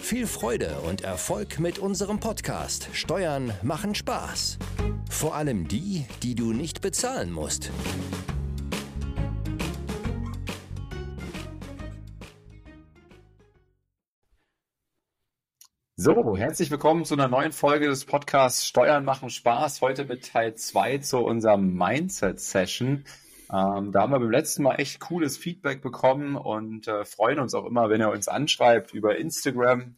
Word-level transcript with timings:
Viel 0.00 0.26
Freude 0.26 0.80
und 0.86 1.02
Erfolg 1.02 1.58
mit 1.58 1.78
unserem 1.78 2.18
Podcast 2.18 2.88
Steuern 2.92 3.52
machen 3.62 3.94
Spaß. 3.94 4.58
Vor 5.10 5.34
allem 5.34 5.68
die, 5.68 6.06
die 6.22 6.34
du 6.34 6.52
nicht 6.52 6.80
bezahlen 6.80 7.30
musst. 7.30 7.70
So, 15.96 16.36
herzlich 16.36 16.70
willkommen 16.70 17.04
zu 17.04 17.14
einer 17.14 17.28
neuen 17.28 17.52
Folge 17.52 17.88
des 17.88 18.04
Podcasts 18.04 18.66
Steuern 18.66 19.04
machen 19.04 19.30
Spaß. 19.30 19.80
Heute 19.82 20.04
mit 20.04 20.32
Teil 20.32 20.54
2 20.54 20.98
zu 20.98 21.18
unserem 21.18 21.74
Mindset-Session. 21.74 23.04
Ähm, 23.50 23.92
da 23.92 24.02
haben 24.02 24.12
wir 24.12 24.20
beim 24.20 24.30
letzten 24.30 24.62
Mal 24.62 24.76
echt 24.76 25.00
cooles 25.00 25.38
Feedback 25.38 25.80
bekommen 25.80 26.36
und 26.36 26.86
äh, 26.86 27.04
freuen 27.04 27.38
uns 27.38 27.54
auch 27.54 27.64
immer, 27.64 27.88
wenn 27.88 28.00
ihr 28.00 28.10
uns 28.10 28.28
anschreibt 28.28 28.92
über 28.92 29.16
Instagram. 29.16 29.96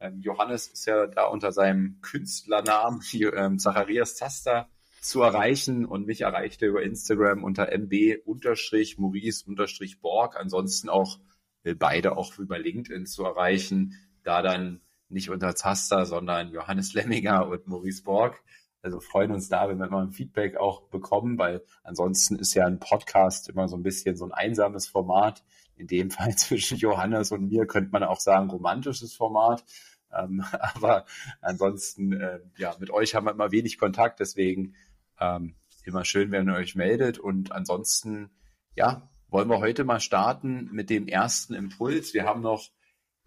Ähm, 0.00 0.20
Johannes 0.20 0.68
ist 0.68 0.86
ja 0.86 1.06
da 1.06 1.26
unter 1.26 1.52
seinem 1.52 2.00
Künstlernamen 2.00 3.00
hier, 3.02 3.34
ähm, 3.34 3.58
Zacharias 3.58 4.16
Taster 4.16 4.68
zu 5.00 5.22
erreichen 5.22 5.86
und 5.86 6.06
mich 6.06 6.22
erreicht 6.22 6.60
er 6.62 6.70
über 6.70 6.82
Instagram 6.82 7.44
unter 7.44 7.70
mb-maurice-borg. 7.70 10.36
Ansonsten 10.36 10.88
auch 10.88 11.20
will 11.62 11.76
beide 11.76 12.16
auch 12.16 12.36
über 12.38 12.58
LinkedIn 12.58 13.06
zu 13.06 13.24
erreichen, 13.24 13.94
da 14.24 14.42
dann 14.42 14.80
nicht 15.08 15.30
unter 15.30 15.54
Zaster, 15.54 16.04
sondern 16.04 16.50
Johannes 16.50 16.94
Lemminger 16.94 17.46
und 17.46 17.66
Maurice 17.66 18.02
Borg. 18.02 18.42
Also 18.82 19.00
freuen 19.00 19.32
uns 19.32 19.48
da, 19.48 19.68
wenn 19.68 19.78
wir 19.78 19.88
mal 19.88 20.04
ein 20.04 20.12
Feedback 20.12 20.56
auch 20.56 20.82
bekommen, 20.88 21.38
weil 21.38 21.64
ansonsten 21.82 22.36
ist 22.36 22.54
ja 22.54 22.66
ein 22.66 22.78
Podcast 22.78 23.48
immer 23.48 23.68
so 23.68 23.76
ein 23.76 23.82
bisschen 23.82 24.16
so 24.16 24.24
ein 24.24 24.32
einsames 24.32 24.86
Format. 24.86 25.44
In 25.76 25.86
dem 25.86 26.10
Fall 26.10 26.34
zwischen 26.36 26.78
Johannes 26.78 27.32
und 27.32 27.48
mir 27.48 27.66
könnte 27.66 27.90
man 27.90 28.02
auch 28.02 28.20
sagen, 28.20 28.50
romantisches 28.50 29.14
Format. 29.14 29.64
Ähm, 30.12 30.44
aber 30.74 31.06
ansonsten, 31.40 32.12
äh, 32.12 32.40
ja, 32.56 32.74
mit 32.78 32.90
euch 32.90 33.14
haben 33.14 33.26
wir 33.26 33.32
immer 33.32 33.52
wenig 33.52 33.78
Kontakt, 33.78 34.20
deswegen 34.20 34.74
ähm, 35.20 35.54
immer 35.84 36.04
schön, 36.04 36.30
wenn 36.30 36.48
ihr 36.48 36.54
euch 36.54 36.74
meldet. 36.74 37.18
Und 37.18 37.52
ansonsten, 37.52 38.30
ja, 38.74 39.08
wollen 39.28 39.48
wir 39.48 39.58
heute 39.58 39.84
mal 39.84 40.00
starten 40.00 40.68
mit 40.72 40.90
dem 40.90 41.08
ersten 41.08 41.54
Impuls. 41.54 42.14
Wir 42.14 42.24
haben 42.24 42.40
noch 42.40 42.68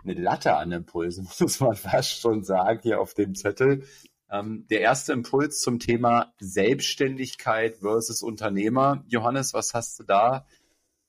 eine 0.04 0.14
Latte 0.14 0.56
an 0.56 0.72
Impulsen, 0.72 1.28
muss 1.40 1.60
man 1.60 1.76
fast 1.76 2.20
schon 2.22 2.44
sagen, 2.44 2.80
hier 2.84 3.00
auf 3.00 3.14
dem 3.14 3.36
Zettel. 3.36 3.86
Ähm, 4.32 4.66
der 4.70 4.80
erste 4.80 5.12
Impuls 5.12 5.60
zum 5.60 5.80
Thema 5.80 6.34
Selbstständigkeit 6.40 7.78
versus 7.78 8.24
Unternehmer. 8.24 9.04
Johannes, 9.08 9.54
was 9.54 9.74
hast 9.74 10.00
du 10.00 10.04
da 10.04 10.46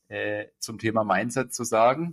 äh, 0.09 0.47
zum 0.59 0.79
Thema 0.79 1.05
Mindset 1.05 1.55
zu 1.55 1.63
sagen? 1.63 2.11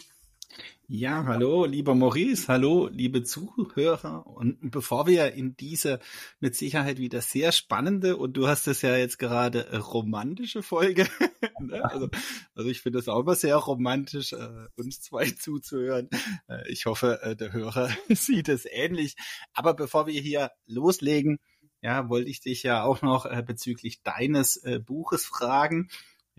Ja, 0.91 1.23
hallo, 1.25 1.65
lieber 1.65 1.93
Maurice, 1.93 2.47
hallo, 2.47 2.87
liebe 2.91 3.21
Zuhörer. 3.21 4.25
Und 4.25 4.71
bevor 4.71 5.05
wir 5.05 5.33
in 5.33 5.55
diese 5.55 5.99
mit 6.39 6.55
Sicherheit 6.55 6.97
wieder 6.97 7.21
sehr 7.21 7.51
spannende 7.51 8.17
und 8.17 8.33
du 8.33 8.47
hast 8.47 8.67
es 8.67 8.81
ja 8.81 8.97
jetzt 8.97 9.19
gerade 9.19 9.67
äh, 9.67 9.75
romantische 9.75 10.63
Folge. 10.63 11.07
ne? 11.59 11.85
also, 11.85 12.09
also 12.55 12.69
ich 12.71 12.81
finde 12.81 12.97
es 12.97 13.07
auch 13.07 13.19
immer 13.19 13.35
sehr 13.35 13.57
romantisch, 13.57 14.33
äh, 14.33 14.65
uns 14.77 14.99
zwei 14.99 15.29
zuzuhören. 15.39 16.09
Äh, 16.47 16.67
ich 16.71 16.87
hoffe, 16.87 17.19
äh, 17.21 17.35
der 17.35 17.53
Hörer 17.53 17.91
sieht 18.09 18.49
es 18.49 18.65
ähnlich. 18.65 19.15
Aber 19.53 19.75
bevor 19.75 20.07
wir 20.07 20.19
hier 20.19 20.49
loslegen, 20.65 21.37
ja, 21.83 22.09
wollte 22.09 22.31
ich 22.31 22.41
dich 22.41 22.63
ja 22.63 22.81
auch 22.81 23.03
noch 23.03 23.27
äh, 23.27 23.43
bezüglich 23.45 24.01
deines 24.01 24.57
äh, 24.57 24.79
Buches 24.79 25.23
fragen. 25.23 25.87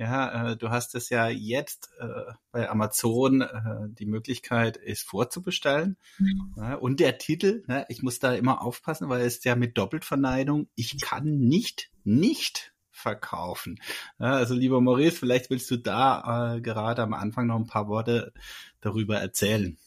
Ja, 0.00 0.52
äh, 0.52 0.56
du 0.56 0.70
hast 0.70 0.94
es 0.94 1.10
ja 1.10 1.28
jetzt 1.28 1.90
äh, 1.98 2.32
bei 2.52 2.70
Amazon 2.70 3.42
äh, 3.42 3.86
die 3.90 4.06
Möglichkeit, 4.06 4.78
es 4.82 5.02
vorzubestellen. 5.02 5.98
Mhm. 6.16 6.54
Ja, 6.56 6.74
und 6.76 7.00
der 7.00 7.18
Titel, 7.18 7.62
ne, 7.66 7.84
ich 7.90 8.02
muss 8.02 8.18
da 8.18 8.32
immer 8.32 8.62
aufpassen, 8.62 9.10
weil 9.10 9.20
es 9.20 9.34
ist 9.36 9.44
ja 9.44 9.56
mit 9.56 9.76
Doppeltverneinung, 9.76 10.68
ich 10.74 10.98
kann 11.02 11.40
nicht, 11.40 11.90
nicht 12.02 12.72
verkaufen. 12.90 13.78
Ja, 14.18 14.36
also 14.36 14.54
lieber 14.54 14.80
Maurice, 14.80 15.18
vielleicht 15.18 15.50
willst 15.50 15.70
du 15.70 15.76
da 15.76 16.54
äh, 16.54 16.62
gerade 16.62 17.02
am 17.02 17.12
Anfang 17.12 17.48
noch 17.48 17.56
ein 17.56 17.66
paar 17.66 17.88
Worte 17.88 18.32
darüber 18.80 19.18
erzählen. 19.18 19.76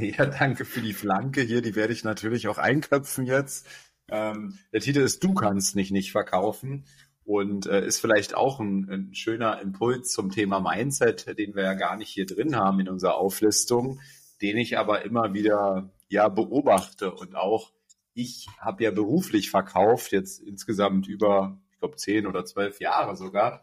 Ja, 0.00 0.26
danke 0.26 0.64
für 0.64 0.80
die 0.80 0.92
Flanke 0.92 1.40
hier. 1.40 1.60
Die 1.60 1.74
werde 1.74 1.92
ich 1.92 2.04
natürlich 2.04 2.46
auch 2.46 2.58
einköpfen 2.58 3.26
jetzt. 3.26 3.66
Ähm, 4.08 4.58
der 4.72 4.80
Titel 4.80 5.00
ist 5.00 5.24
Du 5.24 5.34
kannst 5.34 5.74
nicht 5.74 5.90
nicht 5.90 6.12
verkaufen 6.12 6.84
und 7.26 7.66
äh, 7.66 7.84
ist 7.84 8.00
vielleicht 8.00 8.36
auch 8.36 8.60
ein, 8.60 8.88
ein, 8.88 9.14
schöner 9.14 9.60
Impuls 9.60 10.12
zum 10.12 10.30
Thema 10.30 10.60
Mindset, 10.60 11.38
den 11.38 11.56
wir 11.56 11.64
ja 11.64 11.74
gar 11.74 11.96
nicht 11.96 12.08
hier 12.08 12.24
drin 12.24 12.56
haben 12.56 12.78
in 12.80 12.88
unserer 12.88 13.16
Auflistung, 13.16 14.00
den 14.40 14.56
ich 14.56 14.78
aber 14.78 15.04
immer 15.04 15.34
wieder 15.34 15.90
ja 16.08 16.28
beobachte. 16.28 17.12
Und 17.12 17.34
auch 17.34 17.72
ich 18.14 18.46
habe 18.60 18.84
ja 18.84 18.92
beruflich 18.92 19.50
verkauft 19.50 20.12
jetzt 20.12 20.40
insgesamt 20.40 21.08
über 21.08 21.58
ich 21.72 21.80
glaube 21.80 21.96
zehn 21.96 22.26
oder 22.26 22.44
zwölf 22.44 22.80
Jahre 22.80 23.16
sogar 23.16 23.62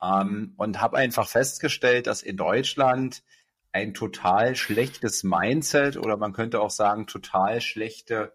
ähm, 0.00 0.54
und 0.56 0.80
habe 0.80 0.96
einfach 0.96 1.28
festgestellt, 1.28 2.06
dass 2.06 2.22
in 2.22 2.36
Deutschland 2.36 3.24
ein 3.72 3.94
total 3.94 4.54
schlechtes 4.54 5.24
Mindset 5.24 5.96
oder 5.96 6.16
man 6.16 6.32
könnte 6.32 6.60
auch 6.60 6.70
sagen 6.70 7.06
total 7.06 7.60
schlechte 7.60 8.32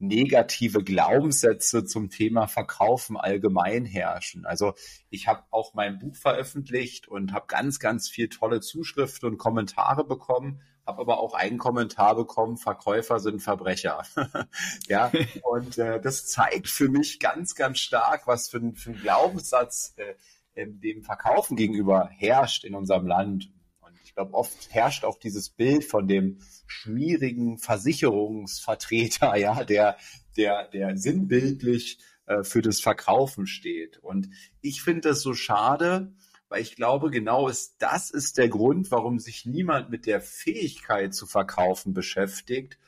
negative 0.00 0.82
Glaubenssätze 0.82 1.84
zum 1.84 2.10
Thema 2.10 2.48
Verkaufen 2.48 3.16
allgemein 3.16 3.84
herrschen. 3.84 4.46
Also 4.46 4.74
ich 5.10 5.28
habe 5.28 5.44
auch 5.50 5.74
mein 5.74 5.98
Buch 5.98 6.16
veröffentlicht 6.16 7.06
und 7.06 7.32
habe 7.32 7.46
ganz, 7.46 7.78
ganz 7.78 8.08
viel 8.08 8.28
tolle 8.28 8.60
Zuschriften 8.60 9.28
und 9.28 9.38
Kommentare 9.38 10.04
bekommen, 10.04 10.60
habe 10.86 11.02
aber 11.02 11.20
auch 11.20 11.34
einen 11.34 11.58
Kommentar 11.58 12.16
bekommen, 12.16 12.56
Verkäufer 12.56 13.20
sind 13.20 13.40
Verbrecher. 13.40 14.02
ja, 14.88 15.12
und 15.42 15.78
äh, 15.78 16.00
das 16.00 16.26
zeigt 16.26 16.68
für 16.68 16.88
mich 16.88 17.20
ganz, 17.20 17.54
ganz 17.54 17.78
stark, 17.78 18.26
was 18.26 18.48
für 18.48 18.60
für 18.74 18.90
ein 18.90 19.00
Glaubenssatz 19.00 19.94
äh, 19.96 20.66
dem 20.66 21.02
Verkaufen 21.02 21.56
gegenüber 21.56 22.08
herrscht 22.10 22.64
in 22.64 22.74
unserem 22.74 23.06
Land. 23.06 23.50
Und 23.90 24.00
ich 24.04 24.14
glaube, 24.14 24.34
oft 24.34 24.72
herrscht 24.72 25.04
auch 25.04 25.18
dieses 25.18 25.50
Bild 25.50 25.84
von 25.84 26.08
dem 26.08 26.38
schmierigen 26.66 27.58
Versicherungsvertreter, 27.58 29.36
ja, 29.36 29.64
der, 29.64 29.96
der, 30.36 30.68
der 30.68 30.96
sinnbildlich 30.96 31.98
äh, 32.26 32.44
für 32.44 32.62
das 32.62 32.80
Verkaufen 32.80 33.46
steht. 33.46 33.98
Und 33.98 34.30
ich 34.60 34.82
finde 34.82 35.08
das 35.08 35.22
so 35.22 35.34
schade, 35.34 36.14
weil 36.48 36.62
ich 36.62 36.76
glaube, 36.76 37.10
genau 37.10 37.48
ist, 37.48 37.76
das 37.78 38.10
ist 38.10 38.38
der 38.38 38.48
Grund, 38.48 38.90
warum 38.90 39.18
sich 39.18 39.46
niemand 39.46 39.90
mit 39.90 40.06
der 40.06 40.20
Fähigkeit 40.20 41.14
zu 41.14 41.26
verkaufen 41.26 41.94
beschäftigt. 41.94 42.78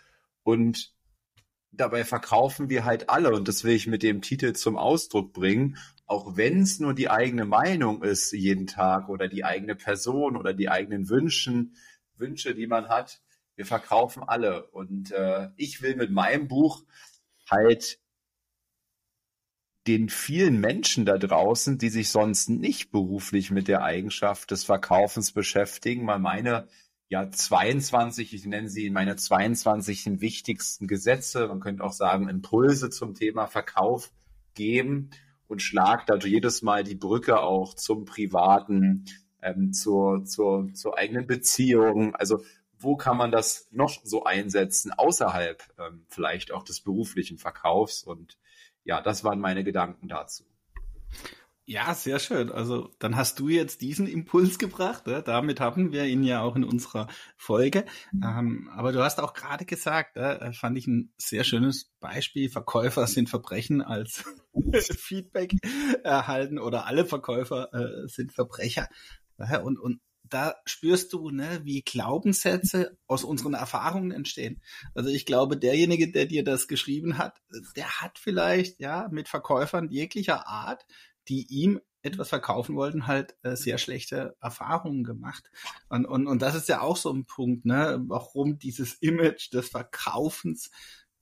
Und 0.42 0.92
dabei 1.70 2.04
verkaufen 2.04 2.70
wir 2.70 2.84
halt 2.84 3.08
alle. 3.08 3.32
Und 3.32 3.48
das 3.48 3.64
will 3.64 3.74
ich 3.74 3.86
mit 3.86 4.02
dem 4.02 4.20
Titel 4.20 4.52
zum 4.52 4.76
Ausdruck 4.76 5.32
bringen. 5.32 5.76
Auch 6.12 6.36
wenn 6.36 6.60
es 6.60 6.78
nur 6.78 6.92
die 6.92 7.08
eigene 7.08 7.46
Meinung 7.46 8.02
ist 8.02 8.32
jeden 8.32 8.66
Tag 8.66 9.08
oder 9.08 9.28
die 9.28 9.46
eigene 9.46 9.74
Person 9.74 10.36
oder 10.36 10.52
die 10.52 10.68
eigenen 10.68 11.08
Wünschen, 11.08 11.74
Wünsche, 12.18 12.54
die 12.54 12.66
man 12.66 12.90
hat, 12.90 13.22
wir 13.56 13.64
verkaufen 13.64 14.22
alle. 14.22 14.66
Und 14.72 15.10
äh, 15.12 15.48
ich 15.56 15.80
will 15.80 15.96
mit 15.96 16.10
meinem 16.10 16.48
Buch 16.48 16.84
halt 17.50 17.98
den 19.87 20.10
vielen 20.10 20.60
Menschen 20.60 21.06
da 21.06 21.16
draußen, 21.16 21.78
die 21.78 21.88
sich 21.88 22.10
sonst 22.10 22.50
nicht 22.50 22.90
beruflich 22.90 23.50
mit 23.50 23.66
der 23.66 23.82
Eigenschaft 23.82 24.50
des 24.50 24.64
Verkaufens 24.64 25.32
beschäftigen, 25.32 26.04
mal 26.04 26.19
meine 26.19 26.69
ja 27.08 27.31
22, 27.31 28.34
ich 28.34 28.44
nenne 28.44 28.69
sie 28.69 28.90
meine 28.90 29.16
22 29.16 30.20
wichtigsten 30.20 30.88
Gesetze, 30.88 31.48
man 31.48 31.60
könnte 31.60 31.82
auch 31.82 31.94
sagen 31.94 32.28
Impulse 32.28 32.90
zum 32.90 33.14
Thema 33.14 33.46
Verkauf 33.46 34.12
geben 34.52 35.08
und 35.52 35.60
schlag 35.60 36.06
da 36.06 36.16
jedes 36.16 36.62
Mal 36.62 36.82
die 36.82 36.94
Brücke 36.94 37.40
auch 37.40 37.75
zum 37.75 38.06
privaten, 38.06 39.04
ähm, 39.43 39.75
zur, 39.75 40.25
zur, 40.25 40.72
zur 40.72 40.96
eigenen 40.99 41.26
Beziehung. 41.26 42.16
Also 42.16 42.43
wo 42.78 42.96
kann 42.96 43.19
man 43.19 43.31
das 43.31 43.69
noch 43.70 44.00
so 44.02 44.25
einsetzen, 44.25 44.93
außerhalb 44.93 45.62
ähm, 45.78 46.06
vielleicht 46.08 46.52
auch 46.52 46.64
des 46.64 46.81
beruflichen 46.81 47.37
Verkaufs? 47.37 48.02
Und 48.02 48.38
ja, 48.82 49.02
das 49.02 49.25
waren 49.25 49.40
meine 49.40 49.62
Gedanken 49.62 50.08
dazu. 50.08 50.44
Ja, 51.72 51.94
sehr 51.94 52.19
schön. 52.19 52.52
Also 52.52 52.90
dann 52.98 53.16
hast 53.16 53.38
du 53.38 53.48
jetzt 53.48 53.80
diesen 53.80 54.06
Impuls 54.06 54.58
gebracht. 54.58 55.06
Ja? 55.06 55.22
Damit 55.22 55.58
haben 55.58 55.90
wir 55.90 56.04
ihn 56.04 56.22
ja 56.22 56.42
auch 56.42 56.54
in 56.54 56.64
unserer 56.64 57.08
Folge. 57.38 57.86
Mhm. 58.12 58.22
Ähm, 58.22 58.70
aber 58.74 58.92
du 58.92 59.02
hast 59.02 59.19
auch 59.20 59.32
gerade 59.32 59.64
gesagt, 59.64 60.19
äh, 60.19 60.52
fand 60.52 60.76
ich 60.76 60.86
ein 60.86 61.14
sehr 61.16 61.44
schönes 61.44 61.90
Beispiel. 61.98 62.50
Verkäufer 62.50 63.06
sind 63.06 63.30
Verbrechen 63.30 63.80
als 63.80 64.22
Feedback 64.98 65.54
erhalten 66.04 66.58
oder 66.58 66.84
alle 66.84 67.06
Verkäufer 67.06 67.72
äh, 67.72 68.06
sind 68.06 68.34
Verbrecher. 68.34 68.88
Und, 69.38 69.78
und 69.78 70.02
da 70.32 70.54
spürst 70.64 71.12
du, 71.12 71.30
ne, 71.30 71.60
wie 71.64 71.82
Glaubenssätze 71.82 72.96
aus 73.06 73.25
unseren 73.25 73.54
Erfahrungen 73.54 74.12
entstehen. 74.12 74.62
Also 74.94 75.10
ich 75.10 75.26
glaube, 75.26 75.56
derjenige, 75.56 76.10
der 76.10 76.26
dir 76.26 76.44
das 76.44 76.68
geschrieben 76.68 77.18
hat, 77.18 77.40
der 77.76 78.00
hat 78.00 78.18
vielleicht 78.18 78.80
ja 78.80 79.08
mit 79.10 79.28
Verkäufern 79.28 79.90
jeglicher 79.90 80.46
Art, 80.46 80.86
die 81.28 81.46
ihm 81.48 81.80
etwas 82.02 82.28
verkaufen 82.28 82.74
wollten, 82.74 83.06
halt 83.06 83.36
äh, 83.42 83.54
sehr 83.54 83.78
schlechte 83.78 84.36
Erfahrungen 84.40 85.04
gemacht. 85.04 85.50
Und, 85.88 86.04
und, 86.04 86.26
und 86.26 86.42
das 86.42 86.54
ist 86.54 86.69
ja 86.69 86.80
auch 86.80 86.96
so 86.96 87.12
ein 87.12 87.24
Punkt, 87.26 87.64
ne, 87.64 88.02
warum 88.06 88.58
dieses 88.58 88.94
Image 88.94 89.52
des 89.52 89.69
Verkaufens 89.69 90.70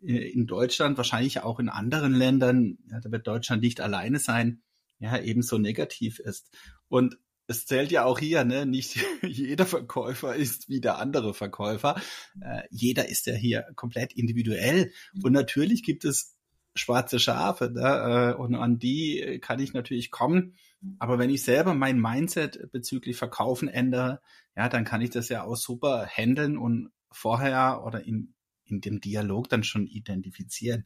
äh, 0.02 0.30
in 0.30 0.46
Deutschland, 0.46 0.96
wahrscheinlich 0.96 1.42
auch 1.42 1.60
in 1.60 1.68
anderen 1.68 2.14
Ländern, 2.14 2.78
ja, 2.90 3.00
da 3.00 3.12
wird 3.12 3.26
Deutschland 3.26 3.62
nicht 3.62 3.80
alleine 3.80 4.18
sein, 4.18 4.62
ja, 4.98 5.18
ebenso 5.18 5.58
negativ 5.58 6.18
ist. 6.18 6.50
Und 6.88 7.18
es 7.46 7.66
zählt 7.66 7.90
ja 7.90 8.04
auch 8.04 8.18
hier, 8.18 8.44
ne? 8.44 8.64
Nicht 8.64 8.96
jeder 9.22 9.66
Verkäufer 9.66 10.36
ist 10.36 10.68
wie 10.68 10.80
der 10.80 10.98
andere 10.98 11.34
Verkäufer. 11.34 12.00
Äh, 12.40 12.62
jeder 12.70 13.08
ist 13.08 13.26
ja 13.26 13.34
hier 13.34 13.66
komplett 13.74 14.12
individuell. 14.12 14.92
Und 15.22 15.32
natürlich 15.32 15.82
gibt 15.82 16.04
es 16.04 16.36
schwarze 16.74 17.18
Schafe, 17.18 17.70
ne? 17.70 18.34
Äh, 18.34 18.40
und 18.40 18.54
an 18.54 18.78
die 18.78 19.38
kann 19.40 19.60
ich 19.60 19.72
natürlich 19.72 20.10
kommen. 20.10 20.54
Aber 20.98 21.18
wenn 21.18 21.30
ich 21.30 21.42
selber 21.42 21.74
mein 21.74 22.00
Mindset 22.00 22.70
bezüglich 22.72 23.16
Verkaufen 23.16 23.68
ändere, 23.68 24.20
ja, 24.56 24.68
dann 24.68 24.84
kann 24.84 25.02
ich 25.02 25.10
das 25.10 25.28
ja 25.28 25.42
auch 25.44 25.56
super 25.56 26.06
handeln 26.06 26.56
und 26.56 26.90
vorher 27.10 27.82
oder 27.84 28.04
in, 28.04 28.34
in 28.64 28.80
dem 28.80 29.00
Dialog 29.00 29.48
dann 29.48 29.62
schon 29.62 29.86
identifizieren. 29.86 30.84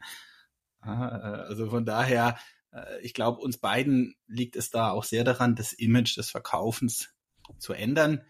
Äh, 0.82 0.88
also 0.88 1.70
von 1.70 1.84
daher 1.84 2.36
äh, 2.74 3.00
ich 3.00 3.14
glaube, 3.14 3.40
uns 3.40 3.58
beiden 3.58 4.16
liegt 4.26 4.56
es 4.56 4.70
da 4.70 4.90
auch 4.90 5.04
sehr 5.04 5.24
daran, 5.24 5.54
das 5.54 5.72
Image 5.72 6.16
des 6.16 6.30
Verkaufens 6.30 7.14
zu 7.58 7.72
ändern. 7.72 8.22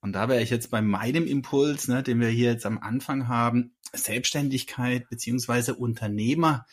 Und 0.00 0.12
da 0.12 0.28
wäre 0.28 0.42
ich 0.42 0.50
jetzt 0.50 0.70
bei 0.70 0.80
meinem 0.80 1.26
Impuls, 1.26 1.88
ne, 1.88 2.02
den 2.02 2.20
wir 2.20 2.28
hier 2.28 2.52
jetzt 2.52 2.66
am 2.66 2.78
Anfang 2.78 3.28
haben, 3.28 3.74
Selbstständigkeit 3.92 5.08
beziehungsweise 5.08 5.74
Unternehmer. 5.74 6.66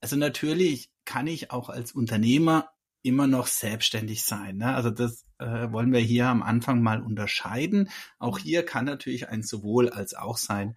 Also 0.00 0.16
natürlich 0.16 0.90
kann 1.04 1.26
ich 1.26 1.50
auch 1.50 1.68
als 1.68 1.92
Unternehmer 1.92 2.70
immer 3.02 3.26
noch 3.26 3.46
selbstständig 3.46 4.24
sein. 4.24 4.56
Ne? 4.56 4.74
Also 4.74 4.90
das 4.90 5.26
äh, 5.38 5.70
wollen 5.70 5.92
wir 5.92 6.00
hier 6.00 6.26
am 6.26 6.42
Anfang 6.42 6.82
mal 6.82 7.02
unterscheiden. 7.02 7.90
Auch 8.18 8.38
hier 8.38 8.64
kann 8.64 8.86
natürlich 8.86 9.28
ein 9.28 9.42
sowohl 9.42 9.90
als 9.90 10.14
auch 10.14 10.38
sein. 10.38 10.74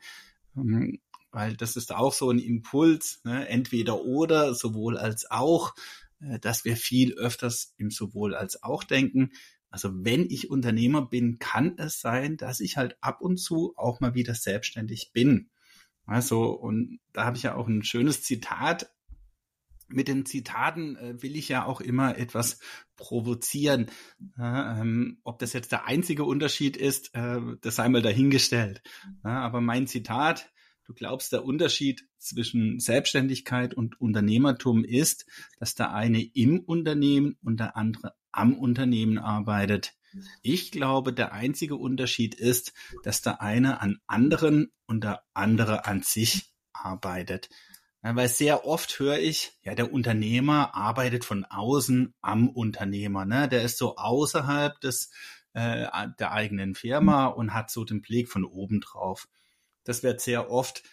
Ähm, 0.55 0.99
weil 1.31 1.55
das 1.55 1.75
ist 1.77 1.93
auch 1.93 2.13
so 2.13 2.29
ein 2.31 2.39
Impuls, 2.39 3.21
ne? 3.23 3.47
entweder 3.47 4.01
oder, 4.01 4.53
sowohl 4.55 4.97
als 4.97 5.29
auch, 5.31 5.73
äh, 6.19 6.39
dass 6.39 6.65
wir 6.65 6.75
viel 6.75 7.13
öfters 7.13 7.73
im 7.77 7.91
sowohl 7.91 8.35
als 8.35 8.61
auch 8.61 8.83
denken. 8.83 9.31
Also 9.69 9.89
wenn 9.93 10.29
ich 10.29 10.49
Unternehmer 10.49 11.05
bin, 11.05 11.39
kann 11.39 11.75
es 11.77 11.99
sein, 11.99 12.37
dass 12.37 12.59
ich 12.59 12.77
halt 12.77 12.97
ab 13.01 13.21
und 13.21 13.37
zu 13.37 13.73
auch 13.75 13.99
mal 13.99 14.13
wieder 14.13 14.33
selbstständig 14.33 15.11
bin. 15.13 15.49
Also, 16.05 16.51
und 16.51 16.99
da 17.11 17.25
habe 17.25 17.37
ich 17.37 17.43
ja 17.43 17.55
auch 17.55 17.67
ein 17.67 17.83
schönes 17.83 18.23
Zitat. 18.23 18.91
Mit 19.89 20.07
den 20.07 20.25
Zitaten 20.25 20.95
äh, 20.97 21.21
will 21.21 21.35
ich 21.35 21.47
ja 21.47 21.65
auch 21.65 21.79
immer 21.79 22.17
etwas 22.17 22.59
provozieren. 22.95 23.89
Ja, 24.37 24.81
ähm, 24.81 25.19
ob 25.23 25.39
das 25.39 25.53
jetzt 25.53 25.71
der 25.71 25.85
einzige 25.85 26.23
Unterschied 26.23 26.75
ist, 26.75 27.13
äh, 27.13 27.39
das 27.61 27.75
sei 27.75 27.87
mal 27.89 28.01
dahingestellt. 28.01 28.81
Ja, 29.23 29.41
aber 29.41 29.61
mein 29.61 29.87
Zitat, 29.87 30.49
Du 30.87 30.93
glaubst, 30.93 31.33
der 31.33 31.43
Unterschied 31.43 32.07
zwischen 32.17 32.79
Selbstständigkeit 32.79 33.73
und 33.73 33.99
Unternehmertum 33.99 34.85
ist, 34.85 35.25
dass 35.59 35.75
der 35.75 35.93
eine 35.93 36.23
im 36.23 36.61
Unternehmen 36.61 37.37
und 37.43 37.59
der 37.59 37.75
andere 37.75 38.13
am 38.31 38.53
Unternehmen 38.53 39.17
arbeitet. 39.17 39.95
Ich 40.41 40.71
glaube, 40.71 41.11
der 41.11 41.33
einzige 41.33 41.75
Unterschied 41.75 42.35
ist, 42.35 42.73
dass 43.03 43.21
der 43.21 43.41
eine 43.41 43.81
an 43.81 43.99
anderen 44.07 44.71
und 44.85 45.03
der 45.03 45.23
andere 45.33 45.85
an 45.85 46.03
sich 46.03 46.53
arbeitet. 46.71 47.49
Weil 48.01 48.29
sehr 48.29 48.65
oft 48.65 48.97
höre 48.97 49.19
ich, 49.19 49.59
ja, 49.63 49.75
der 49.75 49.91
Unternehmer 49.91 50.73
arbeitet 50.73 51.25
von 51.25 51.43
außen 51.43 52.13
am 52.21 52.47
Unternehmer. 52.47 53.25
Ne? 53.25 53.49
Der 53.49 53.63
ist 53.63 53.77
so 53.77 53.97
außerhalb 53.97 54.79
des, 54.79 55.11
äh, 55.51 55.87
der 56.17 56.31
eigenen 56.31 56.75
Firma 56.75 57.25
und 57.25 57.53
hat 57.53 57.71
so 57.71 57.83
den 57.83 58.01
Blick 58.01 58.29
von 58.29 58.45
oben 58.45 58.79
drauf 58.79 59.27
das 59.87 60.03
wird 60.03 60.21
sehr 60.21 60.51
oft 60.51 60.83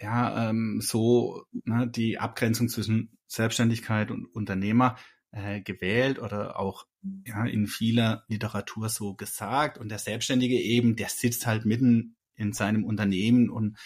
ja 0.00 0.50
ähm, 0.50 0.80
so 0.80 1.44
ne, 1.64 1.88
die 1.88 2.18
Abgrenzung 2.18 2.68
zwischen 2.68 3.16
Selbstständigkeit 3.26 4.10
und 4.10 4.26
Unternehmer 4.26 4.96
äh, 5.32 5.60
gewählt 5.60 6.18
oder 6.18 6.58
auch 6.58 6.86
ja 7.26 7.44
in 7.44 7.66
vieler 7.66 8.24
Literatur 8.28 8.88
so 8.88 9.14
gesagt. 9.14 9.78
Und 9.78 9.88
der 9.88 9.98
Selbstständige 9.98 10.60
eben, 10.60 10.96
der 10.96 11.08
sitzt 11.08 11.46
halt 11.46 11.64
mitten 11.64 12.16
in 12.36 12.52
seinem 12.52 12.84
Unternehmen 12.84 13.50
und 13.50 13.76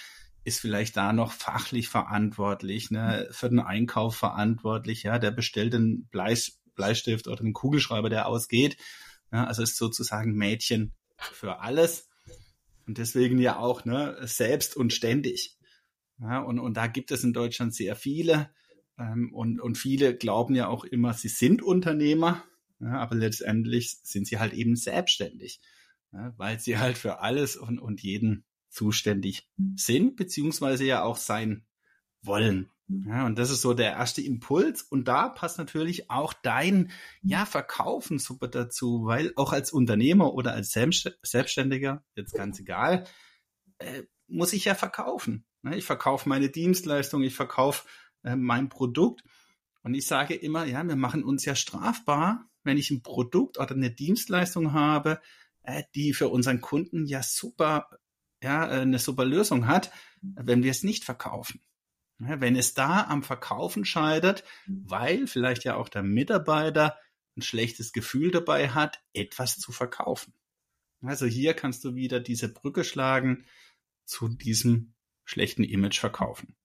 ist 0.44 0.60
vielleicht 0.60 0.96
da 0.96 1.12
noch 1.12 1.32
fachlich 1.32 1.88
verantwortlich, 1.88 2.90
ne, 2.90 3.28
für 3.30 3.48
den 3.48 3.60
Einkauf 3.60 4.16
verantwortlich, 4.16 5.02
ja, 5.02 5.18
der 5.18 5.30
bestellt 5.30 5.74
den 5.74 6.06
Bleis, 6.10 6.58
Bleistift 6.74 7.26
oder 7.26 7.42
den 7.42 7.52
Kugelschreiber, 7.52 8.08
der 8.08 8.26
ausgeht. 8.26 8.76
Ja, 9.32 9.44
also 9.44 9.62
ist 9.62 9.76
sozusagen 9.76 10.32
Mädchen 10.32 10.94
für 11.18 11.60
alles. 11.60 12.07
Und 12.88 12.96
deswegen 12.96 13.38
ja 13.38 13.58
auch 13.58 13.84
ne, 13.84 14.16
selbst 14.22 14.74
und 14.74 14.94
ständig. 14.94 15.58
Ja, 16.20 16.40
und, 16.40 16.58
und 16.58 16.78
da 16.78 16.86
gibt 16.86 17.10
es 17.10 17.22
in 17.22 17.34
Deutschland 17.34 17.74
sehr 17.74 17.94
viele. 17.94 18.50
Ähm, 18.98 19.32
und, 19.34 19.60
und 19.60 19.76
viele 19.76 20.16
glauben 20.16 20.54
ja 20.54 20.68
auch 20.68 20.84
immer, 20.84 21.12
sie 21.12 21.28
sind 21.28 21.62
Unternehmer, 21.62 22.42
ja, 22.80 22.98
aber 22.98 23.14
letztendlich 23.14 23.98
sind 24.02 24.26
sie 24.26 24.38
halt 24.38 24.54
eben 24.54 24.74
selbstständig, 24.74 25.60
ja, 26.12 26.32
weil 26.38 26.58
sie 26.60 26.78
halt 26.78 26.96
für 26.96 27.20
alles 27.20 27.56
und, 27.56 27.78
und 27.78 28.02
jeden 28.02 28.44
zuständig 28.70 29.46
sind, 29.76 30.16
beziehungsweise 30.16 30.84
ja 30.84 31.02
auch 31.02 31.16
sein 31.16 31.66
wollen. 32.22 32.70
Ja, 32.88 33.26
und 33.26 33.38
das 33.38 33.50
ist 33.50 33.60
so 33.60 33.74
der 33.74 33.92
erste 33.92 34.22
Impuls. 34.22 34.82
Und 34.82 35.08
da 35.08 35.28
passt 35.28 35.58
natürlich 35.58 36.10
auch 36.10 36.32
dein, 36.32 36.90
ja, 37.22 37.44
Verkaufen 37.44 38.18
super 38.18 38.48
dazu, 38.48 39.04
weil 39.04 39.32
auch 39.36 39.52
als 39.52 39.72
Unternehmer 39.72 40.32
oder 40.32 40.52
als 40.54 40.72
Selbstständiger, 40.72 42.02
jetzt 42.14 42.32
ganz 42.32 42.58
egal, 42.60 43.04
äh, 43.78 44.04
muss 44.26 44.54
ich 44.54 44.64
ja 44.64 44.74
verkaufen. 44.74 45.44
Ne? 45.62 45.76
Ich 45.76 45.84
verkaufe 45.84 46.28
meine 46.28 46.48
Dienstleistung, 46.48 47.22
ich 47.22 47.34
verkaufe 47.34 47.86
äh, 48.24 48.36
mein 48.36 48.70
Produkt. 48.70 49.22
Und 49.82 49.94
ich 49.94 50.06
sage 50.06 50.34
immer, 50.34 50.64
ja, 50.64 50.82
wir 50.82 50.96
machen 50.96 51.24
uns 51.24 51.44
ja 51.44 51.54
strafbar, 51.54 52.48
wenn 52.64 52.78
ich 52.78 52.90
ein 52.90 53.02
Produkt 53.02 53.58
oder 53.58 53.72
eine 53.72 53.90
Dienstleistung 53.90 54.72
habe, 54.72 55.20
äh, 55.62 55.82
die 55.94 56.14
für 56.14 56.28
unseren 56.28 56.62
Kunden 56.62 57.04
ja 57.04 57.22
super, 57.22 57.90
ja, 58.42 58.66
äh, 58.66 58.80
eine 58.80 58.98
super 58.98 59.26
Lösung 59.26 59.66
hat, 59.66 59.90
wenn 60.22 60.62
wir 60.62 60.70
es 60.70 60.82
nicht 60.82 61.04
verkaufen. 61.04 61.60
Wenn 62.18 62.56
es 62.56 62.74
da 62.74 63.04
am 63.04 63.22
Verkaufen 63.22 63.84
scheitert, 63.84 64.44
weil 64.66 65.26
vielleicht 65.26 65.64
ja 65.64 65.76
auch 65.76 65.88
der 65.88 66.02
Mitarbeiter 66.02 66.98
ein 67.36 67.42
schlechtes 67.42 67.92
Gefühl 67.92 68.32
dabei 68.32 68.70
hat, 68.70 69.00
etwas 69.12 69.58
zu 69.58 69.70
verkaufen. 69.70 70.34
Also 71.02 71.26
hier 71.26 71.54
kannst 71.54 71.84
du 71.84 71.94
wieder 71.94 72.18
diese 72.18 72.52
Brücke 72.52 72.82
schlagen 72.82 73.44
zu 74.04 74.28
diesem 74.28 74.94
schlechten 75.24 75.62
Image 75.62 76.00
verkaufen. 76.00 76.56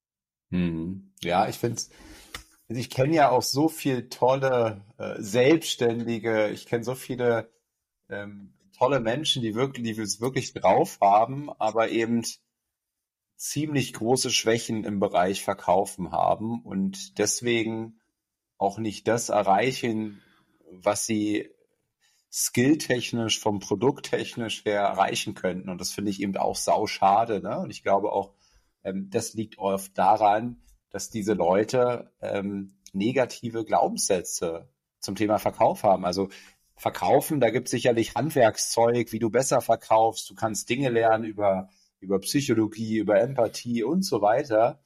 Hm. 0.49 1.13
Ja, 1.21 1.47
ich 1.47 1.57
finde 1.57 1.81
ich 2.69 2.89
kenne 2.89 3.15
ja 3.15 3.29
auch 3.29 3.43
so 3.43 3.69
viele 3.69 4.09
tolle 4.09 4.83
äh, 4.97 5.21
Selbstständige, 5.21 6.49
ich 6.49 6.65
kenne 6.65 6.83
so 6.83 6.95
viele 6.95 7.51
ähm, 8.09 8.53
tolle 8.77 8.99
Menschen, 8.99 9.41
die 9.43 9.53
wirklich, 9.53 9.95
die 9.95 10.01
es 10.01 10.21
wirklich 10.21 10.53
drauf 10.53 10.97
haben, 11.01 11.51
aber 11.59 11.89
eben 11.89 12.23
ziemlich 13.43 13.91
große 13.91 14.29
Schwächen 14.29 14.85
im 14.85 15.01
Bereich 15.01 15.43
Verkaufen 15.43 16.13
haben 16.13 16.61
und 16.61 17.17
deswegen 17.17 17.99
auch 18.57 18.77
nicht 18.77 19.05
das 19.09 19.27
erreichen, 19.27 20.21
was 20.71 21.05
sie 21.05 21.49
skilltechnisch, 22.31 23.41
vom 23.41 23.59
Produkttechnisch 23.59 24.63
her 24.63 24.79
erreichen 24.79 25.33
könnten. 25.33 25.69
Und 25.69 25.81
das 25.81 25.91
finde 25.91 26.09
ich 26.09 26.21
eben 26.21 26.37
auch 26.37 26.55
sau 26.55 26.87
schade. 26.87 27.41
Ne? 27.41 27.59
Und 27.59 27.69
ich 27.69 27.83
glaube 27.83 28.13
auch, 28.13 28.33
ähm, 28.85 29.09
das 29.09 29.33
liegt 29.33 29.59
oft 29.59 29.97
daran, 29.97 30.61
dass 30.89 31.09
diese 31.09 31.33
Leute 31.33 32.13
ähm, 32.21 32.77
negative 32.93 33.65
Glaubenssätze 33.65 34.69
zum 35.01 35.15
Thema 35.15 35.37
Verkauf 35.37 35.83
haben. 35.83 36.05
Also 36.05 36.29
verkaufen, 36.77 37.41
da 37.41 37.49
gibt 37.49 37.67
es 37.67 37.71
sicherlich 37.71 38.15
Handwerkszeug, 38.15 39.11
wie 39.11 39.19
du 39.19 39.29
besser 39.29 39.59
verkaufst. 39.59 40.29
Du 40.29 40.33
kannst 40.33 40.69
Dinge 40.69 40.87
lernen 40.87 41.25
über 41.25 41.69
über 42.03 42.19
Psychologie, 42.19 42.97
über 42.97 43.19
Empathie 43.19 43.83
und 43.83 44.03
so 44.03 44.21
weiter. 44.21 44.81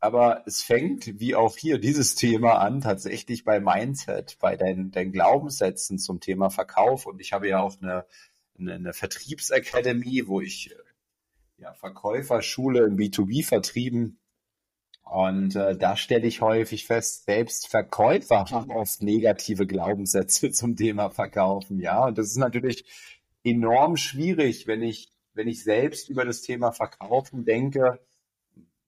aber 0.00 0.42
es 0.46 0.62
fängt, 0.62 1.18
wie 1.18 1.34
auch 1.34 1.56
hier 1.56 1.78
dieses 1.78 2.14
Thema 2.14 2.58
an, 2.58 2.82
tatsächlich 2.82 3.44
bei 3.44 3.58
Mindset, 3.60 4.36
bei 4.38 4.56
deinen, 4.56 4.90
deinen 4.90 5.12
Glaubenssätzen 5.12 5.98
zum 5.98 6.20
Thema 6.20 6.50
Verkauf. 6.50 7.06
Und 7.06 7.20
ich 7.22 7.32
habe 7.32 7.48
ja 7.48 7.60
auch 7.60 7.80
eine, 7.80 8.04
eine, 8.58 8.74
eine 8.74 8.92
Vertriebsakademie, 8.92 10.26
wo 10.26 10.42
ich 10.42 10.72
äh, 10.72 11.62
ja, 11.62 11.72
Verkäuferschule 11.74 12.84
im 12.84 12.96
B2B-Vertrieben. 12.96 14.18
Und 15.04 15.54
äh, 15.56 15.76
da 15.76 15.96
stelle 15.96 16.26
ich 16.26 16.40
häufig 16.40 16.86
fest, 16.86 17.24
selbst 17.26 17.68
Verkäufer 17.68 18.46
haben 18.50 18.70
oft 18.70 19.02
negative 19.02 19.66
Glaubenssätze 19.66 20.50
zum 20.52 20.76
Thema 20.76 21.10
Verkaufen. 21.10 21.78
Ja, 21.80 22.06
und 22.06 22.18
das 22.18 22.26
ist 22.26 22.36
natürlich 22.36 22.84
enorm 23.44 23.96
schwierig, 23.96 24.66
wenn 24.66 24.82
ich, 24.82 25.12
wenn 25.34 25.48
ich 25.48 25.62
selbst 25.62 26.08
über 26.08 26.24
das 26.24 26.42
Thema 26.42 26.72
Verkaufen 26.72 27.44
denke. 27.44 28.00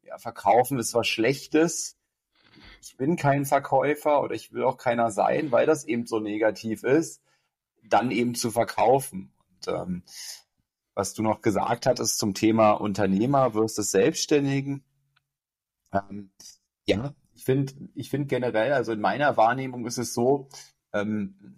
Ja, 0.03 0.19
Verkaufen 0.19 0.79
ist 0.79 0.95
was 0.95 1.09
Schlechtes. 1.09 1.99
Ich 2.81 2.97
bin 2.97 3.17
kein 3.17 3.45
Verkäufer 3.45 4.23
oder 4.23 4.35
ich 4.35 4.53
will 4.53 4.65
auch 4.65 4.79
keiner 4.79 5.11
sein, 5.11 5.53
weil 5.53 5.67
das 5.67 5.85
eben 5.85 6.07
so 6.07 6.21
negativ 6.21 6.85
ist, 6.85 7.23
dann 7.83 8.11
eben 8.11 8.35
zu 8.35 8.51
verkaufen. 8.51 9.33
Und 9.39 9.69
ähm, 9.69 10.03
was 10.95 11.13
du 11.13 11.23
noch 11.23 11.43
gesagt 11.43 11.87
hattest 11.87 12.19
zum 12.19 12.33
Thema 12.33 12.73
Unternehmer 12.73 13.53
versus 13.53 13.91
Selbstständigen. 13.91 14.83
Ähm, 15.93 16.31
ja, 16.87 17.15
ich 17.35 17.45
finde, 17.45 17.75
ich 17.95 18.09
finde 18.09 18.29
generell, 18.29 18.73
also 18.73 18.93
in 18.93 19.01
meiner 19.01 19.37
Wahrnehmung 19.37 19.87
ist 19.87 19.99
es 19.99 20.15
so, 20.15 20.49
ähm, 20.95 21.57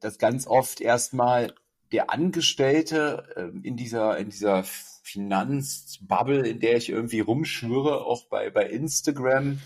dass 0.00 0.18
ganz 0.18 0.46
oft 0.46 0.80
erstmal 0.80 1.54
der 1.92 2.10
Angestellte 2.10 3.24
ähm, 3.36 3.62
in 3.62 3.76
dieser, 3.76 4.16
in 4.18 4.30
dieser 4.30 4.64
Finanzbubble, 4.64 6.46
in 6.46 6.60
der 6.60 6.76
ich 6.76 6.88
irgendwie 6.88 7.20
rumschwöre, 7.20 8.04
auch 8.04 8.26
bei, 8.26 8.50
bei 8.50 8.66
Instagram, 8.66 9.60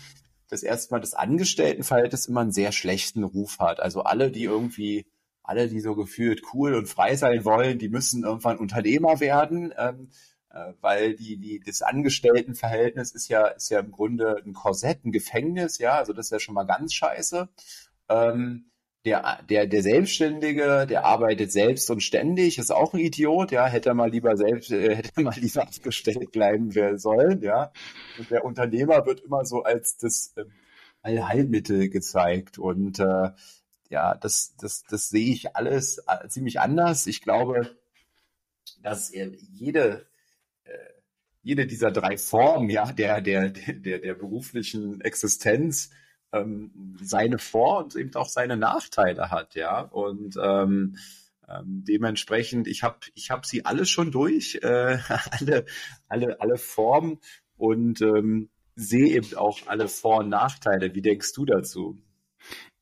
dass 0.49 0.63
erstmal 0.63 1.01
das 1.01 1.13
Angestelltenverhältnis 1.13 2.27
immer 2.27 2.41
einen 2.41 2.51
sehr 2.51 2.71
schlechten 2.71 3.23
Ruf 3.23 3.59
hat. 3.59 3.79
Also 3.79 4.03
alle, 4.03 4.31
die 4.31 4.43
irgendwie 4.43 5.05
alle, 5.43 5.67
die 5.67 5.79
so 5.79 5.95
gefühlt 5.95 6.41
cool 6.53 6.73
und 6.73 6.87
frei 6.87 7.15
sein 7.15 7.45
wollen, 7.45 7.77
die 7.77 7.89
müssen 7.89 8.23
irgendwann 8.23 8.57
Unternehmer 8.57 9.19
werden, 9.19 9.73
ähm, 9.77 10.09
äh, 10.49 10.73
weil 10.81 11.15
die, 11.15 11.37
die, 11.37 11.59
das 11.59 11.81
Angestelltenverhältnis 11.81 13.11
ist 13.11 13.27
ja, 13.27 13.47
ist 13.47 13.69
ja 13.69 13.79
im 13.79 13.91
Grunde 13.91 14.41
ein 14.43 14.53
Korsett, 14.53 15.05
ein 15.05 15.11
Gefängnis, 15.11 15.77
ja, 15.77 15.97
also 15.97 16.13
das 16.13 16.27
ist 16.27 16.31
ja 16.31 16.39
schon 16.39 16.55
mal 16.55 16.65
ganz 16.65 16.93
scheiße. 16.93 17.47
Ähm, 18.09 18.71
der, 19.05 19.39
der, 19.49 19.67
der 19.67 19.83
Selbstständige, 19.83 20.87
der 20.87 21.05
arbeitet 21.05 21.51
selbst 21.51 21.89
und 21.91 22.01
ständig, 22.01 22.57
ist 22.57 22.71
auch 22.71 22.93
ein 22.93 22.99
Idiot, 22.99 23.51
ja, 23.51 23.67
hätte 23.67 23.89
er 23.89 23.95
mal 23.95 24.09
lieber 24.09 24.35
selbst, 24.35 24.71
äh, 24.71 24.95
hätte 24.95 25.11
er 25.15 25.23
mal 25.23 25.35
lieber 25.39 25.61
abgestellt 25.61 26.31
bleiben 26.31 26.71
sollen, 26.97 27.41
ja. 27.41 27.71
Und 28.17 28.31
der 28.31 28.43
Unternehmer 28.43 29.05
wird 29.05 29.21
immer 29.21 29.45
so 29.45 29.63
als 29.63 29.97
das 29.97 30.33
äh, 30.37 30.45
Allheilmittel 31.03 31.89
gezeigt 31.89 32.57
und 32.57 32.99
äh, 32.99 33.29
ja, 33.89 34.15
das, 34.15 34.55
das, 34.59 34.83
das 34.89 35.09
sehe 35.09 35.31
ich 35.31 35.55
alles 35.55 35.99
äh, 36.07 36.27
ziemlich 36.27 36.59
anders. 36.59 37.05
Ich 37.05 37.21
glaube, 37.21 37.77
dass 38.81 39.13
jede, 39.13 40.07
äh, 40.63 40.71
jede 41.43 41.67
dieser 41.67 41.91
drei 41.91 42.17
Formen, 42.17 42.71
ja, 42.71 42.91
der, 42.91 43.21
der, 43.21 43.49
der, 43.49 43.99
der 43.99 44.13
beruflichen 44.15 45.01
Existenz, 45.01 45.91
ähm, 46.35 46.97
seine 47.01 47.37
Vor- 47.37 47.83
und 47.83 47.95
eben 47.95 48.13
auch 48.15 48.29
seine 48.29 48.57
Nachteile 48.57 49.31
hat, 49.31 49.55
ja. 49.55 49.81
Und 49.81 50.37
ähm, 50.41 50.97
ähm, 51.47 51.83
dementsprechend, 51.87 52.67
ich 52.67 52.83
habe 52.83 52.97
ich 53.13 53.31
hab 53.31 53.45
sie 53.45 53.65
alle 53.65 53.85
schon 53.85 54.11
durch, 54.11 54.59
äh, 54.61 54.97
alle, 55.31 55.65
alle, 56.07 56.41
alle 56.41 56.57
Formen 56.57 57.19
und 57.57 58.01
ähm, 58.01 58.49
sehe 58.75 59.07
eben 59.07 59.35
auch 59.35 59.59
alle 59.67 59.87
Vor- 59.87 60.19
und 60.19 60.29
Nachteile. 60.29 60.93
Wie 60.93 61.01
denkst 61.01 61.33
du 61.33 61.45
dazu? 61.45 61.97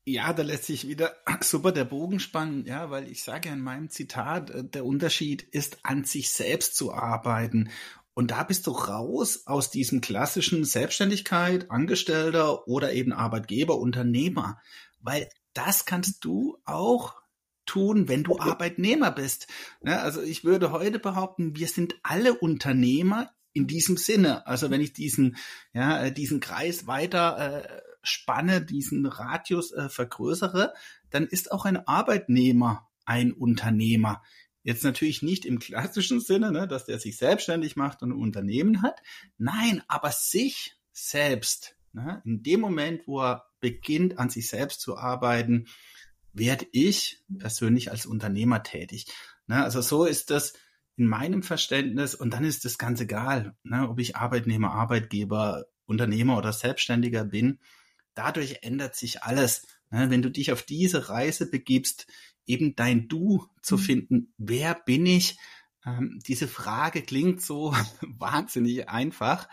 Ja, 0.06 0.34
da 0.34 0.42
lässt 0.42 0.64
sich 0.64 0.86
wieder 0.86 1.14
super 1.40 1.72
der 1.72 1.84
Bogen 1.84 2.20
spannen, 2.20 2.66
ja, 2.66 2.90
weil 2.90 3.10
ich 3.10 3.22
sage 3.22 3.48
ja 3.48 3.54
in 3.54 3.60
meinem 3.60 3.88
Zitat, 3.88 4.50
äh, 4.50 4.64
der 4.64 4.84
Unterschied 4.84 5.42
ist, 5.42 5.78
an 5.82 6.04
sich 6.04 6.30
selbst 6.30 6.76
zu 6.76 6.92
arbeiten. 6.92 7.70
Und 8.14 8.30
da 8.30 8.44
bist 8.44 8.66
du 8.66 8.70
raus 8.70 9.42
aus 9.46 9.70
diesem 9.70 10.00
klassischen 10.00 10.64
Selbstständigkeit, 10.64 11.70
Angestellter 11.70 12.68
oder 12.68 12.92
eben 12.92 13.12
Arbeitgeber, 13.12 13.78
Unternehmer. 13.78 14.60
Weil 15.00 15.28
das 15.52 15.84
kannst 15.84 16.24
du 16.24 16.58
auch 16.64 17.14
tun, 17.66 18.08
wenn 18.08 18.22
du 18.22 18.38
Arbeitnehmer 18.38 19.10
bist. 19.10 19.48
Ja, 19.84 20.02
also 20.02 20.22
ich 20.22 20.44
würde 20.44 20.70
heute 20.70 20.98
behaupten, 20.98 21.56
wir 21.56 21.66
sind 21.66 21.96
alle 22.02 22.34
Unternehmer 22.34 23.30
in 23.52 23.66
diesem 23.66 23.96
Sinne. 23.96 24.46
Also 24.46 24.70
wenn 24.70 24.80
ich 24.80 24.92
diesen, 24.92 25.36
ja, 25.72 26.04
äh, 26.04 26.12
diesen 26.12 26.40
Kreis 26.40 26.86
weiter 26.86 27.64
äh, 27.64 27.80
spanne, 28.02 28.62
diesen 28.62 29.06
Radius 29.06 29.72
äh, 29.72 29.88
vergrößere, 29.88 30.74
dann 31.10 31.26
ist 31.26 31.52
auch 31.52 31.64
ein 31.64 31.86
Arbeitnehmer 31.86 32.88
ein 33.06 33.32
Unternehmer. 33.32 34.22
Jetzt 34.64 34.82
natürlich 34.82 35.22
nicht 35.22 35.44
im 35.44 35.58
klassischen 35.58 36.20
Sinne, 36.20 36.50
ne, 36.50 36.66
dass 36.66 36.86
der 36.86 36.98
sich 36.98 37.18
selbstständig 37.18 37.76
macht 37.76 38.02
und 38.02 38.10
ein 38.10 38.18
Unternehmen 38.18 38.82
hat. 38.82 39.00
Nein, 39.36 39.82
aber 39.88 40.10
sich 40.10 40.74
selbst. 40.90 41.76
Ne, 41.92 42.22
in 42.24 42.42
dem 42.42 42.60
Moment, 42.60 43.06
wo 43.06 43.20
er 43.20 43.46
beginnt, 43.60 44.18
an 44.18 44.30
sich 44.30 44.48
selbst 44.48 44.80
zu 44.80 44.96
arbeiten, 44.96 45.66
werde 46.32 46.66
ich 46.72 47.22
persönlich 47.38 47.90
als 47.90 48.06
Unternehmer 48.06 48.62
tätig. 48.62 49.06
Ne, 49.46 49.62
also 49.62 49.82
so 49.82 50.06
ist 50.06 50.30
das 50.30 50.54
in 50.96 51.06
meinem 51.06 51.42
Verständnis 51.42 52.14
und 52.14 52.32
dann 52.32 52.44
ist 52.44 52.64
das 52.64 52.78
ganz 52.78 53.00
egal, 53.00 53.54
ne, 53.64 53.88
ob 53.88 54.00
ich 54.00 54.16
Arbeitnehmer, 54.16 54.72
Arbeitgeber, 54.72 55.66
Unternehmer 55.84 56.38
oder 56.38 56.54
Selbstständiger 56.54 57.24
bin. 57.24 57.60
Dadurch 58.14 58.60
ändert 58.62 58.96
sich 58.96 59.22
alles. 59.22 59.66
Ne, 59.90 60.08
wenn 60.08 60.22
du 60.22 60.30
dich 60.30 60.52
auf 60.52 60.62
diese 60.62 61.10
Reise 61.10 61.50
begibst, 61.50 62.06
eben 62.46 62.76
dein 62.76 63.08
Du 63.08 63.46
zu 63.62 63.76
mhm. 63.76 63.80
finden. 63.80 64.34
Wer 64.38 64.74
bin 64.74 65.06
ich? 65.06 65.36
Ähm, 65.84 66.20
diese 66.26 66.48
Frage 66.48 67.02
klingt 67.02 67.42
so 67.42 67.74
wahnsinnig 68.02 68.88
einfach. 68.88 69.48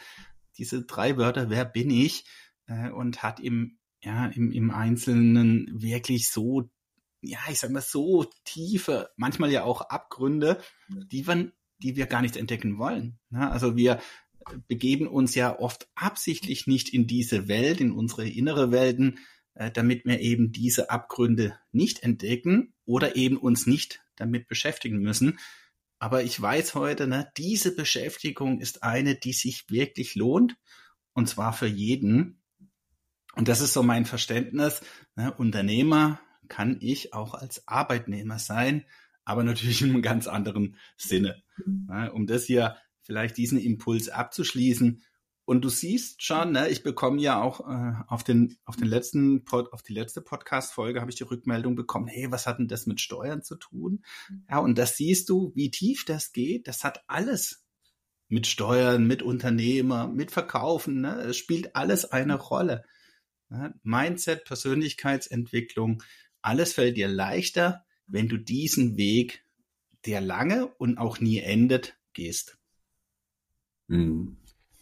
Diese 0.57 0.83
drei 0.83 1.17
Wörter, 1.17 1.50
wer 1.50 1.65
bin 1.65 1.89
ich? 1.89 2.25
Äh, 2.67 2.89
und 2.89 3.24
hat 3.24 3.39
im, 3.39 3.77
ja, 4.03 4.27
im, 4.27 4.51
im 4.51 4.71
Einzelnen 4.71 5.69
wirklich 5.74 6.29
so, 6.29 6.69
ja, 7.21 7.39
ich 7.50 7.60
sag 7.60 7.71
mal, 7.71 7.81
so 7.81 8.25
tiefe, 8.45 9.10
manchmal 9.15 9.51
ja 9.51 9.63
auch 9.63 9.81
Abgründe, 9.81 10.62
die 10.89 11.27
wir, 11.27 11.51
die 11.79 11.95
wir 11.95 12.07
gar 12.07 12.21
nicht 12.21 12.36
entdecken 12.36 12.77
wollen. 12.77 13.19
Ne? 13.29 13.50
Also 13.50 13.75
wir 13.75 14.00
begeben 14.67 15.07
uns 15.07 15.36
ja 15.36 15.60
oft 15.60 15.88
absichtlich 15.95 16.67
nicht 16.67 16.89
in 16.89 17.07
diese 17.07 17.48
Welt, 17.48 17.79
in 17.79 17.91
unsere 17.91 18.27
innere 18.27 18.71
Welten, 18.71 19.19
äh, 19.62 19.70
damit 19.70 20.06
wir 20.06 20.20
eben 20.22 20.51
diese 20.51 20.89
Abgründe 20.89 21.56
nicht 21.72 22.01
entdecken 22.01 22.74
oder 22.84 23.15
eben 23.15 23.38
uns 23.38 23.68
nicht 23.68 24.01
damit 24.15 24.48
beschäftigen 24.48 24.98
müssen. 24.98 25.38
Aber 26.00 26.24
ich 26.24 26.41
weiß 26.41 26.74
heute, 26.74 27.06
ne, 27.06 27.32
diese 27.38 27.75
Beschäftigung 27.75 28.60
ist 28.60 28.82
eine, 28.82 29.13
die 29.13 29.34
sich 29.34 29.70
wirklich 29.70 30.15
lohnt 30.15 30.58
und 31.13 31.30
zwar 31.30 31.53
für 31.53 31.68
jeden. 31.68 32.41
Und 33.36 33.50
das 33.50 33.62
ist 33.62 33.74
so 33.74 33.84
mein 33.84 34.06
Verständnis. 34.06 34.82
Ne, 35.15 35.32
Unternehmer 35.32 36.20
kann 36.48 36.77
ich 36.82 37.13
auch 37.13 37.36
als 37.36 37.68
Arbeitnehmer 37.68 38.39
sein, 38.39 38.84
aber 39.25 39.44
natürlich 39.44 39.84
in 39.84 39.91
einem 39.91 40.01
ganz 40.01 40.25
anderen 40.25 40.75
Sinne. 40.98 41.44
Ne, 41.68 42.12
um 42.12 42.25
das 42.25 42.46
hier 42.46 42.77
vielleicht 43.03 43.38
diesen 43.38 43.60
Impuls 43.60 44.10
abzuschließen, 44.10 45.03
und 45.45 45.62
du 45.63 45.69
siehst 45.69 46.24
schon, 46.24 46.51
ne, 46.51 46.69
ich 46.69 46.83
bekomme 46.83 47.19
ja 47.21 47.41
auch 47.41 47.62
äh, 47.67 47.93
auf 48.07 48.24
den 48.24 48.57
auf 48.63 48.75
den 48.75 48.88
letzten 48.88 49.43
Pod, 49.43 49.74
auf 49.74 49.81
die 49.81 49.93
letzte 49.93 50.21
Podcast 50.21 50.74
Folge 50.74 51.01
habe 51.01 51.12
ich 51.12 51.17
die 51.17 51.24
Rückmeldung 51.24 51.75
bekommen, 51.75 52.07
hey, 52.07 52.31
was 52.31 52.48
hat 52.48 52.60
denn 52.60 52.67
das 52.67 52.86
mit 52.86 53.01
Steuern 53.01 53.43
zu 53.43 53.55
tun? 53.55 54.03
Ja, 54.50 54.60
und 54.60 54.77
das 54.77 54.98
siehst 54.98 55.29
du, 55.29 55.51
wie 55.55 55.71
tief 55.71 56.05
das 56.05 56.31
geht. 56.31 56.67
Das 56.67 56.83
hat 56.83 57.03
alles 57.07 57.65
mit 58.27 58.48
Steuern, 58.48 59.07
mit 59.07 59.24
Unternehmer, 59.24 60.07
mit 60.07 60.31
Verkaufen, 60.31 61.01
ne? 61.01 61.15
Es 61.21 61.38
spielt 61.38 61.75
alles 61.75 62.05
eine 62.05 62.36
Rolle. 62.36 62.86
Ne? 63.50 63.74
Mindset, 63.83 64.45
Persönlichkeitsentwicklung, 64.45 66.01
alles 66.41 66.74
fällt 66.74 66.95
dir 66.95 67.10
leichter, 67.10 67.86
wenn 68.07 68.29
du 68.29 68.38
diesen 68.38 68.98
Weg, 68.98 69.45
der 70.05 70.21
lange 70.21 70.67
und 70.77 70.98
auch 70.98 71.19
nie 71.19 71.39
endet, 71.39 71.98
gehst. 72.13 72.57
Mhm. 73.88 74.38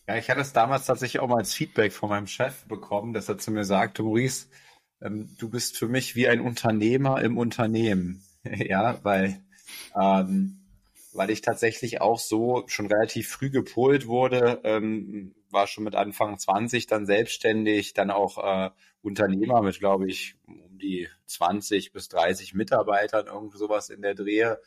Ja, 0.10 0.18
ich 0.18 0.28
hatte 0.28 0.42
es 0.42 0.54
damals 0.54 0.88
tatsächlich 0.88 1.20
auch 1.20 1.28
mal 1.28 1.38
als 1.38 1.54
Feedback 1.54 1.94
von 1.94 2.10
meinem 2.10 2.25
Chef 2.25 2.66
bekommen, 2.66 3.13
dass 3.13 3.30
er 3.30 3.38
zu 3.38 3.51
mir 3.51 3.63
sagte, 3.63 4.01
Maurice, 4.01 4.48
ähm, 5.04 5.36
du 5.38 5.51
bist 5.51 5.78
für 5.78 5.88
mich 5.88 6.16
wie 6.16 6.28
ein 6.28 6.42
Unternehmer 6.42 7.22
im 7.22 7.38
Unternehmen. 7.38 8.24
ja, 8.44 8.98
weil, 9.04 9.39
ähm, 9.96 10.62
weil 11.13 11.30
ich 11.30 11.42
tatsächlich 11.42 12.01
auch 12.01 12.18
so 12.18 12.63
schon 12.66 12.88
relativ 12.88 13.30
früh 13.30 13.51
gepolt 13.51 14.08
wurde, 14.08 14.60
ähm, 14.63 15.36
war 15.51 15.68
schon 15.68 15.84
mit 15.84 15.94
Anfang 15.94 16.39
20 16.39 16.88
dann 16.88 17.06
selbstständig, 17.06 17.94
dann 17.94 18.10
auch 18.10 18.39
äh, 18.44 18.72
Unternehmer 19.04 19.62
mit, 19.62 19.78
glaube 19.78 20.08
ich, 20.08 20.38
um 20.48 20.80
die 20.80 21.08
20 21.28 21.94
bis 21.94 22.10
30 22.10 22.56
Mitarbeitern, 22.56 23.28
irgend 23.28 23.56
sowas 23.56 23.92
in 23.92 24.01
der 24.01 24.16
Drehe 24.16 24.60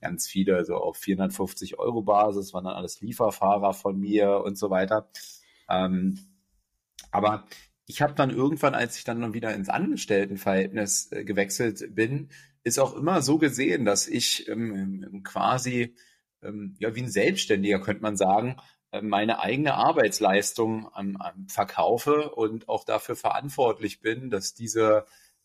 ganz 0.00 0.26
viele 0.26 0.64
so 0.64 0.76
auf 0.76 0.96
450 0.96 1.78
Euro 1.78 2.02
Basis, 2.02 2.52
waren 2.54 2.64
dann 2.64 2.74
alles 2.76 3.00
Lieferfahrer 3.00 3.74
von 3.74 3.98
mir 3.98 4.42
und 4.44 4.58
so 4.58 4.70
weiter. 4.70 5.08
Ähm, 5.68 6.18
Aber 7.10 7.46
ich 7.86 8.02
habe 8.02 8.14
dann 8.14 8.30
irgendwann, 8.30 8.74
als 8.74 8.98
ich 8.98 9.04
dann 9.04 9.34
wieder 9.34 9.54
ins 9.54 9.68
Angestelltenverhältnis 9.68 11.12
äh, 11.12 11.24
gewechselt 11.24 11.94
bin, 11.94 12.30
ist 12.62 12.78
auch 12.78 12.94
immer 12.94 13.22
so 13.22 13.38
gesehen, 13.38 13.84
dass 13.84 14.08
ich 14.08 14.48
ähm, 14.48 15.22
quasi 15.24 15.94
ähm, 16.42 16.76
ja 16.78 16.94
wie 16.94 17.02
ein 17.02 17.10
Selbstständiger 17.10 17.80
könnte 17.80 18.02
man 18.02 18.16
sagen 18.16 18.56
äh, 18.90 19.02
meine 19.02 19.40
eigene 19.40 19.74
Arbeitsleistung 19.74 20.88
ähm, 20.98 21.18
verkaufe 21.48 22.30
und 22.30 22.68
auch 22.68 22.84
dafür 22.84 23.16
verantwortlich 23.16 24.00
bin, 24.00 24.30
dass 24.30 24.54
diese 24.54 25.04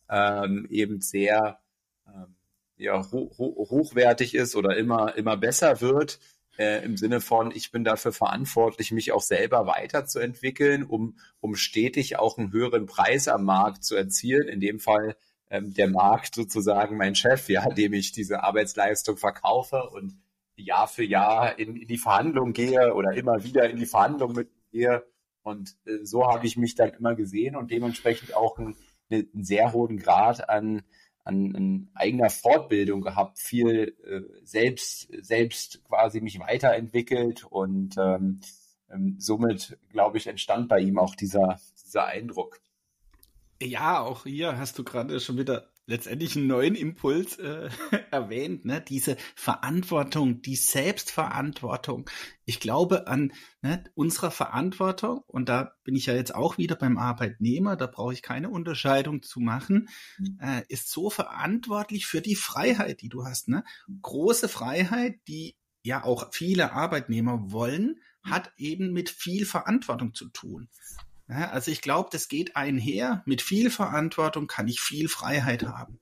ähm, 0.10 0.68
eben 0.70 1.02
sehr 1.02 1.60
ähm, 2.08 2.36
ja, 2.80 3.06
ho 3.12 3.32
ho 3.38 3.68
hochwertig 3.70 4.34
ist 4.34 4.56
oder 4.56 4.76
immer 4.76 5.16
immer 5.16 5.38
besser 5.38 5.82
wird 5.82 6.20
äh, 6.60 6.84
im 6.84 6.98
Sinne 6.98 7.22
von, 7.22 7.52
ich 7.56 7.72
bin 7.72 7.86
dafür 7.86 8.12
verantwortlich, 8.12 8.92
mich 8.92 9.14
auch 9.14 9.22
selber 9.22 9.66
weiterzuentwickeln, 9.66 10.84
um, 10.84 11.18
um 11.40 11.56
stetig 11.56 12.20
auch 12.20 12.38
einen 12.38 12.52
höheren 12.52 12.86
Preis 12.86 13.30
am 13.30 13.46
Markt 13.46 13.86
zu 13.86 13.96
erzielen. 13.96 14.50
In 14.50 14.60
dem 14.60 14.80
Fall 14.80 15.16
ähm, 15.50 15.74
der 15.74 15.90
Markt 15.90 16.36
sozusagen 16.36 16.98
mein 16.98 17.16
Chef, 17.16 17.48
ja, 17.48 17.70
dem 17.70 17.94
ich 17.94 18.12
diese 18.12 18.44
Arbeitsleistung 18.44 19.16
verkaufe 19.16 19.90
und 19.90 20.18
Jahr 20.58 20.90
für 20.90 21.06
Jahr 21.06 21.58
in, 21.58 21.78
in 21.78 21.88
die 21.88 21.98
Verhandlung 21.98 22.52
gehe 22.52 22.94
oder 22.94 23.14
immer 23.14 23.42
wieder 23.46 23.70
in 23.70 23.78
die 23.78 23.86
Verhandlung 23.86 24.34
mit 24.34 24.50
gehe. 24.72 25.06
Und 25.44 25.78
äh, 25.86 26.04
so 26.04 26.28
habe 26.28 26.46
ich 26.46 26.58
mich 26.58 26.76
dann 26.76 26.90
immer 26.90 27.16
gesehen 27.16 27.56
und 27.56 27.72
dementsprechend 27.72 28.36
auch 28.36 28.58
einen, 28.58 28.76
einen 29.10 29.46
sehr 29.46 29.72
hohen 29.72 29.98
Grad 29.98 30.50
an 30.50 30.82
an, 31.30 31.56
an 31.56 31.90
eigener 31.94 32.30
Fortbildung 32.30 33.02
gehabt, 33.02 33.40
viel 33.40 33.96
äh, 34.04 34.22
selbst, 34.44 35.08
selbst 35.22 35.84
quasi 35.86 36.22
mich 36.22 36.40
weiterentwickelt 36.40 37.46
und 37.46 37.96
ähm, 37.98 38.42
ähm, 38.92 39.16
somit, 39.20 39.78
glaube 39.90 40.18
ich, 40.18 40.28
entstand 40.28 40.68
bei 40.68 40.80
ihm 40.80 40.98
auch 40.98 41.16
dieser, 41.16 41.60
dieser 41.86 42.06
Eindruck. 42.08 42.60
Ja, 43.62 44.00
auch 44.00 44.24
hier 44.24 44.58
hast 44.58 44.78
du 44.80 44.84
gerade 44.84 45.20
schon 45.20 45.38
wieder 45.38 45.70
letztendlich 45.90 46.38
einen 46.38 46.48
neuen 46.48 46.76
Impuls 46.76 47.38
äh, 47.40 47.70
erwähnt, 48.12 48.64
ne? 48.64 48.80
diese 48.80 49.18
Verantwortung, 49.36 50.42
die 50.44 50.56
Selbstverantwortung. 50.56 52.08
Ich 52.46 52.60
glaube 52.60 53.08
an 53.08 53.34
ne, 53.62 53.84
unserer 53.96 54.30
Verantwortung 54.30 55.24
und 55.26 55.50
da 55.50 55.74
bin 55.84 55.96
ich 55.96 56.06
ja 56.06 56.14
jetzt 56.14 56.36
auch 56.36 56.60
wieder 56.60 56.76
beim 56.76 57.00
Arbeitnehmer, 57.00 57.76
da 57.76 57.88
brauche 57.88 58.14
ich 58.14 58.22
keine 58.22 58.50
Unterscheidung 58.52 59.24
zu 59.24 59.40
machen, 59.40 59.90
mhm. 60.20 60.38
äh, 60.40 60.62
ist 60.68 60.92
so 60.92 61.10
verantwortlich 61.10 62.06
für 62.06 62.22
die 62.22 62.36
Freiheit, 62.36 63.02
die 63.02 63.10
du 63.10 63.26
hast. 63.26 63.48
Ne? 63.48 63.64
Große 64.02 64.48
Freiheit, 64.48 65.16
die 65.28 65.56
ja 65.82 66.04
auch 66.04 66.32
viele 66.32 66.72
Arbeitnehmer 66.72 67.52
wollen, 67.52 68.00
hat 68.22 68.52
eben 68.58 68.94
mit 68.94 69.10
viel 69.10 69.46
Verantwortung 69.46 70.14
zu 70.14 70.30
tun. 70.30 70.70
Ja, 71.30 71.52
also 71.52 71.70
ich 71.70 71.82
glaube, 71.82 72.10
das 72.12 72.28
geht 72.28 72.56
einher. 72.56 73.22
Mit 73.26 73.42
viel 73.42 73.70
Verantwortung 73.70 74.48
kann 74.48 74.68
ich 74.68 74.82
viel 74.82 75.08
Freiheit 75.08 75.64
haben. 75.64 76.00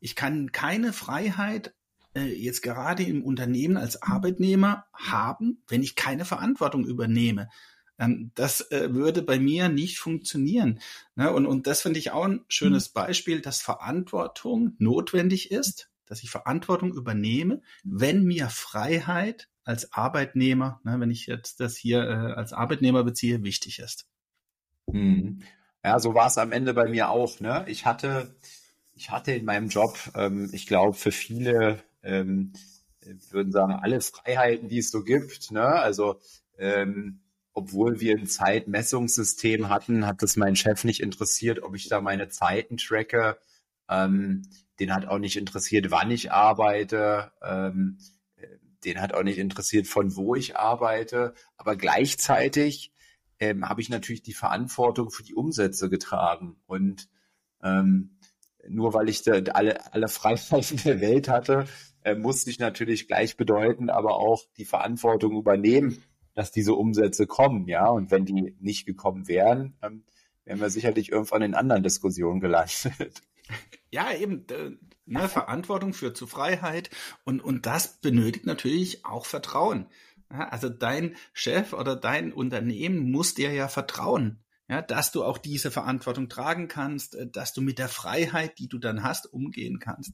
Ich 0.00 0.16
kann 0.16 0.52
keine 0.52 0.94
Freiheit 0.94 1.74
äh, 2.14 2.32
jetzt 2.32 2.62
gerade 2.62 3.02
im 3.02 3.22
Unternehmen 3.22 3.76
als 3.76 4.02
Arbeitnehmer 4.02 4.86
haben, 4.94 5.62
wenn 5.68 5.82
ich 5.82 5.96
keine 5.96 6.24
Verantwortung 6.24 6.86
übernehme. 6.86 7.50
Ähm, 7.98 8.32
das 8.34 8.70
äh, 8.70 8.94
würde 8.94 9.20
bei 9.20 9.38
mir 9.38 9.68
nicht 9.68 9.98
funktionieren. 9.98 10.80
Ne? 11.14 11.30
Und, 11.30 11.44
und 11.44 11.66
das 11.66 11.82
finde 11.82 11.98
ich 11.98 12.12
auch 12.12 12.24
ein 12.24 12.44
schönes 12.48 12.88
mhm. 12.88 12.94
Beispiel, 12.94 13.40
dass 13.42 13.60
Verantwortung 13.60 14.74
notwendig 14.78 15.50
ist, 15.50 15.90
dass 16.06 16.22
ich 16.22 16.30
Verantwortung 16.30 16.94
übernehme, 16.94 17.60
wenn 17.84 18.24
mir 18.24 18.48
Freiheit 18.48 19.48
als 19.62 19.92
Arbeitnehmer, 19.92 20.80
ne, 20.82 20.98
wenn 20.98 21.10
ich 21.10 21.26
jetzt 21.26 21.60
das 21.60 21.76
hier 21.76 22.02
äh, 22.02 22.32
als 22.32 22.54
Arbeitnehmer 22.54 23.04
beziehe, 23.04 23.44
wichtig 23.44 23.78
ist. 23.78 24.06
Mhm. 24.86 25.42
Ja, 25.84 25.98
so 25.98 26.14
war 26.14 26.26
es 26.26 26.38
am 26.38 26.52
Ende 26.52 26.74
bei 26.74 26.88
mir 26.88 27.10
auch. 27.10 27.40
Ne? 27.40 27.64
Ich 27.68 27.86
hatte, 27.86 28.34
ich 28.94 29.10
hatte 29.10 29.32
in 29.32 29.44
meinem 29.44 29.68
Job, 29.68 29.98
ähm, 30.14 30.50
ich 30.52 30.66
glaube, 30.66 30.96
für 30.96 31.12
viele 31.12 31.82
ähm, 32.02 32.52
würden 33.30 33.52
sagen, 33.52 33.72
alle 33.72 34.00
Freiheiten, 34.00 34.68
die 34.68 34.78
es 34.78 34.90
so 34.90 35.02
gibt. 35.02 35.50
Ne? 35.52 35.62
Also 35.62 36.20
ähm, 36.58 37.20
obwohl 37.52 38.00
wir 38.00 38.16
ein 38.16 38.26
Zeitmessungssystem 38.26 39.68
hatten, 39.68 40.06
hat 40.06 40.22
es 40.22 40.36
mein 40.36 40.56
Chef 40.56 40.84
nicht 40.84 41.00
interessiert, 41.00 41.62
ob 41.62 41.74
ich 41.74 41.88
da 41.88 42.00
meine 42.00 42.28
Zeiten 42.28 42.76
tracke. 42.76 43.38
Ähm, 43.88 44.42
den 44.78 44.94
hat 44.94 45.06
auch 45.06 45.18
nicht 45.18 45.36
interessiert, 45.36 45.90
wann 45.90 46.10
ich 46.10 46.32
arbeite. 46.32 47.32
Ähm, 47.42 47.98
den 48.84 49.00
hat 49.00 49.12
auch 49.12 49.22
nicht 49.22 49.38
interessiert, 49.38 49.86
von 49.86 50.16
wo 50.16 50.34
ich 50.34 50.56
arbeite. 50.56 51.34
Aber 51.56 51.76
gleichzeitig 51.76 52.92
ähm, 53.40 53.68
habe 53.68 53.80
ich 53.80 53.88
natürlich 53.88 54.22
die 54.22 54.34
Verantwortung 54.34 55.10
für 55.10 55.22
die 55.22 55.34
Umsätze 55.34 55.88
getragen. 55.90 56.56
Und 56.66 57.08
ähm, 57.62 58.18
nur 58.68 58.94
weil 58.94 59.08
ich 59.08 59.22
da 59.22 59.32
alle, 59.32 59.92
alle 59.92 60.08
Freiheiten 60.08 60.76
der 60.84 61.00
Welt 61.00 61.28
hatte, 61.28 61.64
äh, 62.02 62.14
musste 62.14 62.50
ich 62.50 62.58
natürlich 62.58 63.08
gleichbedeutend 63.08 63.90
aber 63.90 64.16
auch 64.16 64.44
die 64.56 64.64
Verantwortung 64.64 65.36
übernehmen, 65.36 66.02
dass 66.34 66.52
diese 66.52 66.74
Umsätze 66.74 67.26
kommen, 67.26 67.66
ja. 67.66 67.88
Und 67.88 68.10
wenn 68.10 68.24
die 68.24 68.56
nicht 68.60 68.86
gekommen 68.86 69.26
wären, 69.26 69.76
ähm, 69.82 70.04
wären 70.44 70.60
wir 70.60 70.70
sicherlich 70.70 71.10
irgendwann 71.10 71.42
in 71.42 71.54
anderen 71.54 71.82
Diskussionen 71.82 72.40
gelandet. 72.40 73.22
Ja, 73.90 74.12
eben, 74.14 74.46
ne, 75.04 75.28
Verantwortung 75.28 75.92
führt 75.92 76.16
zu 76.16 76.28
Freiheit 76.28 76.90
und, 77.24 77.42
und 77.42 77.66
das 77.66 78.00
benötigt 78.00 78.46
natürlich 78.46 79.04
auch 79.04 79.26
Vertrauen. 79.26 79.86
Also 80.30 80.68
dein 80.68 81.16
Chef 81.32 81.72
oder 81.72 81.96
dein 81.96 82.32
Unternehmen 82.32 83.10
muss 83.10 83.34
dir 83.34 83.52
ja 83.52 83.66
vertrauen, 83.66 84.38
ja, 84.68 84.80
dass 84.80 85.10
du 85.10 85.24
auch 85.24 85.38
diese 85.38 85.72
Verantwortung 85.72 86.28
tragen 86.28 86.68
kannst, 86.68 87.16
äh, 87.16 87.26
dass 87.28 87.52
du 87.52 87.60
mit 87.60 87.78
der 87.78 87.88
Freiheit, 87.88 88.58
die 88.58 88.68
du 88.68 88.78
dann 88.78 89.02
hast, 89.02 89.26
umgehen 89.32 89.80
kannst. 89.80 90.12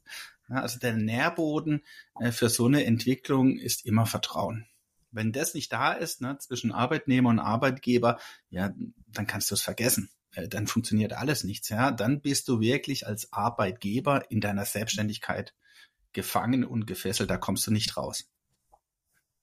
Ja, 0.49 0.63
also 0.63 0.79
der 0.79 0.95
Nährboden 0.95 1.83
äh, 2.19 2.33
für 2.33 2.49
so 2.49 2.65
eine 2.65 2.85
Entwicklung 2.87 3.59
ist 3.59 3.85
immer 3.85 4.07
Vertrauen. 4.07 4.67
Wenn 5.11 5.33
das 5.33 5.53
nicht 5.53 5.73
da 5.73 5.93
ist, 5.93 6.23
ne, 6.23 6.39
zwischen 6.39 6.73
Arbeitnehmer 6.73 7.29
und 7.29 7.39
Arbeitgeber, 7.39 8.19
ja, 8.49 8.73
dann 9.09 9.27
kannst 9.27 9.51
du 9.51 9.55
es 9.55 9.61
vergessen. 9.61 10.09
Äh, 10.33 10.49
dann 10.49 10.67
funktioniert 10.67 11.13
alles 11.13 11.45
nichts. 11.45 11.69
Ja, 11.69 11.91
dann 11.91 12.23
bist 12.23 12.49
du 12.49 12.61
wirklich 12.61 13.07
als 13.07 13.35
Arbeitgeber 13.35 14.31
in 14.31 14.41
deiner 14.41 14.65
Selbstständigkeit 14.65 15.55
gefangen 16.15 16.65
und 16.65 16.87
gefesselt. 16.87 17.29
Da 17.29 17.37
kommst 17.37 17.67
du 17.67 17.71
nicht 17.71 17.99
raus. 17.99 18.31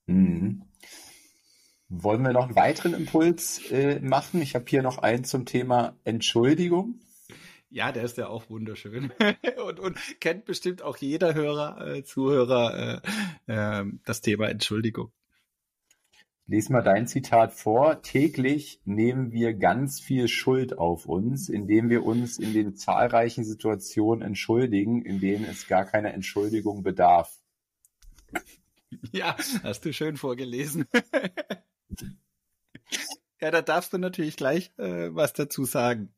Mhm. 0.05 0.63
Wollen 1.89 2.23
wir 2.23 2.33
noch 2.33 2.45
einen 2.45 2.55
weiteren 2.55 2.93
Impuls 2.93 3.69
äh, 3.71 3.99
machen? 3.99 4.41
Ich 4.41 4.55
habe 4.55 4.65
hier 4.67 4.81
noch 4.81 4.97
einen 4.97 5.23
zum 5.23 5.45
Thema 5.45 5.95
Entschuldigung. 6.03 6.99
Ja, 7.69 7.91
der 7.91 8.03
ist 8.03 8.17
ja 8.17 8.27
auch 8.27 8.49
wunderschön 8.49 9.11
und, 9.65 9.79
und 9.79 9.97
kennt 10.19 10.45
bestimmt 10.45 10.81
auch 10.81 10.97
jeder 10.97 11.33
Hörer, 11.33 11.87
äh, 11.87 12.03
Zuhörer 12.03 13.01
äh, 13.47 13.81
äh, 13.81 13.85
das 14.05 14.21
Thema 14.21 14.49
Entschuldigung. 14.49 15.11
Lies 16.45 16.69
mal 16.69 16.83
dein 16.83 17.07
Zitat 17.07 17.53
vor. 17.53 18.01
Täglich 18.01 18.81
nehmen 18.85 19.31
wir 19.31 19.53
ganz 19.53 20.01
viel 20.01 20.27
Schuld 20.27 20.77
auf 20.77 21.05
uns, 21.05 21.47
indem 21.47 21.89
wir 21.89 22.03
uns 22.05 22.37
in 22.37 22.53
den 22.53 22.75
zahlreichen 22.75 23.45
Situationen 23.45 24.21
entschuldigen, 24.21 25.01
in 25.03 25.19
denen 25.19 25.45
es 25.45 25.67
gar 25.67 25.85
keine 25.85 26.11
Entschuldigung 26.11 26.83
bedarf. 26.83 27.39
Ja, 29.11 29.35
hast 29.63 29.85
du 29.85 29.93
schön 29.93 30.17
vorgelesen. 30.17 30.85
ja, 33.41 33.51
da 33.51 33.61
darfst 33.61 33.93
du 33.93 33.97
natürlich 33.97 34.37
gleich 34.37 34.71
äh, 34.77 35.13
was 35.13 35.33
dazu 35.33 35.65
sagen. 35.65 36.13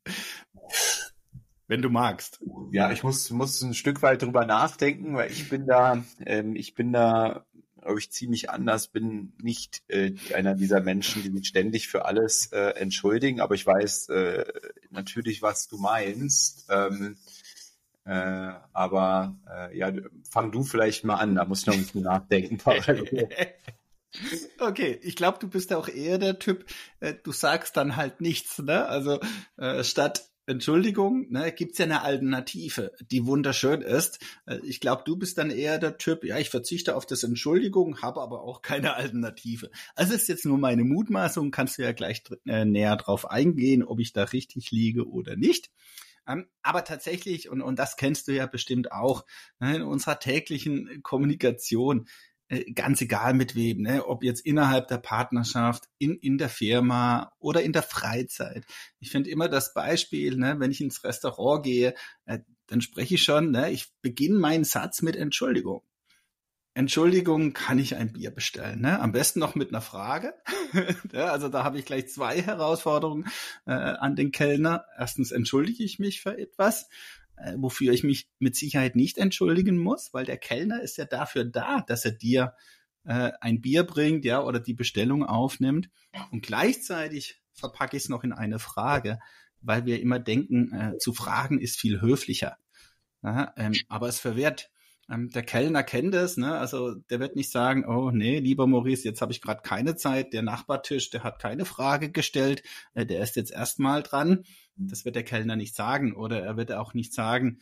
Wenn 1.68 1.82
du 1.82 1.90
magst. 1.90 2.40
Ja, 2.70 2.92
ich 2.92 3.02
muss, 3.02 3.30
muss 3.30 3.60
ein 3.62 3.74
Stück 3.74 4.02
weit 4.02 4.22
drüber 4.22 4.46
nachdenken, 4.46 5.14
weil 5.14 5.30
ich 5.30 5.48
bin 5.48 5.66
da, 5.66 6.04
ähm, 6.24 6.54
ich 6.54 6.74
bin 6.74 6.92
da, 6.92 7.44
glaube 7.80 7.98
ich, 7.98 8.12
ziemlich 8.12 8.50
anders, 8.50 8.88
bin 8.88 9.32
nicht 9.42 9.82
äh, 9.88 10.14
einer 10.32 10.54
dieser 10.54 10.80
Menschen, 10.80 11.24
die 11.24 11.36
sich 11.36 11.48
ständig 11.48 11.88
für 11.88 12.04
alles 12.04 12.52
äh, 12.52 12.74
entschuldigen, 12.76 13.40
aber 13.40 13.56
ich 13.56 13.66
weiß 13.66 14.10
äh, 14.10 14.44
natürlich, 14.90 15.42
was 15.42 15.66
du 15.66 15.78
meinst. 15.78 16.66
Ähm, 16.70 17.16
äh, 18.06 18.52
aber 18.72 19.36
äh, 19.50 19.76
ja, 19.76 19.92
fang 20.30 20.52
du 20.52 20.62
vielleicht 20.62 21.04
mal 21.04 21.16
an, 21.16 21.34
da 21.34 21.44
muss 21.44 21.60
ich 21.60 21.66
noch 21.66 21.74
ein 21.74 21.82
bisschen 21.82 22.02
nachdenken. 22.02 22.58
Okay, 24.60 24.98
ich 25.02 25.14
glaube, 25.14 25.38
du 25.40 25.48
bist 25.48 25.74
auch 25.74 25.88
eher 25.88 26.16
der 26.16 26.38
Typ, 26.38 26.64
äh, 27.00 27.12
du 27.22 27.32
sagst 27.32 27.76
dann 27.76 27.96
halt 27.96 28.22
nichts, 28.22 28.58
ne? 28.60 28.86
Also 28.86 29.20
äh, 29.58 29.84
statt 29.84 30.30
Entschuldigung, 30.46 31.26
ne, 31.30 31.52
gibt's 31.52 31.78
ja 31.78 31.86
eine 31.86 32.02
Alternative, 32.02 32.92
die 33.10 33.26
wunderschön 33.26 33.82
ist. 33.82 34.20
Äh, 34.46 34.60
ich 34.62 34.80
glaube, 34.80 35.02
du 35.04 35.16
bist 35.16 35.36
dann 35.38 35.50
eher 35.50 35.78
der 35.78 35.98
Typ, 35.98 36.24
ja, 36.24 36.38
ich 36.38 36.50
verzichte 36.50 36.94
auf 36.94 37.04
das 37.04 37.24
Entschuldigung, 37.24 38.00
habe 38.00 38.22
aber 38.22 38.42
auch 38.42 38.62
keine 38.62 38.94
Alternative. 38.94 39.70
Also 39.96 40.14
ist 40.14 40.28
jetzt 40.28 40.46
nur 40.46 40.56
meine 40.56 40.84
Mutmaßung, 40.84 41.50
kannst 41.50 41.78
du 41.78 41.82
ja 41.82 41.92
gleich 41.92 42.22
äh, 42.46 42.64
näher 42.64 42.96
drauf 42.96 43.28
eingehen, 43.28 43.82
ob 43.82 43.98
ich 43.98 44.12
da 44.12 44.22
richtig 44.22 44.70
liege 44.70 45.08
oder 45.08 45.36
nicht. 45.36 45.70
Ähm, 46.26 46.46
aber 46.62 46.84
tatsächlich, 46.84 47.48
und, 47.48 47.62
und 47.62 47.78
das 47.78 47.96
kennst 47.96 48.28
du 48.28 48.32
ja 48.32 48.46
bestimmt 48.46 48.92
auch, 48.92 49.24
ne, 49.60 49.76
in 49.76 49.82
unserer 49.82 50.18
täglichen 50.18 51.02
Kommunikation, 51.02 52.08
äh, 52.48 52.72
ganz 52.72 53.00
egal 53.00 53.34
mit 53.34 53.54
wem, 53.56 53.82
ne? 53.82 54.06
ob 54.06 54.22
jetzt 54.22 54.46
innerhalb 54.46 54.88
der 54.88 54.98
Partnerschaft, 54.98 55.88
in, 55.98 56.16
in 56.16 56.38
der 56.38 56.48
Firma 56.48 57.32
oder 57.38 57.62
in 57.62 57.72
der 57.72 57.82
Freizeit. 57.82 58.64
Ich 59.00 59.10
finde 59.10 59.30
immer 59.30 59.48
das 59.48 59.74
Beispiel, 59.74 60.36
ne, 60.36 60.56
wenn 60.58 60.70
ich 60.70 60.80
ins 60.80 61.02
Restaurant 61.02 61.64
gehe, 61.64 61.94
äh, 62.26 62.38
dann 62.68 62.80
spreche 62.80 63.14
ich 63.14 63.22
schon, 63.22 63.54
ich 63.70 63.92
beginne 64.02 64.38
meinen 64.38 64.64
Satz 64.64 65.02
mit 65.02 65.16
Entschuldigung. 65.16 65.82
Entschuldigung, 66.76 67.54
kann 67.54 67.78
ich 67.78 67.96
ein 67.96 68.12
Bier 68.12 68.30
bestellen? 68.30 68.82
Ne? 68.82 69.00
Am 69.00 69.10
besten 69.10 69.40
noch 69.40 69.54
mit 69.54 69.70
einer 69.70 69.80
Frage. 69.80 70.34
ja, 71.12 71.32
also 71.32 71.48
da 71.48 71.64
habe 71.64 71.78
ich 71.78 71.86
gleich 71.86 72.08
zwei 72.08 72.42
Herausforderungen 72.42 73.24
äh, 73.64 73.72
an 73.72 74.14
den 74.14 74.30
Kellner. 74.30 74.84
Erstens 74.98 75.32
entschuldige 75.32 75.82
ich 75.82 75.98
mich 75.98 76.20
für 76.20 76.36
etwas, 76.36 76.90
äh, 77.38 77.54
wofür 77.56 77.94
ich 77.94 78.04
mich 78.04 78.28
mit 78.40 78.56
Sicherheit 78.56 78.94
nicht 78.94 79.16
entschuldigen 79.16 79.78
muss, 79.78 80.12
weil 80.12 80.26
der 80.26 80.36
Kellner 80.36 80.82
ist 80.82 80.98
ja 80.98 81.06
dafür 81.06 81.46
da, 81.46 81.80
dass 81.80 82.04
er 82.04 82.12
dir 82.12 82.52
äh, 83.04 83.32
ein 83.40 83.62
Bier 83.62 83.84
bringt, 83.84 84.26
ja, 84.26 84.42
oder 84.42 84.60
die 84.60 84.74
Bestellung 84.74 85.24
aufnimmt. 85.24 85.88
Und 86.30 86.42
gleichzeitig 86.42 87.40
verpacke 87.54 87.96
ich 87.96 88.02
es 88.02 88.08
noch 88.10 88.22
in 88.22 88.34
eine 88.34 88.58
Frage, 88.58 89.18
weil 89.62 89.86
wir 89.86 89.98
immer 89.98 90.18
denken, 90.18 90.74
äh, 90.74 90.98
zu 90.98 91.14
fragen 91.14 91.58
ist 91.58 91.80
viel 91.80 92.02
höflicher. 92.02 92.58
Ja, 93.22 93.54
ähm, 93.56 93.72
aber 93.88 94.08
es 94.08 94.20
verwehrt 94.20 94.68
ähm, 95.08 95.30
der 95.30 95.42
Kellner 95.42 95.84
kennt 95.84 96.14
es, 96.14 96.36
ne? 96.36 96.58
Also 96.58 96.94
der 96.94 97.20
wird 97.20 97.36
nicht 97.36 97.50
sagen, 97.50 97.84
oh 97.86 98.10
nee, 98.10 98.40
lieber 98.40 98.66
Maurice, 98.66 99.04
jetzt 99.04 99.20
habe 99.20 99.32
ich 99.32 99.40
gerade 99.40 99.62
keine 99.62 99.96
Zeit. 99.96 100.32
Der 100.32 100.42
Nachbartisch, 100.42 101.10
der 101.10 101.22
hat 101.22 101.38
keine 101.38 101.64
Frage 101.64 102.10
gestellt, 102.10 102.62
äh, 102.94 103.06
der 103.06 103.22
ist 103.22 103.36
jetzt 103.36 103.52
erstmal 103.52 104.02
dran. 104.02 104.44
Das 104.76 105.04
wird 105.04 105.16
der 105.16 105.24
Kellner 105.24 105.56
nicht 105.56 105.76
sagen. 105.76 106.14
Oder 106.14 106.42
er 106.42 106.56
wird 106.56 106.72
auch 106.72 106.92
nicht 106.92 107.14
sagen, 107.14 107.60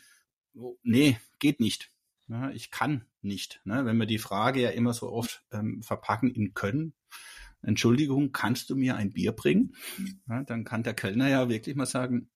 oh, 0.54 0.76
nee, 0.82 1.18
geht 1.38 1.60
nicht. 1.60 1.90
Ja, 2.28 2.50
ich 2.50 2.70
kann 2.70 3.04
nicht. 3.20 3.60
Ne? 3.64 3.84
Wenn 3.84 3.98
wir 3.98 4.06
die 4.06 4.18
Frage 4.18 4.60
ja 4.60 4.70
immer 4.70 4.94
so 4.94 5.12
oft 5.12 5.44
ähm, 5.52 5.82
verpacken 5.82 6.30
in 6.30 6.54
können. 6.54 6.94
Entschuldigung, 7.60 8.32
kannst 8.32 8.70
du 8.70 8.76
mir 8.76 8.96
ein 8.96 9.12
Bier 9.12 9.32
bringen? 9.32 9.74
Ja, 10.28 10.42
dann 10.42 10.64
kann 10.64 10.82
der 10.82 10.94
Kellner 10.94 11.28
ja 11.28 11.48
wirklich 11.48 11.76
mal 11.76 11.86
sagen, 11.86 12.30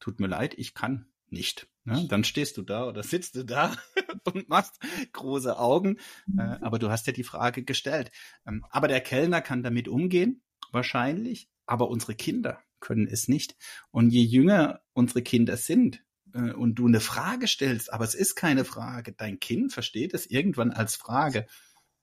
tut 0.00 0.20
mir 0.20 0.26
leid, 0.26 0.54
ich 0.56 0.74
kann 0.74 1.06
nicht. 1.28 1.68
Ne? 1.88 2.06
Dann 2.06 2.22
stehst 2.22 2.56
du 2.58 2.62
da 2.62 2.86
oder 2.86 3.02
sitzt 3.02 3.34
du 3.34 3.44
da 3.44 3.74
und 4.24 4.48
machst 4.48 4.78
große 5.12 5.58
Augen. 5.58 5.96
Äh, 6.36 6.42
aber 6.60 6.78
du 6.78 6.90
hast 6.90 7.06
ja 7.06 7.12
die 7.12 7.24
Frage 7.24 7.64
gestellt. 7.64 8.10
Ähm, 8.46 8.64
aber 8.70 8.88
der 8.88 9.00
Kellner 9.00 9.40
kann 9.40 9.62
damit 9.62 9.88
umgehen, 9.88 10.42
wahrscheinlich. 10.70 11.48
Aber 11.66 11.88
unsere 11.88 12.14
Kinder 12.14 12.60
können 12.80 13.06
es 13.06 13.26
nicht. 13.28 13.56
Und 13.90 14.10
je 14.10 14.22
jünger 14.22 14.80
unsere 14.92 15.22
Kinder 15.22 15.56
sind, 15.56 16.02
äh, 16.34 16.52
und 16.52 16.74
du 16.74 16.86
eine 16.86 17.00
Frage 17.00 17.48
stellst, 17.48 17.92
aber 17.92 18.04
es 18.04 18.14
ist 18.14 18.34
keine 18.34 18.64
Frage. 18.66 19.12
Dein 19.12 19.40
Kind 19.40 19.72
versteht 19.72 20.12
es 20.12 20.26
irgendwann 20.26 20.72
als 20.72 20.94
Frage. 20.94 21.46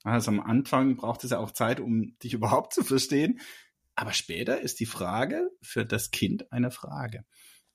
Also 0.04 0.32
am 0.32 0.40
Anfang 0.40 0.96
braucht 0.96 1.24
es 1.24 1.32
ja 1.32 1.40
auch 1.40 1.52
Zeit, 1.52 1.80
um 1.80 2.18
dich 2.20 2.34
überhaupt 2.34 2.74
zu 2.74 2.84
verstehen. 2.84 3.40
Aber 3.96 4.14
später 4.14 4.60
ist 4.62 4.80
die 4.80 4.86
Frage 4.86 5.50
für 5.62 5.86
das 5.86 6.12
Kind 6.12 6.52
eine 6.52 6.72
Frage. 6.72 7.24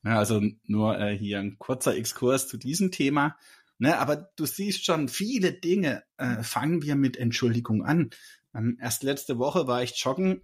Ja, 0.04 0.18
also 0.18 0.42
nur 0.66 0.98
äh, 0.98 1.16
hier 1.16 1.40
ein 1.40 1.58
kurzer 1.58 1.96
Exkurs 1.96 2.48
zu 2.48 2.56
diesem 2.56 2.90
Thema. 2.90 3.36
Ne, 3.78 3.98
aber 3.98 4.30
du 4.36 4.44
siehst 4.44 4.84
schon, 4.84 5.08
viele 5.08 5.52
Dinge 5.52 6.02
äh, 6.18 6.42
fangen 6.42 6.82
wir 6.82 6.96
mit 6.96 7.16
Entschuldigung 7.16 7.82
an. 7.82 8.10
Ähm, 8.54 8.76
erst 8.80 9.02
letzte 9.02 9.38
Woche 9.38 9.66
war 9.66 9.82
ich 9.82 9.96
joggen 10.04 10.42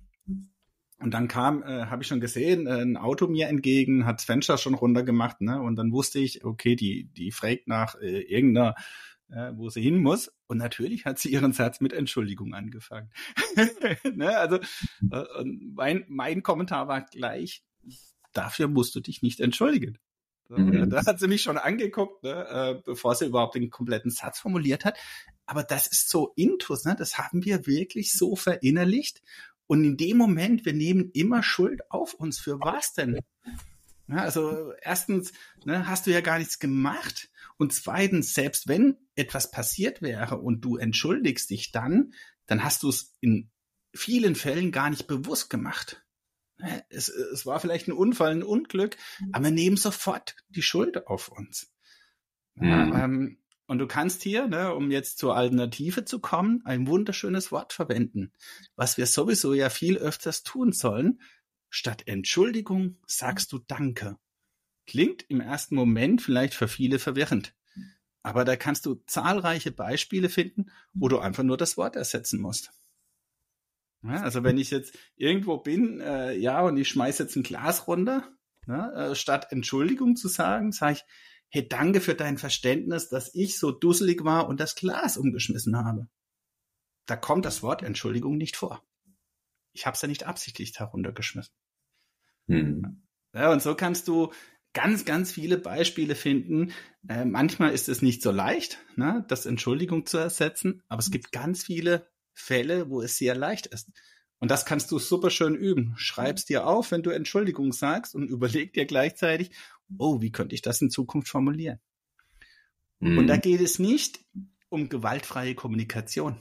und 0.98 1.12
dann 1.12 1.28
kam, 1.28 1.62
äh, 1.62 1.86
habe 1.86 2.02
ich 2.02 2.08
schon 2.08 2.20
gesehen, 2.20 2.66
äh, 2.66 2.80
ein 2.80 2.96
Auto 2.96 3.26
mir 3.26 3.48
entgegen, 3.48 4.06
hat 4.06 4.18
das 4.18 4.24
Fenster 4.24 4.56
schon 4.56 4.74
runtergemacht, 4.74 5.42
ne? 5.42 5.60
Und 5.60 5.76
dann 5.76 5.92
wusste 5.92 6.18
ich, 6.18 6.44
okay, 6.44 6.76
die, 6.76 7.04
die 7.12 7.30
fragt 7.30 7.68
nach 7.68 7.96
äh, 8.00 8.22
irgendeiner, 8.22 8.74
äh, 9.28 9.52
wo 9.54 9.68
sie 9.68 9.82
hin 9.82 9.98
muss. 9.98 10.32
Und 10.46 10.56
natürlich 10.56 11.04
hat 11.04 11.18
sie 11.18 11.30
ihren 11.30 11.52
Satz 11.52 11.80
mit 11.80 11.92
Entschuldigung 11.92 12.54
angefangen. 12.54 13.10
ne? 14.14 14.38
Also 14.38 14.56
äh, 14.56 15.44
mein, 15.74 16.04
mein 16.08 16.42
Kommentar 16.42 16.88
war 16.88 17.02
gleich, 17.02 17.62
dafür 18.36 18.68
musst 18.68 18.94
du 18.94 19.00
dich 19.00 19.22
nicht 19.22 19.40
entschuldigen. 19.40 19.98
Mhm. 20.48 20.90
Da 20.90 21.04
hat 21.04 21.18
sie 21.18 21.28
mich 21.28 21.42
schon 21.42 21.58
angeguckt, 21.58 22.22
ne, 22.22 22.46
äh, 22.48 22.82
bevor 22.84 23.14
sie 23.14 23.26
überhaupt 23.26 23.56
den 23.56 23.70
kompletten 23.70 24.10
Satz 24.10 24.38
formuliert 24.38 24.84
hat. 24.84 24.96
Aber 25.44 25.62
das 25.62 25.86
ist 25.86 26.08
so 26.08 26.32
intus, 26.36 26.84
ne? 26.84 26.96
das 26.98 27.18
haben 27.18 27.44
wir 27.44 27.66
wirklich 27.66 28.12
so 28.12 28.36
verinnerlicht. 28.36 29.22
Und 29.66 29.84
in 29.84 29.96
dem 29.96 30.16
Moment, 30.16 30.64
wir 30.64 30.72
nehmen 30.72 31.10
immer 31.12 31.42
Schuld 31.42 31.90
auf 31.90 32.14
uns. 32.14 32.38
Für 32.38 32.60
was 32.60 32.92
denn? 32.94 33.20
Ja, 34.08 34.18
also 34.18 34.72
erstens 34.80 35.32
ne, 35.64 35.88
hast 35.88 36.06
du 36.06 36.12
ja 36.12 36.20
gar 36.20 36.38
nichts 36.38 36.58
gemacht. 36.58 37.30
Und 37.56 37.72
zweitens, 37.72 38.34
selbst 38.34 38.68
wenn 38.68 38.96
etwas 39.16 39.50
passiert 39.50 40.02
wäre 40.02 40.38
und 40.38 40.60
du 40.60 40.76
entschuldigst 40.76 41.50
dich 41.50 41.72
dann, 41.72 42.12
dann 42.46 42.62
hast 42.62 42.82
du 42.82 42.88
es 42.90 43.14
in 43.20 43.50
vielen 43.94 44.36
Fällen 44.36 44.70
gar 44.70 44.90
nicht 44.90 45.06
bewusst 45.06 45.50
gemacht. 45.50 46.05
Es, 46.88 47.08
es 47.08 47.44
war 47.44 47.60
vielleicht 47.60 47.88
ein 47.88 47.92
Unfall, 47.92 48.32
ein 48.32 48.42
Unglück, 48.42 48.96
mhm. 49.20 49.30
aber 49.32 49.44
wir 49.44 49.50
nehmen 49.50 49.76
sofort 49.76 50.36
die 50.48 50.62
Schuld 50.62 51.06
auf 51.06 51.28
uns. 51.28 51.72
Mhm. 52.54 52.92
Ähm, 52.94 53.38
und 53.66 53.78
du 53.78 53.86
kannst 53.86 54.22
hier, 54.22 54.46
ne, 54.46 54.72
um 54.74 54.90
jetzt 54.90 55.18
zur 55.18 55.36
Alternative 55.36 56.04
zu 56.04 56.20
kommen, 56.20 56.62
ein 56.64 56.86
wunderschönes 56.86 57.50
Wort 57.50 57.72
verwenden, 57.72 58.32
was 58.76 58.96
wir 58.96 59.06
sowieso 59.06 59.54
ja 59.54 59.70
viel 59.70 59.98
öfters 59.98 60.44
tun 60.44 60.72
sollen. 60.72 61.20
Statt 61.68 62.04
Entschuldigung 62.06 62.96
sagst 63.06 63.52
du 63.52 63.58
Danke. 63.58 64.16
Klingt 64.86 65.24
im 65.28 65.40
ersten 65.40 65.74
Moment 65.74 66.22
vielleicht 66.22 66.54
für 66.54 66.68
viele 66.68 67.00
verwirrend. 67.00 67.54
Aber 68.22 68.44
da 68.44 68.56
kannst 68.56 68.86
du 68.86 69.02
zahlreiche 69.06 69.72
Beispiele 69.72 70.28
finden, 70.28 70.66
wo 70.92 71.08
du 71.08 71.18
einfach 71.18 71.42
nur 71.42 71.56
das 71.56 71.76
Wort 71.76 71.96
ersetzen 71.96 72.40
musst. 72.40 72.70
Ja, 74.06 74.20
also 74.22 74.44
wenn 74.44 74.58
ich 74.58 74.70
jetzt 74.70 74.98
irgendwo 75.16 75.58
bin, 75.58 76.00
äh, 76.00 76.34
ja, 76.36 76.62
und 76.62 76.76
ich 76.76 76.88
schmeiß 76.88 77.18
jetzt 77.18 77.36
ein 77.36 77.42
Glas 77.42 77.86
runter, 77.86 78.28
ne, 78.66 78.92
äh, 78.94 79.14
statt 79.14 79.48
Entschuldigung 79.50 80.16
zu 80.16 80.28
sagen, 80.28 80.72
sage 80.72 80.94
ich, 80.94 81.04
hey, 81.48 81.68
danke 81.68 82.00
für 82.00 82.14
dein 82.14 82.38
Verständnis, 82.38 83.08
dass 83.08 83.34
ich 83.34 83.58
so 83.58 83.70
dusselig 83.70 84.24
war 84.24 84.48
und 84.48 84.60
das 84.60 84.74
Glas 84.74 85.16
umgeschmissen 85.16 85.76
habe. 85.76 86.08
Da 87.06 87.16
kommt 87.16 87.44
das 87.44 87.62
Wort 87.62 87.82
Entschuldigung 87.82 88.36
nicht 88.36 88.56
vor. 88.56 88.82
Ich 89.72 89.86
habe 89.86 89.94
es 89.94 90.02
ja 90.02 90.08
nicht 90.08 90.24
absichtlich 90.24 90.78
heruntergeschmissen. 90.78 91.54
Hm. 92.48 93.06
Ja, 93.32 93.52
und 93.52 93.62
so 93.62 93.74
kannst 93.74 94.08
du 94.08 94.32
ganz, 94.72 95.04
ganz 95.04 95.32
viele 95.32 95.56
Beispiele 95.56 96.14
finden. 96.14 96.72
Äh, 97.08 97.24
manchmal 97.24 97.72
ist 97.72 97.88
es 97.88 98.02
nicht 98.02 98.22
so 98.22 98.30
leicht, 98.30 98.78
ne, 98.96 99.24
das 99.28 99.46
Entschuldigung 99.46 100.06
zu 100.06 100.18
ersetzen, 100.18 100.82
aber 100.88 100.98
es 100.98 101.10
gibt 101.10 101.32
ganz 101.32 101.64
viele 101.64 102.08
Fälle, 102.36 102.90
wo 102.90 103.00
es 103.00 103.16
sehr 103.16 103.34
leicht 103.34 103.66
ist. 103.66 103.90
Und 104.38 104.50
das 104.50 104.66
kannst 104.66 104.90
du 104.92 104.98
super 104.98 105.30
schön 105.30 105.54
üben. 105.54 105.94
Schreib's 105.96 106.44
dir 106.44 106.66
auf, 106.66 106.90
wenn 106.90 107.02
du 107.02 107.10
Entschuldigung 107.10 107.72
sagst 107.72 108.14
und 108.14 108.28
überleg 108.28 108.72
dir 108.74 108.84
gleichzeitig, 108.84 109.50
oh, 109.98 110.20
wie 110.20 110.30
könnte 110.30 110.54
ich 110.54 110.62
das 110.62 110.82
in 110.82 110.90
Zukunft 110.90 111.28
formulieren? 111.28 111.80
Mhm. 113.00 113.18
Und 113.18 113.26
da 113.26 113.36
geht 113.36 113.60
es 113.60 113.78
nicht 113.78 114.20
um 114.68 114.88
gewaltfreie 114.88 115.54
Kommunikation, 115.54 116.40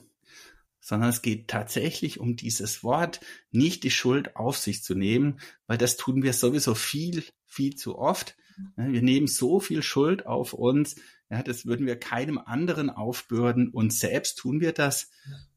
sondern 0.81 1.10
es 1.10 1.21
geht 1.21 1.47
tatsächlich 1.47 2.19
um 2.19 2.36
dieses 2.36 2.84
Wort, 2.84 3.21
nicht 3.51 3.84
die 3.84 3.91
Schuld 3.91 4.36
auf 4.36 4.58
sich 4.58 4.84
zu 4.84 4.95
nehmen, 4.95 5.39
weil 5.67 5.77
das 5.77 5.95
tun 5.95 6.21
wir 6.21 6.34
sowieso 6.34 6.75
viel, 6.75 7.23
viel 7.45 7.75
zu 7.75 7.97
oft. 7.97 8.36
Wir 8.76 9.02
nehmen 9.02 9.28
so 9.28 9.60
viel 9.60 9.84
Schuld 9.84 10.26
auf 10.26 10.54
uns, 10.54 10.96
ja, 11.30 11.41
das 11.41 11.65
würden 11.65 11.88
wir 11.88 12.00
keinem 12.00 12.38
anderen 12.38 12.89
aufbürden 12.89 13.70
und 13.70 13.91
selbst 13.91 14.38
tun 14.38 14.62
wir 14.62 14.74
das. 14.74 15.10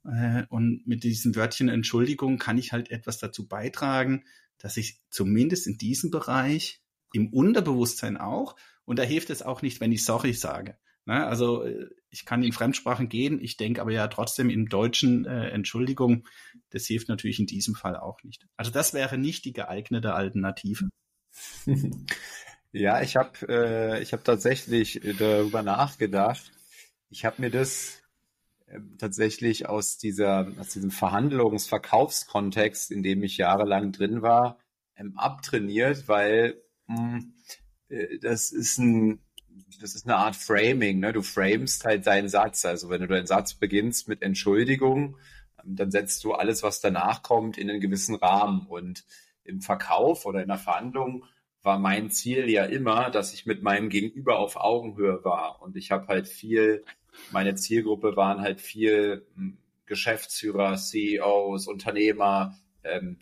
Äh, 0.05 0.45
und 0.49 0.87
mit 0.87 1.05
diesem 1.05 1.37
Wörtchen 1.37 1.69
Entschuldigung 1.69 2.39
kann 2.39 2.59
ich 2.59 2.73
halt 2.73 2.91
etwas 2.91 3.19
dazu 3.19 3.47
beitragen, 3.47 4.25
dass 4.59 4.77
ich 4.77 5.01
zumindest 5.11 5.67
in 5.67 5.79
diesem 5.79 6.11
Bereich 6.11 6.83
im 7.13 7.33
Unterbewusstsein 7.33 8.17
auch, 8.17 8.57
und 8.85 8.99
da 8.99 9.03
hilft 9.03 9.29
es 9.31 9.43
auch 9.43 9.61
nicht, 9.61 9.81
wenn 9.81 9.93
ich 9.93 10.05
sorry 10.05 10.33
sage. 10.33 10.79
Ne? 11.05 11.27
Also 11.27 11.63
äh, 11.63 11.89
ich 12.11 12.25
kann 12.25 12.43
in 12.43 12.53
Fremdsprachen 12.53 13.09
gehen, 13.09 13.39
ich 13.43 13.59
denke 13.59 13.83
aber 13.83 13.93
ja 13.93 14.09
trotzdem 14.09 14.49
im 14.49 14.69
Deutschen 14.69 15.27
äh, 15.27 15.51
Entschuldigung, 15.51 16.27
das 16.71 16.87
hilft 16.87 17.09
natürlich 17.09 17.39
in 17.39 17.47
diesem 17.47 17.75
Fall 17.75 17.97
auch 17.97 18.23
nicht. 18.23 18.47
Also 18.57 18.71
das 18.71 18.95
wäre 18.95 19.19
nicht 19.19 19.45
die 19.45 19.53
geeignete 19.53 20.15
Alternative. 20.15 20.89
Ja, 22.73 23.01
ich 23.01 23.17
habe 23.17 23.31
äh, 23.49 24.03
ich 24.03 24.13
habe 24.13 24.23
tatsächlich 24.23 25.01
darüber 25.19 25.63
nachgedacht. 25.63 26.53
Ich 27.09 27.25
habe 27.25 27.41
mir 27.41 27.51
das 27.51 28.03
äh, 28.67 28.81
tatsächlich 28.99 29.69
aus 29.69 29.97
dieser 29.99 30.53
aus 30.59 30.69
diesem 30.69 30.91
Verhandlungs-Verkaufskontext, 30.91 32.91
in 32.91 33.03
dem 33.03 33.23
ich 33.23 33.39
jahrelang 33.39 33.93
drin 33.93 34.23
war, 34.23 34.59
ähm, 34.97 35.17
abtrainiert, 35.17 36.09
weil 36.09 36.61
mh, 36.87 36.97
hm, 36.97 37.35
äh, 37.89 38.19
das 38.19 38.53
ist 38.53 38.79
ein 38.79 39.21
das 39.81 39.95
ist 39.95 40.07
eine 40.07 40.17
Art 40.17 40.37
Framing, 40.37 41.01
ne? 41.01 41.13
Du 41.13 41.23
framest 41.23 41.85
halt 41.85 42.07
deinen 42.07 42.29
Satz. 42.29 42.65
Also 42.65 42.91
wenn 42.91 43.01
du 43.01 43.09
deinen 43.09 43.27
Satz 43.27 43.55
beginnst 43.55 44.09
mit 44.09 44.23
Entschuldigung, 44.23 45.17
ähm, 45.65 45.77
dann 45.77 45.91
setzt 45.91 46.25
du 46.25 46.33
alles, 46.35 46.63
was 46.63 46.81
danach 46.81 47.23
kommt, 47.23 47.59
in 47.59 47.71
einen 47.71 47.81
gewissen 47.81 48.15
Rahmen. 48.17 48.67
Und 48.67 49.05
im 49.49 49.63
Verkauf 49.63 50.27
oder 50.27 50.43
in 50.43 50.49
der 50.49 50.59
Verhandlung 50.59 51.25
war 51.69 51.79
mein 51.79 52.11
Ziel 52.11 52.49
ja 52.51 52.65
immer, 52.65 53.11
dass 53.11 53.33
ich 53.33 53.47
mit 53.47 53.63
meinem 53.63 53.91
Gegenüber 53.91 54.39
auf 54.39 54.57
Augenhöhe 54.57 55.23
war. 55.23 55.63
Und 55.63 55.77
ich 55.77 55.91
habe 55.91 56.09
halt 56.09 56.27
viel 56.27 56.85
meine 57.31 57.55
Zielgruppe 57.55 58.17
waren 58.17 58.41
halt 58.41 58.61
viel 58.61 59.27
hm, 59.35 59.59
Geschäftsführer, 59.87 60.77
CEOs, 60.77 61.67
Unternehmer, 61.67 62.59
ähm, 62.85 63.19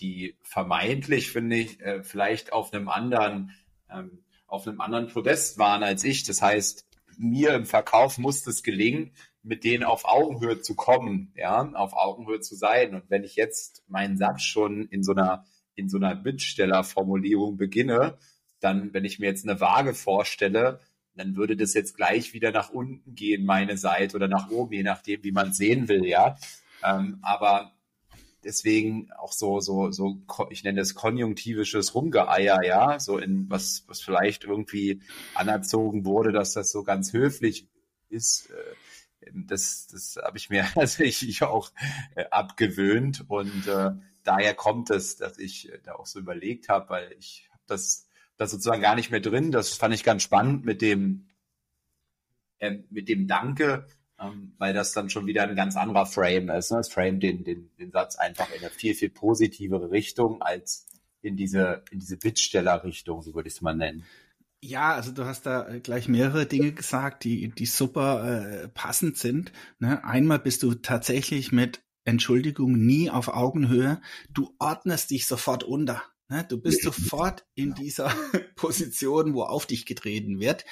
die 0.00 0.36
vermeintlich, 0.42 1.30
finde 1.30 1.56
ich, 1.56 1.80
äh, 1.80 2.02
vielleicht 2.02 2.52
auf 2.52 2.72
einem 2.72 2.88
anderen, 2.88 3.52
ähm, 3.90 4.22
auf 4.46 4.66
einem 4.66 4.80
anderen 4.80 5.08
Podest 5.08 5.58
waren 5.58 5.82
als 5.82 6.04
ich. 6.04 6.24
Das 6.24 6.40
heißt, 6.40 6.86
mir 7.18 7.54
im 7.54 7.66
Verkauf 7.66 8.16
musste 8.16 8.50
es 8.50 8.62
gelingen, 8.62 9.12
mit 9.42 9.64
denen 9.64 9.84
auf 9.84 10.04
Augenhöhe 10.04 10.60
zu 10.60 10.74
kommen, 10.74 11.32
ja, 11.36 11.60
auf 11.72 11.92
Augenhöhe 11.94 12.40
zu 12.40 12.54
sein. 12.54 12.94
Und 12.94 13.10
wenn 13.10 13.24
ich 13.24 13.36
jetzt 13.36 13.82
meinen 13.88 14.16
Satz 14.16 14.42
schon 14.42 14.86
in 14.88 15.02
so 15.02 15.12
einer, 15.12 15.44
in 15.78 15.88
so 15.88 15.96
einer 15.96 16.14
Bittstellerformulierung 16.14 17.56
beginne, 17.56 18.18
dann, 18.60 18.92
wenn 18.92 19.04
ich 19.04 19.18
mir 19.18 19.26
jetzt 19.26 19.48
eine 19.48 19.60
Waage 19.60 19.94
vorstelle, 19.94 20.80
dann 21.14 21.36
würde 21.36 21.56
das 21.56 21.74
jetzt 21.74 21.96
gleich 21.96 22.32
wieder 22.34 22.50
nach 22.50 22.70
unten 22.70 23.14
gehen, 23.14 23.44
meine 23.44 23.76
Seite 23.76 24.16
oder 24.16 24.28
nach 24.28 24.50
oben, 24.50 24.72
je 24.72 24.82
nachdem, 24.82 25.22
wie 25.22 25.32
man 25.32 25.52
sehen 25.52 25.88
will, 25.88 26.04
ja. 26.04 26.36
Ähm, 26.84 27.18
aber 27.22 27.72
deswegen 28.44 29.10
auch 29.12 29.32
so, 29.32 29.60
so, 29.60 29.90
so, 29.90 30.20
ich 30.50 30.64
nenne 30.64 30.80
das 30.80 30.94
konjunktivisches 30.94 31.94
Rumgeeier, 31.94 32.62
ja, 32.64 32.98
so 32.98 33.18
in 33.18 33.48
was, 33.48 33.84
was 33.86 34.00
vielleicht 34.00 34.44
irgendwie 34.44 35.00
anerzogen 35.34 36.04
wurde, 36.04 36.32
dass 36.32 36.52
das 36.52 36.70
so 36.70 36.82
ganz 36.82 37.12
höflich 37.12 37.68
ist. 38.08 38.50
Äh, 38.50 38.74
das, 39.32 39.88
das 39.88 40.18
habe 40.22 40.38
ich 40.38 40.50
mir 40.50 40.64
tatsächlich 40.74 41.42
auch 41.42 41.70
äh, 42.14 42.24
abgewöhnt 42.30 43.24
und 43.28 43.66
äh, 43.66 43.90
daher 44.28 44.54
kommt 44.54 44.90
es, 44.90 45.16
dass 45.16 45.38
ich 45.38 45.72
da 45.84 45.94
auch 45.94 46.06
so 46.06 46.18
überlegt 46.18 46.68
habe, 46.68 46.90
weil 46.90 47.16
ich 47.18 47.48
habe 47.50 47.62
das 47.66 48.08
das 48.38 48.52
sozusagen 48.52 48.80
gar 48.80 48.94
nicht 48.94 49.10
mehr 49.10 49.20
drin. 49.20 49.52
Das 49.52 49.74
fand 49.74 49.94
ich 49.94 50.04
ganz 50.04 50.22
spannend 50.22 50.64
mit 50.64 50.80
dem, 50.80 51.26
äh, 52.58 52.78
mit 52.88 53.08
dem 53.08 53.26
Danke, 53.26 53.86
ähm, 54.18 54.54
weil 54.58 54.72
das 54.72 54.92
dann 54.92 55.10
schon 55.10 55.26
wieder 55.26 55.42
ein 55.42 55.56
ganz 55.56 55.76
anderer 55.76 56.06
Frame 56.06 56.48
ist. 56.50 56.70
Ne? 56.70 56.78
Das 56.78 56.88
Frame 56.88 57.20
den, 57.20 57.44
den, 57.44 57.70
den 57.78 57.90
Satz 57.90 58.16
einfach 58.16 58.50
in 58.54 58.60
eine 58.60 58.70
viel, 58.70 58.94
viel 58.94 59.10
positivere 59.10 59.90
Richtung 59.90 60.40
als 60.40 60.86
in 61.20 61.36
diese, 61.36 61.82
in 61.90 61.98
diese 61.98 62.16
Bittsteller-Richtung, 62.16 63.22
so 63.22 63.34
würde 63.34 63.48
ich 63.48 63.56
es 63.56 63.60
mal 63.60 63.74
nennen. 63.74 64.04
Ja, 64.60 64.94
also 64.94 65.12
du 65.12 65.24
hast 65.24 65.46
da 65.46 65.68
äh, 65.68 65.80
gleich 65.80 66.08
mehrere 66.08 66.46
Dinge 66.46 66.72
gesagt, 66.72 67.24
die, 67.24 67.48
die 67.48 67.66
super 67.66 68.64
äh, 68.64 68.68
passend 68.68 69.16
sind. 69.16 69.52
Ne? 69.80 70.04
Einmal 70.04 70.38
bist 70.38 70.62
du 70.62 70.74
tatsächlich 70.74 71.50
mit 71.50 71.80
Entschuldigung 72.04 72.72
nie 72.72 73.10
auf 73.10 73.28
Augenhöhe. 73.28 74.00
Du 74.30 74.54
ordnest 74.58 75.10
dich 75.10 75.26
sofort 75.26 75.64
unter. 75.64 76.02
Ne? 76.28 76.44
Du 76.48 76.58
bist 76.60 76.82
sofort 76.82 77.46
in 77.54 77.74
dieser 77.74 78.12
Position, 78.56 79.34
wo 79.34 79.42
auf 79.42 79.66
dich 79.66 79.86
getreten 79.86 80.40
wird. 80.40 80.64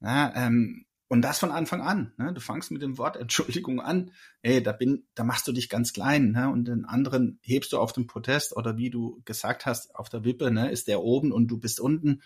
Ne? 0.00 0.32
Ähm, 0.34 0.86
und 1.12 1.22
das 1.22 1.40
von 1.40 1.50
Anfang 1.50 1.80
an. 1.80 2.12
Ne? 2.18 2.32
Du 2.32 2.40
fangst 2.40 2.70
mit 2.70 2.82
dem 2.82 2.96
Wort 2.96 3.16
Entschuldigung 3.16 3.80
an. 3.80 4.12
Ey, 4.42 4.62
da 4.62 4.70
bin, 4.70 5.08
da 5.16 5.24
machst 5.24 5.48
du 5.48 5.52
dich 5.52 5.68
ganz 5.68 5.92
klein, 5.92 6.30
ne? 6.30 6.48
Und 6.48 6.68
den 6.68 6.84
anderen 6.84 7.40
hebst 7.42 7.72
du 7.72 7.78
auf 7.78 7.92
den 7.92 8.06
Protest 8.06 8.56
oder 8.56 8.76
wie 8.76 8.90
du 8.90 9.20
gesagt 9.24 9.66
hast, 9.66 9.92
auf 9.96 10.08
der 10.08 10.22
Wippe, 10.22 10.52
ne, 10.52 10.70
ist 10.70 10.86
der 10.86 11.02
oben 11.02 11.32
und 11.32 11.48
du 11.48 11.58
bist 11.58 11.80
unten. 11.80 12.22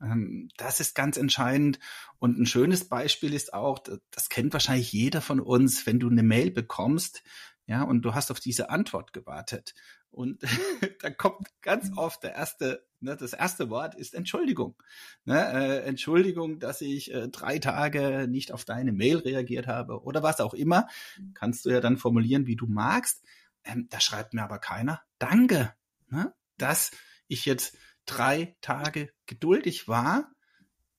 Ähm, 0.00 0.48
das 0.56 0.80
ist 0.80 0.94
ganz 0.94 1.18
entscheidend. 1.18 1.78
Und 2.18 2.38
ein 2.38 2.46
schönes 2.46 2.88
Beispiel 2.88 3.34
ist 3.34 3.52
auch, 3.52 3.78
das 4.10 4.30
kennt 4.30 4.54
wahrscheinlich 4.54 4.90
jeder 4.90 5.20
von 5.20 5.38
uns, 5.38 5.86
wenn 5.86 6.00
du 6.00 6.08
eine 6.08 6.22
Mail 6.22 6.50
bekommst, 6.50 7.22
ja, 7.66 7.82
und 7.82 8.02
du 8.02 8.14
hast 8.14 8.30
auf 8.30 8.40
diese 8.40 8.70
Antwort 8.70 9.12
gewartet. 9.12 9.74
Und 10.10 10.42
da 11.00 11.10
kommt 11.10 11.48
ganz 11.62 11.90
mhm. 11.90 11.98
oft 11.98 12.22
der 12.22 12.34
erste, 12.34 12.86
ne, 13.00 13.16
das 13.16 13.32
erste 13.32 13.70
Wort 13.70 13.94
ist 13.94 14.14
Entschuldigung. 14.14 14.76
Ne, 15.24 15.38
äh, 15.38 15.80
Entschuldigung, 15.80 16.60
dass 16.60 16.80
ich 16.80 17.12
äh, 17.12 17.28
drei 17.28 17.58
Tage 17.58 18.26
nicht 18.28 18.52
auf 18.52 18.64
deine 18.64 18.92
Mail 18.92 19.18
reagiert 19.18 19.66
habe 19.66 20.02
oder 20.02 20.22
was 20.22 20.40
auch 20.40 20.54
immer. 20.54 20.88
Mhm. 21.18 21.34
Kannst 21.34 21.64
du 21.64 21.70
ja 21.70 21.80
dann 21.80 21.96
formulieren, 21.96 22.46
wie 22.46 22.56
du 22.56 22.66
magst. 22.66 23.24
Ähm, 23.64 23.88
da 23.90 23.98
schreibt 23.98 24.34
mir 24.34 24.42
aber 24.42 24.58
keiner 24.58 25.02
Danke, 25.18 25.74
ne, 26.08 26.34
dass 26.58 26.90
ich 27.26 27.46
jetzt 27.46 27.76
drei 28.06 28.56
Tage 28.60 29.10
geduldig 29.26 29.88
war. 29.88 30.30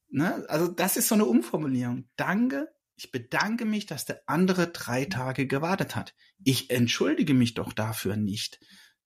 Ne? 0.10 0.46
Also 0.50 0.68
das 0.68 0.98
ist 0.98 1.08
so 1.08 1.16
eine 1.16 1.26
Umformulierung. 1.26 2.10
Danke, 2.16 2.74
ich 2.96 3.12
bedanke 3.12 3.66
mich, 3.66 3.86
dass 3.86 4.06
der 4.06 4.22
andere 4.26 4.68
drei 4.68 5.06
Tage 5.06 5.48
gewartet 5.48 5.96
hat. 5.96 6.16
Ich 6.44 6.70
entschuldige 6.70 7.34
mich 7.34 7.54
doch 7.54 7.74
dafür 7.74 8.16
nicht 8.16 8.60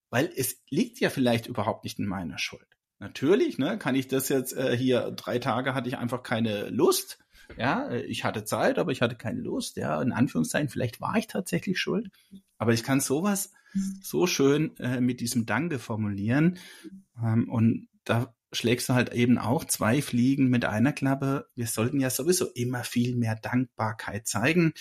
weil 0.09 0.31
es 0.35 0.61
liegt 0.69 0.99
ja 0.99 1.09
vielleicht 1.09 1.47
überhaupt 1.47 1.83
nicht 1.83 1.99
in 1.99 2.05
meiner 2.05 2.37
Schuld. 2.37 2.65
Natürlich, 2.99 3.57
ne, 3.57 3.77
kann 3.77 3.95
ich 3.95 4.07
das 4.07 4.29
jetzt 4.29 4.53
äh, 4.53 4.75
hier 4.75 5.11
drei 5.11 5.39
Tage 5.39 5.73
hatte 5.73 5.87
ich 5.87 5.97
einfach 5.97 6.23
keine 6.23 6.69
Lust. 6.69 7.19
Ja, 7.57 7.87
äh, 7.89 8.01
ich 8.01 8.25
hatte 8.25 8.43
Zeit, 8.43 8.77
aber 8.77 8.91
ich 8.91 9.01
hatte 9.01 9.15
keine 9.15 9.39
Lust. 9.39 9.77
Ja, 9.77 10.01
in 10.01 10.11
Anführungszeichen, 10.11 10.69
vielleicht 10.69 10.99
war 10.99 11.15
ich 11.17 11.27
tatsächlich 11.27 11.79
schuld. 11.79 12.09
Aber 12.57 12.73
ich 12.73 12.83
kann 12.83 12.99
sowas 12.99 13.53
so 14.01 14.27
schön 14.27 14.75
äh, 14.77 14.99
mit 14.99 15.21
diesem 15.21 15.45
Danke 15.45 15.79
formulieren. 15.79 16.57
Ähm, 17.23 17.49
und 17.49 17.87
da 18.03 18.33
schlägst 18.51 18.89
du 18.89 18.93
halt 18.93 19.13
eben 19.13 19.37
auch 19.37 19.65
zwei 19.65 20.01
Fliegen 20.01 20.49
mit 20.49 20.65
einer 20.65 20.93
Klappe. 20.93 21.47
Wir 21.55 21.67
sollten 21.67 21.99
ja 21.99 22.09
sowieso 22.09 22.47
immer 22.47 22.83
viel 22.83 23.15
mehr 23.15 23.35
Dankbarkeit 23.35 24.27
zeigen. 24.27 24.73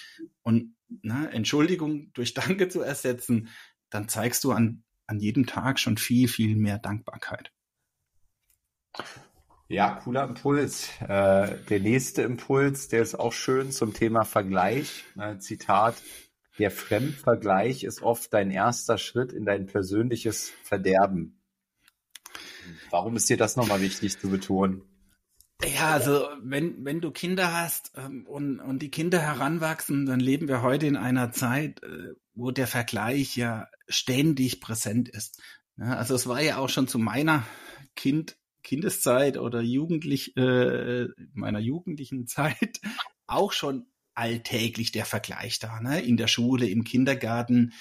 Und 0.42 0.74
ne, 0.88 1.30
Entschuldigung 1.32 2.12
durch 2.14 2.34
Danke 2.34 2.68
zu 2.68 2.80
ersetzen, 2.80 3.48
dann 3.90 4.08
zeigst 4.08 4.44
du 4.44 4.52
an 4.52 4.84
an 5.08 5.18
jedem 5.18 5.46
Tag 5.46 5.80
schon 5.80 5.96
viel, 5.96 6.28
viel 6.28 6.54
mehr 6.54 6.78
Dankbarkeit. 6.78 7.50
Ja, 9.68 10.00
cooler 10.02 10.24
Impuls. 10.24 10.88
Äh, 11.00 11.56
der 11.68 11.80
nächste 11.80 12.22
Impuls, 12.22 12.88
der 12.88 13.02
ist 13.02 13.14
auch 13.14 13.32
schön 13.32 13.72
zum 13.72 13.94
Thema 13.94 14.24
Vergleich. 14.24 15.04
Äh, 15.18 15.38
Zitat, 15.38 15.96
der 16.58 16.70
Fremdvergleich 16.70 17.84
ist 17.84 18.02
oft 18.02 18.32
dein 18.32 18.50
erster 18.50 18.98
Schritt 18.98 19.32
in 19.32 19.44
dein 19.44 19.66
persönliches 19.66 20.52
Verderben. 20.62 21.37
Warum 22.90 23.16
ist 23.16 23.28
dir 23.28 23.36
das 23.36 23.56
nochmal 23.56 23.80
wichtig 23.80 24.18
zu 24.18 24.28
betonen? 24.28 24.82
Ja, 25.64 25.90
also 25.90 26.28
wenn, 26.40 26.84
wenn 26.84 27.00
du 27.00 27.10
Kinder 27.10 27.52
hast 27.52 27.92
ähm, 27.96 28.26
und, 28.26 28.60
und 28.60 28.80
die 28.80 28.90
Kinder 28.90 29.20
heranwachsen, 29.20 30.06
dann 30.06 30.20
leben 30.20 30.46
wir 30.46 30.62
heute 30.62 30.86
in 30.86 30.96
einer 30.96 31.32
Zeit, 31.32 31.82
äh, 31.82 32.14
wo 32.34 32.52
der 32.52 32.68
Vergleich 32.68 33.36
ja 33.36 33.66
ständig 33.88 34.60
präsent 34.60 35.08
ist. 35.08 35.42
Also 35.76 36.14
es 36.14 36.26
war 36.26 36.40
ja 36.40 36.58
auch 36.58 36.68
schon 36.68 36.88
zu 36.88 36.98
meiner 36.98 37.44
Kind, 37.96 38.36
Kindeszeit 38.62 39.36
oder 39.36 39.60
jugendlich, 39.60 40.36
äh, 40.36 41.06
meiner 41.32 41.60
jugendlichen 41.60 42.26
Zeit 42.26 42.80
auch 43.26 43.52
schon 43.52 43.86
alltäglich 44.14 44.92
der 44.92 45.04
Vergleich 45.04 45.58
da, 45.58 45.80
ne? 45.80 46.00
In 46.00 46.16
der 46.16 46.26
Schule, 46.26 46.68
im 46.68 46.84
Kindergarten. 46.84 47.72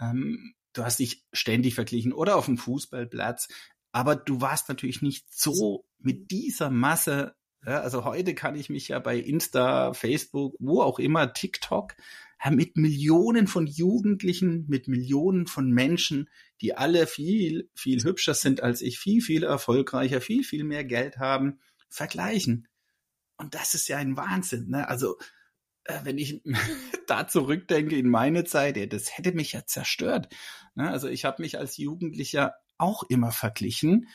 Ähm, 0.00 0.54
du 0.72 0.84
hast 0.84 0.98
dich 0.98 1.24
ständig 1.32 1.74
verglichen 1.74 2.12
oder 2.12 2.36
auf 2.36 2.46
dem 2.46 2.58
Fußballplatz. 2.58 3.48
Aber 3.94 4.16
du 4.16 4.40
warst 4.40 4.68
natürlich 4.68 5.02
nicht 5.02 5.32
so 5.32 5.86
mit 6.00 6.32
dieser 6.32 6.68
Masse. 6.68 7.36
Ja, 7.64 7.80
also 7.80 8.04
heute 8.04 8.34
kann 8.34 8.56
ich 8.56 8.68
mich 8.68 8.88
ja 8.88 8.98
bei 8.98 9.16
Insta, 9.16 9.94
Facebook, 9.94 10.56
wo 10.58 10.82
auch 10.82 10.98
immer, 10.98 11.32
TikTok, 11.32 11.94
mit 12.50 12.76
Millionen 12.76 13.46
von 13.46 13.68
Jugendlichen, 13.68 14.66
mit 14.68 14.88
Millionen 14.88 15.46
von 15.46 15.70
Menschen, 15.70 16.28
die 16.60 16.76
alle 16.76 17.06
viel, 17.06 17.70
viel 17.72 18.02
hübscher 18.02 18.34
sind 18.34 18.64
als 18.64 18.82
ich, 18.82 18.98
viel, 18.98 19.22
viel 19.22 19.44
erfolgreicher, 19.44 20.20
viel, 20.20 20.42
viel 20.42 20.64
mehr 20.64 20.84
Geld 20.84 21.18
haben, 21.18 21.60
vergleichen. 21.88 22.66
Und 23.36 23.54
das 23.54 23.74
ist 23.74 23.86
ja 23.86 23.98
ein 23.98 24.16
Wahnsinn. 24.16 24.70
Ne? 24.70 24.88
Also 24.88 25.18
äh, 25.84 26.00
wenn 26.02 26.18
ich 26.18 26.42
da 27.06 27.28
zurückdenke 27.28 27.96
in 27.96 28.10
meine 28.10 28.42
Zeit, 28.42 28.76
ja, 28.76 28.86
das 28.86 29.16
hätte 29.16 29.32
mich 29.34 29.52
ja 29.52 29.64
zerstört. 29.66 30.34
Ne? 30.74 30.90
Also 30.90 31.06
ich 31.06 31.24
habe 31.24 31.40
mich 31.42 31.58
als 31.58 31.76
Jugendlicher 31.76 32.54
auch 32.84 33.02
immer 33.04 33.32
verglichen. 33.32 34.08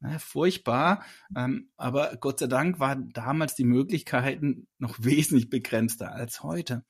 Ne? 0.00 0.18
Furchtbar. 0.18 1.04
Ähm, 1.36 1.70
aber 1.76 2.16
Gott 2.16 2.38
sei 2.38 2.46
Dank 2.46 2.80
waren 2.80 3.10
damals 3.12 3.54
die 3.54 3.64
Möglichkeiten 3.64 4.66
noch 4.78 4.96
wesentlich 5.00 5.50
begrenzter 5.50 6.12
als 6.12 6.42
heute. 6.42 6.84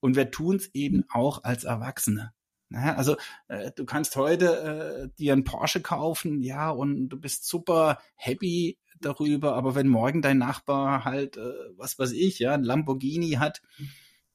Und 0.00 0.14
wir 0.14 0.30
tun 0.30 0.56
es 0.56 0.72
eben 0.74 1.04
auch 1.08 1.42
als 1.44 1.64
Erwachsene. 1.64 2.32
Ja, 2.70 2.94
also 2.94 3.16
äh, 3.48 3.70
du 3.76 3.84
kannst 3.84 4.16
heute 4.16 5.08
äh, 5.12 5.18
dir 5.18 5.32
einen 5.32 5.44
Porsche 5.44 5.80
kaufen, 5.80 6.42
ja, 6.42 6.70
und 6.70 7.08
du 7.08 7.20
bist 7.20 7.46
super 7.46 7.98
happy 8.16 8.78
darüber, 9.00 9.54
aber 9.54 9.74
wenn 9.74 9.88
morgen 9.88 10.20
dein 10.20 10.38
Nachbar 10.38 11.04
halt, 11.04 11.36
äh, 11.36 11.52
was 11.76 11.98
weiß 11.98 12.12
ich, 12.12 12.38
ja, 12.40 12.54
ein 12.54 12.64
Lamborghini 12.64 13.32
hat 13.32 13.62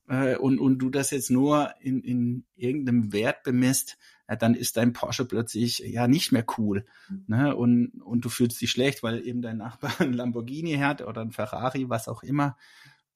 äh, 0.07 0.35
und, 0.35 0.59
und 0.59 0.79
du 0.79 0.89
das 0.89 1.11
jetzt 1.11 1.29
nur 1.29 1.73
in, 1.79 2.01
in 2.03 2.45
irgendeinem 2.55 3.11
Wert 3.11 3.43
bemisst, 3.43 3.97
ja, 4.31 4.37
dann 4.37 4.55
ist 4.55 4.77
dein 4.77 4.93
Porsche 4.93 5.25
plötzlich 5.25 5.79
ja 5.79 6.07
nicht 6.07 6.31
mehr 6.31 6.45
cool. 6.57 6.85
Ne? 7.27 7.53
Und, 7.53 8.01
und 8.01 8.23
du 8.23 8.29
fühlst 8.29 8.61
dich 8.61 8.71
schlecht, 8.71 9.03
weil 9.03 9.27
eben 9.27 9.41
dein 9.41 9.57
Nachbar 9.57 9.91
ein 9.99 10.13
Lamborghini 10.13 10.77
hat 10.77 11.01
oder 11.01 11.19
ein 11.19 11.31
Ferrari, 11.31 11.89
was 11.89 12.07
auch 12.07 12.23
immer. 12.23 12.57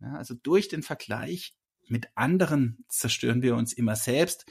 Ja, 0.02 0.16
also 0.16 0.34
durch 0.34 0.68
den 0.68 0.84
Vergleich 0.84 1.56
mit 1.88 2.10
anderen 2.16 2.84
zerstören 2.90 3.42
wir 3.42 3.56
uns 3.56 3.72
immer 3.72 3.96
selbst. 3.96 4.46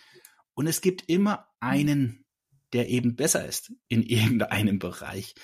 Und 0.54 0.66
es 0.66 0.80
gibt 0.80 1.06
immer 1.06 1.48
einen, 1.60 2.24
der 2.72 2.88
eben 2.88 3.14
besser 3.14 3.44
ist 3.46 3.70
in 3.88 4.02
irgendeinem 4.06 4.78
Bereich. 4.78 5.34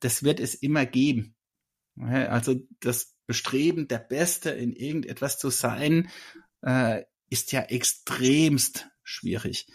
Das 0.00 0.22
wird 0.22 0.40
es 0.40 0.54
immer 0.54 0.86
geben. 0.86 1.34
Also 1.96 2.54
das 2.80 3.14
Bestreben, 3.26 3.86
der 3.86 3.98
Beste 3.98 4.48
in 4.48 4.72
irgendetwas 4.72 5.38
zu 5.38 5.50
sein, 5.50 6.08
äh, 6.62 7.02
ist 7.28 7.52
ja 7.52 7.60
extremst 7.60 8.88
schwierig. 9.02 9.66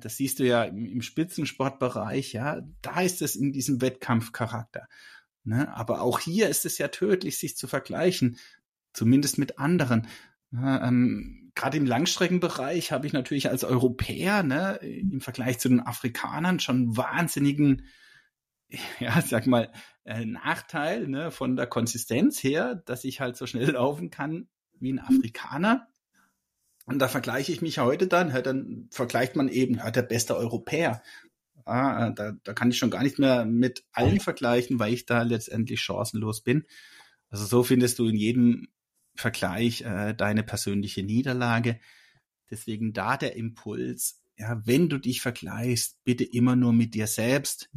Das 0.00 0.16
siehst 0.16 0.38
du 0.38 0.44
ja 0.44 0.62
im, 0.62 0.86
im, 0.86 1.02
Spitzensportbereich, 1.02 2.32
ja, 2.32 2.62
da 2.82 3.00
ist 3.00 3.20
es 3.20 3.34
in 3.34 3.52
diesem 3.52 3.80
Wettkampfcharakter. 3.80 4.86
Ne? 5.42 5.74
Aber 5.74 6.02
auch 6.02 6.20
hier 6.20 6.48
ist 6.48 6.64
es 6.64 6.78
ja 6.78 6.88
tödlich, 6.88 7.38
sich 7.38 7.56
zu 7.56 7.66
vergleichen, 7.66 8.38
zumindest 8.92 9.38
mit 9.38 9.58
anderen. 9.58 10.06
Ähm, 10.52 11.50
Gerade 11.56 11.76
im 11.76 11.86
Langstreckenbereich 11.86 12.92
habe 12.92 13.06
ich 13.06 13.12
natürlich 13.12 13.48
als 13.48 13.64
Europäer 13.64 14.42
ne, 14.42 14.76
im 14.76 15.20
Vergleich 15.20 15.58
zu 15.58 15.68
den 15.68 15.80
Afrikanern 15.80 16.60
schon 16.60 16.96
wahnsinnigen, 16.96 17.86
ja, 19.00 19.20
sag 19.20 19.46
mal, 19.46 19.72
äh, 20.04 20.24
Nachteil 20.24 21.08
ne, 21.08 21.30
von 21.30 21.56
der 21.56 21.66
Konsistenz 21.66 22.42
her, 22.42 22.76
dass 22.86 23.04
ich 23.04 23.20
halt 23.20 23.36
so 23.36 23.46
schnell 23.46 23.70
laufen 23.72 24.10
kann 24.10 24.48
wie 24.78 24.92
ein 24.92 25.00
Afrikaner. 25.00 25.88
Und 26.86 26.98
da 26.98 27.08
vergleiche 27.08 27.52
ich 27.52 27.62
mich 27.62 27.78
heute 27.78 28.06
dann, 28.06 28.30
ja, 28.30 28.42
dann 28.42 28.88
vergleicht 28.90 29.36
man 29.36 29.48
eben 29.48 29.76
ja, 29.76 29.90
der 29.90 30.02
beste 30.02 30.36
Europäer. 30.36 31.02
Ah, 31.64 32.10
da, 32.10 32.32
da 32.42 32.52
kann 32.52 32.70
ich 32.70 32.78
schon 32.78 32.90
gar 32.90 33.02
nicht 33.02 33.18
mehr 33.18 33.46
mit 33.46 33.84
allen 33.92 34.20
vergleichen, 34.20 34.78
weil 34.78 34.92
ich 34.92 35.06
da 35.06 35.22
letztendlich 35.22 35.80
chancenlos 35.80 36.42
bin. 36.42 36.64
Also 37.30 37.46
so 37.46 37.62
findest 37.62 37.98
du 37.98 38.06
in 38.06 38.16
jedem 38.16 38.68
Vergleich 39.14 39.80
äh, 39.82 40.14
deine 40.14 40.42
persönliche 40.42 41.02
Niederlage. 41.02 41.80
Deswegen 42.50 42.92
da 42.92 43.16
der 43.16 43.36
Impuls, 43.36 44.22
ja, 44.36 44.60
wenn 44.66 44.90
du 44.90 44.98
dich 44.98 45.22
vergleichst, 45.22 46.04
bitte 46.04 46.24
immer 46.24 46.54
nur 46.54 46.74
mit 46.74 46.94
dir 46.94 47.06
selbst. 47.06 47.70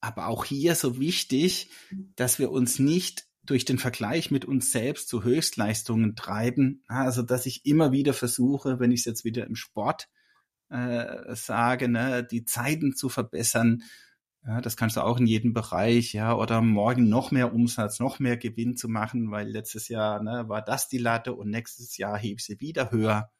Aber 0.00 0.28
auch 0.28 0.44
hier 0.44 0.74
so 0.74 0.98
wichtig, 0.98 1.70
dass 2.14 2.38
wir 2.38 2.50
uns 2.50 2.78
nicht 2.78 3.25
durch 3.46 3.64
den 3.64 3.78
Vergleich 3.78 4.30
mit 4.30 4.44
uns 4.44 4.72
selbst 4.72 5.08
zu 5.08 5.24
Höchstleistungen 5.24 6.16
treiben. 6.16 6.82
Also, 6.88 7.22
dass 7.22 7.46
ich 7.46 7.64
immer 7.64 7.92
wieder 7.92 8.12
versuche, 8.12 8.80
wenn 8.80 8.92
ich 8.92 9.00
es 9.00 9.06
jetzt 9.06 9.24
wieder 9.24 9.46
im 9.46 9.56
Sport 9.56 10.08
äh, 10.68 11.34
sage, 11.34 11.88
ne, 11.88 12.24
die 12.24 12.44
Zeiten 12.44 12.94
zu 12.94 13.08
verbessern. 13.08 13.82
Ja, 14.44 14.60
das 14.60 14.76
kannst 14.76 14.96
du 14.96 15.00
auch 15.00 15.18
in 15.18 15.26
jedem 15.26 15.52
Bereich, 15.52 16.12
ja, 16.12 16.34
oder 16.36 16.60
morgen 16.60 17.08
noch 17.08 17.30
mehr 17.30 17.52
Umsatz, 17.52 17.98
noch 17.98 18.18
mehr 18.20 18.36
Gewinn 18.36 18.76
zu 18.76 18.88
machen, 18.88 19.30
weil 19.30 19.48
letztes 19.48 19.88
Jahr 19.88 20.22
ne, 20.22 20.48
war 20.48 20.62
das 20.62 20.88
die 20.88 20.98
Latte 20.98 21.34
und 21.34 21.50
nächstes 21.50 21.96
Jahr 21.96 22.18
heb 22.18 22.40
sie 22.40 22.60
wieder 22.60 22.90
höher. 22.90 23.30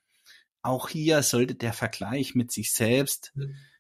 Auch 0.63 0.89
hier 0.89 1.23
sollte 1.23 1.55
der 1.55 1.73
Vergleich 1.73 2.35
mit 2.35 2.51
sich 2.51 2.73
selbst 2.73 3.33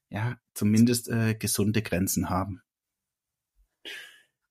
ja 0.08 0.36
zumindest 0.54 1.08
äh, 1.08 1.34
gesunde 1.34 1.82
Grenzen 1.82 2.30
haben. 2.30 2.62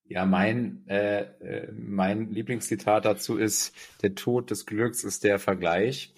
Ja, 0.08 0.26
mein, 0.26 0.88
äh, 0.88 1.22
äh, 1.22 1.72
mein 1.72 2.30
Lieblingszitat 2.32 3.06
dazu 3.06 3.38
ist, 3.38 3.74
der 4.04 4.14
Tod 4.14 4.52
des 4.52 4.68
Glücks 4.68 5.04
ist 5.04 5.24
der 5.24 5.40
Vergleich. 5.40 6.14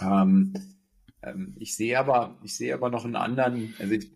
Ähm, 0.00 0.52
ähm, 1.22 1.56
ich 1.58 1.76
sehe 1.76 1.98
aber, 1.98 2.38
ich 2.42 2.54
sehe 2.56 2.74
aber 2.74 2.90
noch 2.90 3.04
einen 3.04 3.16
anderen, 3.16 3.74
also 3.78 3.94
ich, 3.94 4.10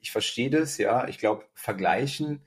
ich 0.00 0.12
verstehe 0.12 0.48
das, 0.48 0.78
ja, 0.78 1.08
ich 1.08 1.18
glaube, 1.18 1.44
vergleichen, 1.54 2.40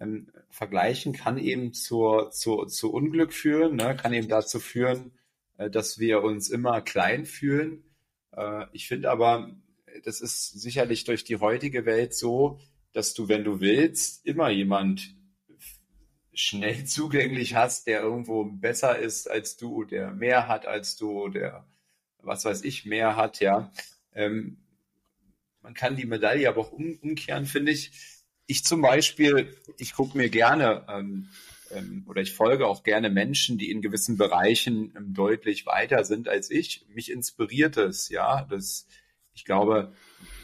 ähm, 0.00 0.32
vergleichen 0.50 1.12
kann 1.12 1.38
eben 1.38 1.72
zur, 1.72 2.30
zur, 2.30 2.66
zu 2.66 2.92
Unglück 2.92 3.32
führen, 3.32 3.76
ne? 3.76 3.96
kann 3.96 4.12
eben 4.12 4.28
dazu 4.28 4.58
führen, 4.58 5.12
äh, 5.56 5.70
dass 5.70 5.98
wir 6.00 6.22
uns 6.22 6.50
immer 6.50 6.80
klein 6.80 7.26
fühlen. 7.26 7.84
Äh, 8.32 8.66
ich 8.72 8.88
finde 8.88 9.10
aber, 9.10 9.54
das 10.04 10.20
ist 10.20 10.60
sicherlich 10.60 11.04
durch 11.04 11.22
die 11.22 11.36
heutige 11.36 11.86
Welt 11.86 12.14
so, 12.14 12.58
dass 12.92 13.14
du, 13.14 13.28
wenn 13.28 13.44
du 13.44 13.60
willst, 13.60 14.24
immer 14.26 14.50
jemand 14.50 15.14
schnell 16.34 16.84
zugänglich 16.86 17.54
hast, 17.54 17.86
der 17.86 18.02
irgendwo 18.02 18.44
besser 18.44 18.98
ist 18.98 19.30
als 19.30 19.56
du, 19.56 19.84
der 19.84 20.10
mehr 20.12 20.48
hat 20.48 20.66
als 20.66 20.96
du, 20.96 21.28
der 21.28 21.66
was 22.22 22.44
weiß 22.44 22.62
ich 22.62 22.84
mehr 22.84 23.16
hat, 23.16 23.40
ja. 23.40 23.72
Ähm, 24.14 24.58
man 25.60 25.74
kann 25.74 25.96
die 25.96 26.06
Medaille 26.06 26.48
aber 26.48 26.60
auch 26.60 26.72
um, 26.72 26.98
umkehren, 27.02 27.46
finde 27.46 27.72
ich. 27.72 27.92
Ich 28.46 28.64
zum 28.64 28.82
Beispiel, 28.82 29.56
ich 29.78 29.94
gucke 29.94 30.16
mir 30.16 30.28
gerne 30.28 30.84
ähm, 30.88 31.28
ähm, 31.70 32.04
oder 32.08 32.20
ich 32.20 32.32
folge 32.32 32.66
auch 32.66 32.82
gerne 32.82 33.10
Menschen, 33.10 33.58
die 33.58 33.70
in 33.70 33.82
gewissen 33.82 34.16
Bereichen 34.16 34.92
ähm, 34.96 35.14
deutlich 35.14 35.66
weiter 35.66 36.04
sind 36.04 36.28
als 36.28 36.50
ich. 36.50 36.84
Mich 36.88 37.10
inspiriert 37.10 37.76
es, 37.76 38.08
ja. 38.08 38.44
Das, 38.50 38.86
ich 39.34 39.44
glaube, 39.44 39.92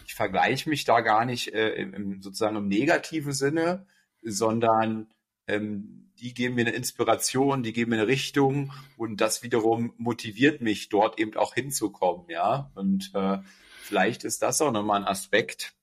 ich 0.08 0.14
vergleiche 0.14 0.70
mich 0.70 0.86
da 0.86 1.02
gar 1.02 1.26
nicht 1.26 1.52
äh, 1.52 1.74
im, 1.74 2.22
sozusagen 2.22 2.56
im 2.56 2.66
negativen 2.66 3.32
Sinne, 3.32 3.84
sondern 4.22 5.12
ähm, 5.46 6.10
die 6.18 6.32
geben 6.32 6.54
mir 6.54 6.62
eine 6.62 6.74
Inspiration, 6.74 7.62
die 7.62 7.74
geben 7.74 7.90
mir 7.90 7.98
eine 7.98 8.06
Richtung 8.06 8.72
und 8.96 9.20
das 9.20 9.42
wiederum 9.42 9.92
motiviert 9.98 10.62
mich, 10.62 10.88
dort 10.88 11.20
eben 11.20 11.36
auch 11.36 11.52
hinzukommen, 11.52 12.24
ja. 12.30 12.72
Und 12.74 13.10
äh, 13.14 13.38
vielleicht 13.82 14.24
ist 14.24 14.40
das 14.40 14.62
auch 14.62 14.72
nochmal 14.72 15.02
ein 15.02 15.06
Aspekt, 15.06 15.74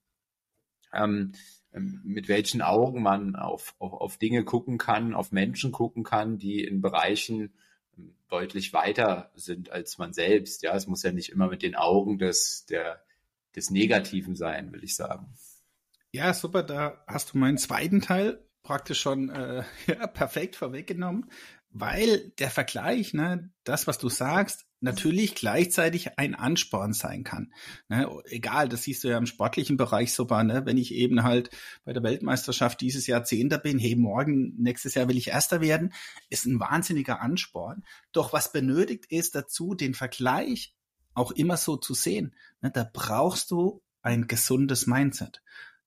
ähm, 0.92 1.34
mit 1.72 2.28
welchen 2.28 2.64
Augen 2.64 3.04
man 3.04 3.36
auf, 3.36 3.76
auf, 3.78 3.94
auf 3.94 4.18
Dinge 4.18 4.44
gucken 4.44 4.80
kann, 4.80 5.14
auf 5.14 5.32
Menschen 5.32 5.72
gucken 5.72 6.04
kann, 6.04 6.40
die 6.40 6.64
in 6.64 6.82
Bereichen 6.82 7.54
deutlich 8.28 8.74
weiter 8.74 9.30
sind 9.36 9.70
als 9.70 10.00
man 10.00 10.14
selbst. 10.14 10.64
Ja, 10.64 10.76
es 10.76 10.88
muss 10.88 11.04
ja 11.04 11.12
nicht 11.12 11.30
immer 11.30 11.48
mit 11.48 11.62
den 11.62 11.76
Augen 11.76 12.18
des, 12.18 12.66
der, 12.66 13.06
des 13.56 13.72
Negativen 13.72 14.36
sein, 14.36 14.72
will 14.74 14.84
ich 14.84 14.96
sagen. 14.96 15.34
Ja, 16.12 16.34
super. 16.34 16.64
Da 16.64 17.04
hast 17.08 17.34
du 17.34 17.38
meinen 17.38 17.58
zweiten 17.58 18.02
Teil 18.02 18.46
praktisch 18.64 19.02
schon 19.02 19.30
äh, 19.30 19.64
ja, 19.88 20.08
perfekt 20.08 20.56
vorweggenommen, 20.56 21.30
weil 21.70 22.32
der 22.40 22.50
Vergleich, 22.50 23.14
ne, 23.14 23.52
das, 23.64 23.86
was 23.88 23.98
du 23.98 24.10
sagst, 24.10 24.66
natürlich 24.80 25.36
gleichzeitig 25.36 26.18
ein 26.18 26.36
Ansporn 26.36 26.94
sein 26.94 27.24
kann. 27.24 27.52
Ne? 27.90 28.10
Egal, 28.26 28.70
das 28.70 28.84
siehst 28.84 29.04
du 29.04 29.10
ja 29.10 29.18
im 29.18 29.26
sportlichen 29.26 29.78
Bereich 29.78 30.14
super, 30.14 30.44
ne? 30.44 30.66
wenn 30.66 30.78
ich 30.78 30.94
eben 30.94 31.24
halt 31.24 31.50
bei 31.84 31.92
der 31.92 32.04
Weltmeisterschaft 32.04 32.80
dieses 32.82 33.08
Jahr 33.08 33.24
Zehnter 33.24 33.58
bin, 33.58 33.80
hey, 33.80 33.96
morgen, 33.96 34.54
nächstes 34.58 34.94
Jahr 34.94 35.10
will 35.10 35.18
ich 35.18 35.30
Erster 35.30 35.60
werden, 35.60 35.92
ist 36.30 36.46
ein 36.46 36.60
wahnsinniger 36.60 37.20
Ansporn. 37.20 37.84
Doch 38.12 38.32
was 38.32 38.52
benötigt 38.52 39.06
ist 39.10 39.36
dazu, 39.36 39.74
den 39.74 39.96
Vergleich 39.96 40.75
auch 41.16 41.32
immer 41.32 41.58
so 41.58 41.78
zu 41.78 41.94
sehen. 41.94 42.36
Ne? 42.62 42.72
Da 42.72 42.90
brauchst 42.92 43.50
du 43.52 43.82
ein 44.02 44.28
gesundes 44.28 44.86
Mindset. 44.86 45.42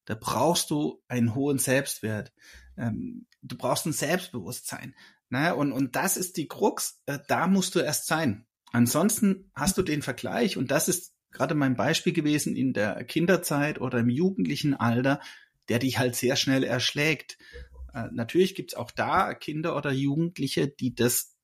Da 0.04 0.16
brauchst 0.18 0.70
du 0.70 1.02
einen 1.06 1.34
hohen 1.34 1.58
Selbstwert. 1.58 2.32
Ähm, 2.76 3.26
du 3.42 3.56
brauchst 3.56 3.86
ein 3.86 3.92
Selbstbewusstsein. 3.92 4.96
Ne? 5.28 5.54
Und, 5.54 5.72
und 5.72 5.94
das 5.94 6.16
ist 6.16 6.36
die 6.36 6.48
Krux, 6.48 7.00
äh, 7.06 7.18
da 7.28 7.46
musst 7.46 7.74
du 7.74 7.80
erst 7.80 8.06
sein. 8.06 8.46
Ansonsten 8.72 9.50
hast 9.54 9.78
du 9.78 9.82
den 9.82 10.02
Vergleich, 10.02 10.56
und 10.56 10.70
das 10.70 10.88
ist 10.88 11.14
gerade 11.30 11.54
mein 11.54 11.76
Beispiel 11.76 12.12
gewesen 12.12 12.56
in 12.56 12.72
der 12.72 13.04
Kinderzeit 13.04 13.80
oder 13.80 13.98
im 13.98 14.10
jugendlichen 14.10 14.74
Alter, 14.74 15.20
der 15.68 15.78
dich 15.78 15.98
halt 15.98 16.16
sehr 16.16 16.36
schnell 16.36 16.64
erschlägt. 16.64 17.38
Äh, 17.92 18.08
natürlich 18.12 18.54
gibt's 18.54 18.74
auch 18.74 18.90
da 18.90 19.34
Kinder 19.34 19.76
oder 19.76 19.92
Jugendliche, 19.92 20.68
die 20.68 20.94
das 20.94 21.36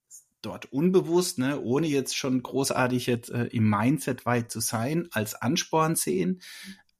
dort 0.44 0.72
unbewusst, 0.72 1.38
ne, 1.38 1.60
ohne 1.60 1.86
jetzt 1.86 2.16
schon 2.16 2.42
großartig 2.42 3.06
jetzt 3.06 3.30
äh, 3.30 3.44
im 3.46 3.68
Mindset 3.68 4.26
weit 4.26 4.50
zu 4.50 4.60
sein, 4.60 5.08
als 5.12 5.34
Ansporn 5.34 5.96
sehen. 5.96 6.40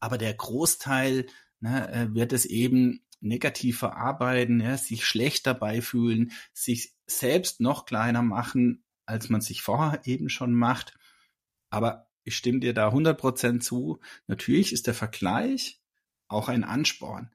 Aber 0.01 0.19
der 0.19 0.35
Großteil 0.35 1.27
ne, 1.61 1.93
äh, 1.93 2.15
wird 2.15 2.33
es 2.33 2.45
eben 2.45 3.05
negativ 3.21 3.79
verarbeiten, 3.79 4.61
ja, 4.61 4.77
sich 4.77 5.07
schlecht 5.07 5.47
dabei 5.47 5.81
fühlen, 5.81 6.33
sich 6.53 6.95
selbst 7.07 7.61
noch 7.61 7.87
kleiner 7.87 8.23
machen, 8.23 8.85
als 9.07 9.29
man 9.29 9.41
sich 9.41 9.63
vorher 9.63 10.01
eben 10.05 10.29
schon 10.29 10.53
macht. 10.53 10.95
Aber 11.71 12.09
ich 12.23 12.37
stimme 12.37 12.61
dir 12.61 12.75
da 12.75 12.89
100% 12.89 13.61
zu. 13.61 14.01
Natürlich 14.27 14.73
ist 14.73 14.87
der 14.87 14.95
Vergleich 14.95 15.81
auch 16.29 16.49
ein 16.49 16.65
Ansporn. 16.65 17.31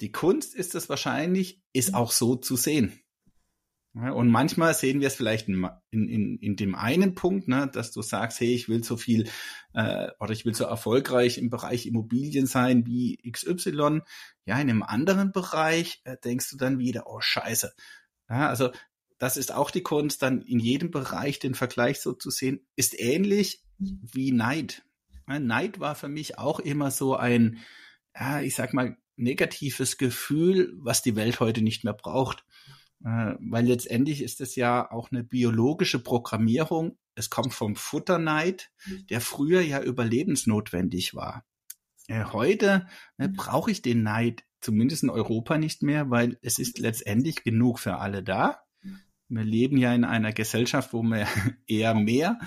Die 0.00 0.12
Kunst 0.12 0.54
ist 0.54 0.74
es 0.74 0.88
wahrscheinlich, 0.88 1.62
ist 1.72 1.94
auch 1.94 2.10
so 2.10 2.36
zu 2.36 2.56
sehen. 2.56 3.00
Und 3.92 4.28
manchmal 4.28 4.72
sehen 4.72 5.00
wir 5.00 5.08
es 5.08 5.16
vielleicht 5.16 5.48
in, 5.48 5.68
in, 5.90 6.38
in 6.38 6.54
dem 6.54 6.76
einen 6.76 7.16
Punkt, 7.16 7.48
ne, 7.48 7.68
dass 7.72 7.90
du 7.90 8.02
sagst, 8.02 8.38
hey, 8.38 8.54
ich 8.54 8.68
will 8.68 8.84
so 8.84 8.96
viel 8.96 9.28
äh, 9.74 10.08
oder 10.20 10.30
ich 10.30 10.44
will 10.44 10.54
so 10.54 10.62
erfolgreich 10.62 11.38
im 11.38 11.50
Bereich 11.50 11.86
Immobilien 11.86 12.46
sein 12.46 12.86
wie 12.86 13.18
XY. 13.28 14.02
Ja, 14.44 14.60
in 14.60 14.70
einem 14.70 14.84
anderen 14.84 15.32
Bereich 15.32 16.00
äh, 16.04 16.16
denkst 16.24 16.50
du 16.50 16.56
dann 16.56 16.78
wieder, 16.78 17.04
oh 17.06 17.20
scheiße. 17.20 17.72
Ja, 18.28 18.48
also 18.48 18.70
das 19.18 19.36
ist 19.36 19.52
auch 19.52 19.72
die 19.72 19.82
Kunst, 19.82 20.22
dann 20.22 20.40
in 20.40 20.60
jedem 20.60 20.92
Bereich 20.92 21.40
den 21.40 21.56
Vergleich 21.56 22.00
so 22.00 22.12
zu 22.12 22.30
sehen, 22.30 22.60
ist 22.76 22.98
ähnlich 22.98 23.64
wie 23.78 24.30
Neid. 24.30 24.84
Ja, 25.28 25.40
Neid 25.40 25.80
war 25.80 25.96
für 25.96 26.08
mich 26.08 26.38
auch 26.38 26.60
immer 26.60 26.92
so 26.92 27.16
ein, 27.16 27.58
ja, 28.14 28.40
ich 28.40 28.54
sag 28.54 28.72
mal, 28.72 28.96
negatives 29.16 29.98
Gefühl, 29.98 30.72
was 30.78 31.02
die 31.02 31.16
Welt 31.16 31.40
heute 31.40 31.60
nicht 31.60 31.82
mehr 31.82 31.92
braucht. 31.92 32.44
Äh, 33.04 33.34
weil 33.40 33.66
letztendlich 33.66 34.22
ist 34.22 34.40
es 34.40 34.56
ja 34.56 34.90
auch 34.90 35.10
eine 35.10 35.24
biologische 35.24 35.98
Programmierung. 35.98 36.98
Es 37.14 37.30
kommt 37.30 37.54
vom 37.54 37.76
Futterneid, 37.76 38.70
mhm. 38.86 39.06
der 39.08 39.20
früher 39.20 39.60
ja 39.62 39.82
überlebensnotwendig 39.82 41.14
war. 41.14 41.44
Äh, 42.08 42.24
heute 42.24 42.86
ne, 43.16 43.28
mhm. 43.28 43.34
brauche 43.34 43.70
ich 43.70 43.82
den 43.82 44.02
Neid 44.02 44.44
zumindest 44.60 45.02
in 45.02 45.10
Europa 45.10 45.56
nicht 45.56 45.82
mehr, 45.82 46.10
weil 46.10 46.38
es 46.42 46.58
ist 46.58 46.78
letztendlich 46.78 47.42
genug 47.42 47.78
für 47.78 47.96
alle 47.96 48.22
da. 48.22 48.62
Wir 49.28 49.44
leben 49.44 49.76
ja 49.76 49.94
in 49.94 50.04
einer 50.04 50.32
Gesellschaft, 50.32 50.92
wo 50.92 51.02
wir 51.02 51.26
eher 51.66 51.94
mehr 51.94 52.38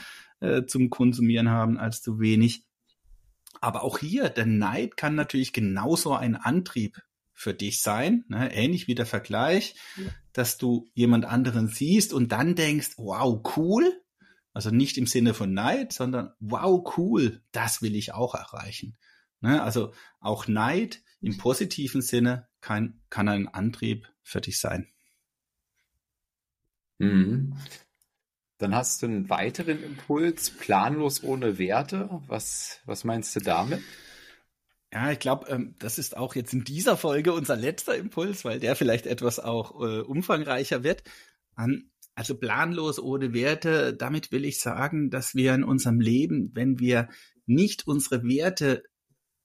äh, 0.41 0.65
zum 0.65 0.89
Konsumieren 0.89 1.49
haben 1.49 1.77
als 1.77 2.01
zu 2.01 2.19
wenig. 2.19 2.65
Aber 3.61 3.83
auch 3.83 3.99
hier, 3.99 4.29
der 4.29 4.45
Neid 4.45 4.97
kann 4.97 5.15
natürlich 5.15 5.53
genauso 5.53 6.13
ein 6.13 6.35
Antrieb 6.35 7.01
für 7.33 7.53
dich 7.53 7.81
sein, 7.81 8.25
ne? 8.27 8.53
ähnlich 8.53 8.87
wie 8.87 8.95
der 8.95 9.05
Vergleich, 9.05 9.75
dass 10.33 10.57
du 10.57 10.89
jemand 10.93 11.25
anderen 11.25 11.67
siehst 11.67 12.11
und 12.13 12.31
dann 12.31 12.55
denkst, 12.55 12.97
wow, 12.97 13.41
cool. 13.55 14.01
Also 14.51 14.69
nicht 14.69 14.97
im 14.97 15.07
Sinne 15.07 15.33
von 15.33 15.53
Neid, 15.53 15.93
sondern 15.93 16.33
wow, 16.39 16.93
cool, 16.97 17.41
das 17.51 17.81
will 17.81 17.95
ich 17.95 18.13
auch 18.13 18.35
erreichen. 18.35 18.97
Ne? 19.41 19.63
Also 19.63 19.93
auch 20.19 20.47
Neid 20.47 21.01
im 21.21 21.37
positiven 21.37 22.01
Sinne 22.01 22.47
kann, 22.61 23.01
kann 23.09 23.27
ein 23.29 23.47
Antrieb 23.47 24.07
für 24.21 24.41
dich 24.41 24.59
sein. 24.59 24.87
Mhm. 26.99 27.57
Dann 28.57 28.75
hast 28.75 29.01
du 29.01 29.07
einen 29.07 29.29
weiteren 29.29 29.83
Impuls, 29.83 30.49
planlos 30.49 31.23
ohne 31.23 31.57
Werte. 31.57 32.21
Was, 32.27 32.79
was 32.85 33.03
meinst 33.03 33.35
du 33.35 33.39
damit? 33.39 33.81
Ja, 34.93 35.11
ich 35.11 35.17
glaube, 35.17 35.47
ähm, 35.49 35.73
das 35.79 35.97
ist 35.97 36.15
auch 36.15 36.35
jetzt 36.35 36.53
in 36.53 36.63
dieser 36.63 36.97
Folge 36.97 37.33
unser 37.33 37.55
letzter 37.55 37.95
Impuls, 37.95 38.45
weil 38.45 38.59
der 38.59 38.75
vielleicht 38.75 39.07
etwas 39.07 39.39
auch 39.39 39.81
äh, 39.81 40.01
umfangreicher 40.01 40.83
wird. 40.83 41.03
Um, 41.57 41.89
also 42.13 42.37
planlos 42.37 42.99
ohne 42.99 43.33
Werte, 43.33 43.95
damit 43.95 44.31
will 44.31 44.45
ich 44.45 44.59
sagen, 44.59 45.09
dass 45.09 45.33
wir 45.33 45.55
in 45.55 45.63
unserem 45.63 45.99
Leben, 45.99 46.51
wenn 46.53 46.79
wir 46.79 47.09
nicht 47.47 47.87
unsere 47.87 48.23
Werte 48.23 48.83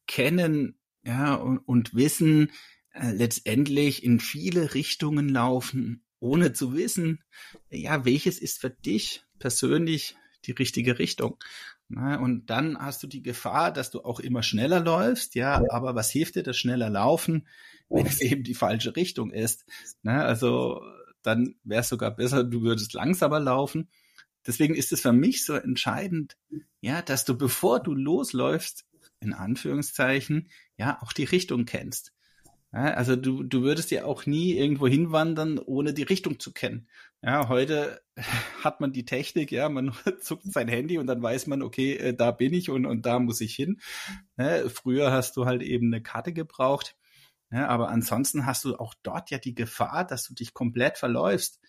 kennen 0.07 0.79
ja, 1.03 1.35
und, 1.35 1.59
und 1.61 1.95
wissen, 1.95 2.53
äh, 2.93 3.13
letztendlich 3.13 4.05
in 4.05 4.21
viele 4.21 4.75
Richtungen 4.75 5.31
laufen, 5.31 6.05
ohne 6.21 6.53
zu 6.53 6.75
wissen, 6.75 7.25
ja, 7.71 8.05
welches 8.05 8.39
ist 8.39 8.61
für 8.61 8.71
dich 8.71 9.23
persönlich 9.39 10.15
die 10.45 10.53
richtige 10.53 10.99
Richtung. 10.99 11.39
Na, 11.91 12.17
und 12.21 12.51
dann 12.51 12.79
hast 12.79 13.03
du 13.03 13.07
die 13.07 13.23
Gefahr, 13.23 13.73
dass 13.73 13.91
du 13.91 14.03
auch 14.03 14.21
immer 14.21 14.43
schneller 14.43 14.81
läufst, 14.81 15.35
ja, 15.35 15.63
aber 15.71 15.95
was 15.95 16.11
hilft 16.11 16.35
dir 16.35 16.43
das 16.43 16.59
schneller 16.59 16.91
Laufen, 16.91 17.47
wenn 17.89 18.07
es 18.07 18.21
eben 18.21 18.45
die 18.45 18.55
falsche 18.55 18.95
Richtung 18.95 19.31
ist? 19.31 19.65
Na, 20.03 20.25
also 20.25 20.83
dann 21.23 21.57
wäre 21.65 21.81
es 21.81 21.89
sogar 21.89 22.11
besser, 22.11 22.45
du 22.45 22.61
würdest 22.63 22.93
langsamer 22.93 23.41
laufen. 23.41 23.89
Deswegen 24.47 24.75
ist 24.75 24.93
es 24.93 25.01
für 25.01 25.13
mich 25.13 25.45
so 25.45 25.55
entscheidend, 25.55 26.37
ja, 26.81 27.01
dass 27.03 27.25
du, 27.25 27.37
bevor 27.37 27.81
du 27.81 27.95
losläufst, 27.95 28.87
in 29.21 29.33
Anführungszeichen, 29.33 30.51
ja, 30.77 30.99
auch 31.03 31.13
die 31.13 31.25
Richtung 31.25 31.65
kennst. 31.65 32.13
Ja, 32.73 32.95
also 32.95 33.17
du, 33.17 33.43
du 33.43 33.63
würdest 33.63 33.91
ja 33.91 34.05
auch 34.05 34.27
nie 34.27 34.53
irgendwo 34.53 34.87
hinwandern, 34.87 35.59
ohne 35.59 35.95
die 35.95 36.03
Richtung 36.03 36.39
zu 36.39 36.53
kennen. 36.53 36.87
Ja, 37.23 37.49
heute 37.49 38.03
hat 38.63 38.81
man 38.81 38.93
die 38.93 39.07
Technik, 39.07 39.51
ja, 39.51 39.69
man 39.69 39.93
zuckt 40.21 40.53
sein 40.53 40.69
Handy 40.69 40.99
und 40.99 41.07
dann 41.07 41.23
weiß 41.23 41.47
man, 41.47 41.63
okay, 41.63 41.95
äh, 41.95 42.15
da 42.15 42.31
bin 42.31 42.53
ich 42.53 42.69
und, 42.69 42.85
und 42.85 43.07
da 43.07 43.19
muss 43.19 43.41
ich 43.41 43.55
hin. 43.55 43.81
Ja, 44.37 44.69
früher 44.69 45.11
hast 45.13 45.37
du 45.37 45.47
halt 45.47 45.63
eben 45.63 45.87
eine 45.87 46.03
Karte 46.03 46.33
gebraucht. 46.33 46.97
Ja, 47.51 47.69
aber 47.69 47.89
ansonsten 47.89 48.45
hast 48.45 48.65
du 48.65 48.77
auch 48.77 48.95
dort 49.03 49.31
ja 49.31 49.39
die 49.39 49.55
Gefahr, 49.55 50.07
dass 50.07 50.25
du 50.25 50.35
dich 50.35 50.53
komplett 50.53 50.99
verläufst. 50.99 51.61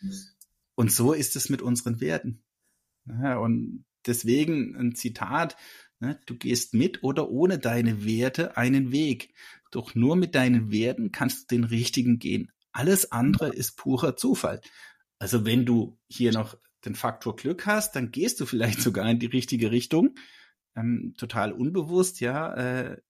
Und 0.76 0.92
so 0.92 1.14
ist 1.14 1.38
es 1.38 1.50
mit 1.50 1.62
unseren 1.62 2.02
Werten. 2.02 2.44
Ja, 3.06 3.38
und 3.38 3.86
deswegen 4.06 4.76
ein 4.76 4.96
Zitat, 4.96 5.56
ne, 6.00 6.20
du 6.26 6.36
gehst 6.36 6.74
mit 6.74 7.04
oder 7.04 7.30
ohne 7.30 7.60
deine 7.60 8.06
Werte 8.06 8.58
einen 8.58 8.92
Weg. 8.92 9.34
Doch 9.72 9.96
nur 9.96 10.16
mit 10.16 10.36
deinen 10.36 10.72
Werten 10.72 11.12
kannst 11.12 11.52
du 11.52 11.56
den 11.56 11.64
richtigen 11.64 12.20
gehen. 12.20 12.52
Alles 12.72 13.12
andere 13.12 13.50
ist 13.50 13.78
purer 13.78 14.16
Zufall. 14.16 14.62
Also 15.20 15.46
wenn 15.46 15.66
du 15.66 15.98
hier 16.08 16.32
noch 16.32 16.58
den 16.86 16.96
Faktor 16.96 17.36
Glück 17.36 17.66
hast, 17.66 17.96
dann 17.96 18.12
gehst 18.12 18.40
du 18.40 18.46
vielleicht 18.46 18.82
sogar 18.82 19.10
in 19.10 19.20
die 19.20 19.26
richtige 19.26 19.72
Richtung. 19.72 20.16
Ähm, 20.76 21.14
total 21.18 21.52
unbewusst, 21.52 22.20
ja. 22.22 22.54
Äh, 22.54 23.02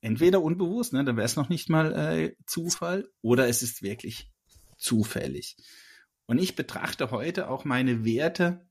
entweder 0.00 0.42
unbewusst, 0.42 0.92
ne, 0.92 1.04
dann 1.04 1.16
wäre 1.16 1.26
es 1.26 1.36
noch 1.36 1.48
nicht 1.48 1.68
mal 1.68 1.92
äh, 1.92 2.36
Zufall, 2.46 3.08
oder 3.20 3.48
es 3.48 3.62
ist 3.62 3.82
wirklich 3.82 4.30
zufällig. 4.78 5.56
Und 6.26 6.38
ich 6.38 6.56
betrachte 6.56 7.10
heute 7.10 7.50
auch 7.50 7.64
meine 7.64 8.04
Werte, 8.04 8.66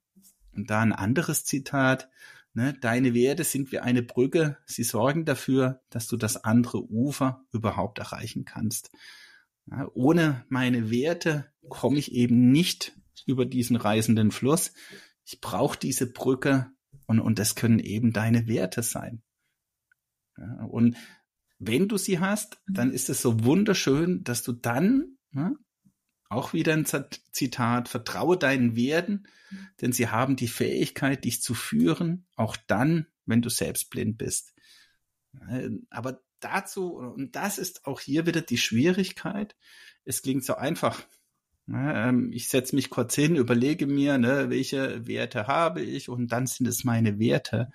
und 0.53 0.69
da 0.69 0.81
ein 0.81 0.93
anderes 0.93 1.45
Zitat, 1.45 2.09
Ne, 2.53 2.73
deine 2.81 3.13
Werte 3.13 3.43
sind 3.43 3.71
wie 3.71 3.79
eine 3.79 4.01
Brücke. 4.01 4.57
Sie 4.65 4.83
sorgen 4.83 5.23
dafür, 5.23 5.81
dass 5.89 6.07
du 6.07 6.17
das 6.17 6.43
andere 6.43 6.83
Ufer 6.83 7.45
überhaupt 7.51 7.99
erreichen 7.99 8.43
kannst. 8.43 8.91
Ja, 9.67 9.87
ohne 9.93 10.45
meine 10.49 10.89
Werte 10.89 11.51
komme 11.67 11.99
ich 11.99 12.11
eben 12.11 12.51
nicht 12.51 12.97
über 13.27 13.45
diesen 13.45 13.75
reißenden 13.75 14.31
Fluss. 14.31 14.73
Ich 15.25 15.41
brauche 15.41 15.77
diese 15.77 16.11
Brücke 16.11 16.71
und, 17.05 17.19
und 17.19 17.37
das 17.37 17.53
können 17.53 17.79
eben 17.79 18.13
deine 18.13 18.47
Werte 18.47 18.81
sein. 18.81 19.21
Ja, 20.37 20.65
und 20.65 20.97
wenn 21.59 21.87
du 21.87 21.97
sie 21.97 22.19
hast, 22.19 22.61
dann 22.67 22.91
ist 22.91 23.09
es 23.09 23.21
so 23.21 23.43
wunderschön, 23.43 24.23
dass 24.23 24.41
du 24.41 24.53
dann 24.53 25.17
ne, 25.31 25.55
auch 26.30 26.53
wieder 26.53 26.73
ein 26.73 26.86
Zitat, 26.86 27.89
vertraue 27.89 28.38
deinen 28.38 28.75
Werten, 28.75 29.27
denn 29.82 29.91
sie 29.91 30.09
haben 30.09 30.36
die 30.36 30.47
Fähigkeit, 30.47 31.25
dich 31.25 31.41
zu 31.41 31.55
führen, 31.55 32.27
auch 32.36 32.55
dann, 32.67 33.07
wenn 33.25 33.41
du 33.41 33.49
selbst 33.49 33.89
blind 33.89 34.17
bist. 34.17 34.53
Aber 35.89 36.21
dazu, 36.39 36.95
und 36.95 37.36
das 37.36 37.57
ist 37.57 37.86
auch 37.86 37.99
hier 37.99 38.25
wieder 38.25 38.41
die 38.41 38.57
Schwierigkeit, 38.57 39.55
es 40.05 40.21
klingt 40.21 40.45
so 40.45 40.55
einfach. 40.55 41.03
Ähm, 41.71 42.32
ich 42.32 42.49
setze 42.49 42.75
mich 42.75 42.89
kurz 42.89 43.15
hin, 43.15 43.36
überlege 43.36 43.86
mir, 43.86 44.17
ne, 44.17 44.49
welche 44.49 45.07
Werte 45.07 45.47
habe 45.47 45.82
ich 45.82 46.09
und 46.09 46.32
dann 46.32 46.47
sind 46.47 46.67
es 46.67 46.84
meine 46.84 47.19
Werte. 47.19 47.71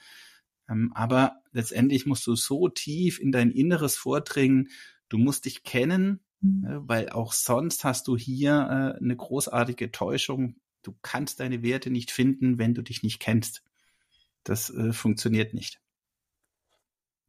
Ähm, 0.68 0.92
aber 0.94 1.42
letztendlich 1.52 2.07
musst 2.07 2.26
du 2.26 2.34
so 2.34 2.68
tief 2.68 3.20
in 3.20 3.30
dein 3.30 3.50
Inneres 3.50 3.96
vordringen, 3.96 4.70
du 5.09 5.18
musst 5.18 5.44
dich 5.44 5.62
kennen. 5.62 6.20
Weil 6.86 7.09
auch 7.11 7.32
sonst 7.32 7.84
hast 7.84 8.07
du 8.09 8.16
hier 8.16 8.53
äh, 8.53 9.03
eine 9.03 9.16
großartige 9.16 9.90
Täuschung. 9.90 10.57
Du 10.82 10.95
kannst 11.03 11.40
deine 11.40 11.62
Werte 11.62 11.90
nicht 11.90 12.11
finden, 12.11 12.59
wenn 12.59 12.74
du 12.74 12.82
dich 12.82 13.03
nicht 13.03 13.20
kennst. 13.20 13.62
Das 14.42 14.70
äh, 14.70 14.92
funktioniert 14.92 15.55
nicht. 15.55 15.80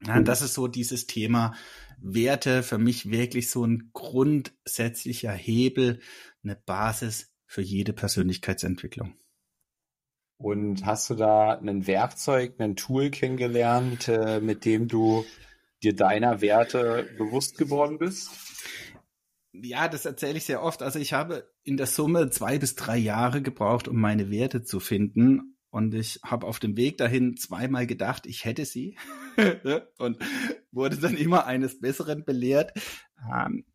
Ja, 0.05 0.19
das 0.21 0.41
ist 0.41 0.53
so 0.53 0.67
dieses 0.67 1.07
Thema 1.07 1.55
Werte 1.99 2.61
für 2.61 2.77
mich 2.77 3.09
wirklich 3.09 3.49
so 3.49 3.65
ein 3.65 3.89
grundsätzlicher 3.93 5.31
Hebel, 5.31 6.01
eine 6.43 6.55
Basis 6.55 7.33
für 7.45 7.61
jede 7.61 7.93
Persönlichkeitsentwicklung. 7.93 9.15
Und 10.37 10.85
hast 10.85 11.09
du 11.09 11.15
da 11.15 11.57
ein 11.57 11.87
Werkzeug, 11.87 12.59
ein 12.59 12.75
Tool 12.75 13.09
kennengelernt, 13.09 14.09
äh, 14.09 14.41
mit 14.41 14.65
dem 14.65 14.89
du 14.89 15.25
dir 15.81 15.95
deiner 15.95 16.41
Werte 16.41 17.07
bewusst 17.17 17.57
geworden 17.57 17.97
bist? 17.97 18.29
Ja, 19.63 19.87
das 19.87 20.05
erzähle 20.05 20.37
ich 20.37 20.45
sehr 20.45 20.61
oft. 20.61 20.81
Also 20.81 20.99
ich 20.99 21.13
habe 21.13 21.49
in 21.63 21.77
der 21.77 21.87
Summe 21.87 22.29
zwei 22.29 22.59
bis 22.59 22.75
drei 22.75 22.97
Jahre 22.97 23.41
gebraucht, 23.41 23.87
um 23.87 23.99
meine 23.99 24.29
Werte 24.31 24.63
zu 24.63 24.79
finden. 24.79 25.57
Und 25.69 25.93
ich 25.93 26.19
habe 26.23 26.47
auf 26.47 26.59
dem 26.59 26.77
Weg 26.77 26.97
dahin 26.97 27.35
zweimal 27.35 27.85
gedacht, 27.85 28.25
ich 28.25 28.45
hätte 28.45 28.65
sie. 28.65 28.97
und 29.97 30.17
wurde 30.71 30.97
dann 30.97 31.17
immer 31.17 31.45
eines 31.45 31.79
Besseren 31.79 32.23
belehrt. 32.23 32.71
Ähm, 33.31 33.65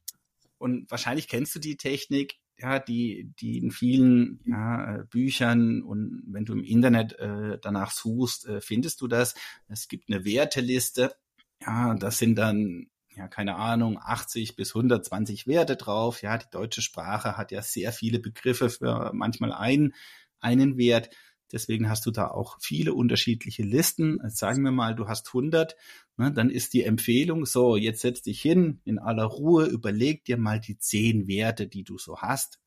und 0.59 0.91
wahrscheinlich 0.91 1.28
kennst 1.28 1.55
du 1.55 1.59
die 1.59 1.76
Technik, 1.76 2.37
ja, 2.59 2.78
die, 2.78 3.33
die 3.41 3.59
in 3.59 3.70
vielen 3.70 4.41
ja, 4.45 5.05
Büchern 5.11 5.83
und 5.83 6.22
wenn 6.26 6.45
du 6.45 6.53
im 6.53 6.64
Internet 6.64 7.18
äh, 7.18 7.59
danach 7.61 7.91
suchst, 7.91 8.47
äh, 8.47 8.61
findest 8.61 9.01
du 9.01 9.09
das. 9.09 9.35
Es 9.68 9.89
gibt 9.89 10.11
eine 10.11 10.24
Werteliste. 10.24 11.14
Ja, 11.62 11.95
das 11.95 12.18
sind 12.18 12.37
dann 12.37 12.91
ja, 13.20 13.28
keine 13.28 13.56
Ahnung, 13.56 13.98
80 14.02 14.56
bis 14.56 14.74
120 14.74 15.46
Werte 15.46 15.76
drauf. 15.76 16.22
Ja, 16.22 16.38
die 16.38 16.48
deutsche 16.50 16.80
Sprache 16.80 17.36
hat 17.36 17.52
ja 17.52 17.60
sehr 17.60 17.92
viele 17.92 18.18
Begriffe 18.18 18.70
für 18.70 19.10
manchmal 19.12 19.52
ein, 19.52 19.92
einen 20.38 20.78
Wert. 20.78 21.10
Deswegen 21.52 21.90
hast 21.90 22.06
du 22.06 22.12
da 22.12 22.28
auch 22.28 22.56
viele 22.62 22.94
unterschiedliche 22.94 23.62
Listen. 23.62 24.20
Jetzt 24.22 24.38
sagen 24.38 24.62
wir 24.62 24.70
mal, 24.70 24.94
du 24.94 25.06
hast 25.06 25.28
100, 25.28 25.76
ne, 26.16 26.32
dann 26.32 26.48
ist 26.48 26.72
die 26.72 26.82
Empfehlung 26.82 27.44
so, 27.44 27.76
jetzt 27.76 28.00
setz 28.00 28.22
dich 28.22 28.40
hin, 28.40 28.80
in 28.86 28.98
aller 28.98 29.24
Ruhe, 29.24 29.66
überleg 29.66 30.24
dir 30.24 30.38
mal 30.38 30.58
die 30.58 30.78
zehn 30.78 31.28
Werte, 31.28 31.66
die 31.66 31.84
du 31.84 31.98
so 31.98 32.22
hast, 32.22 32.58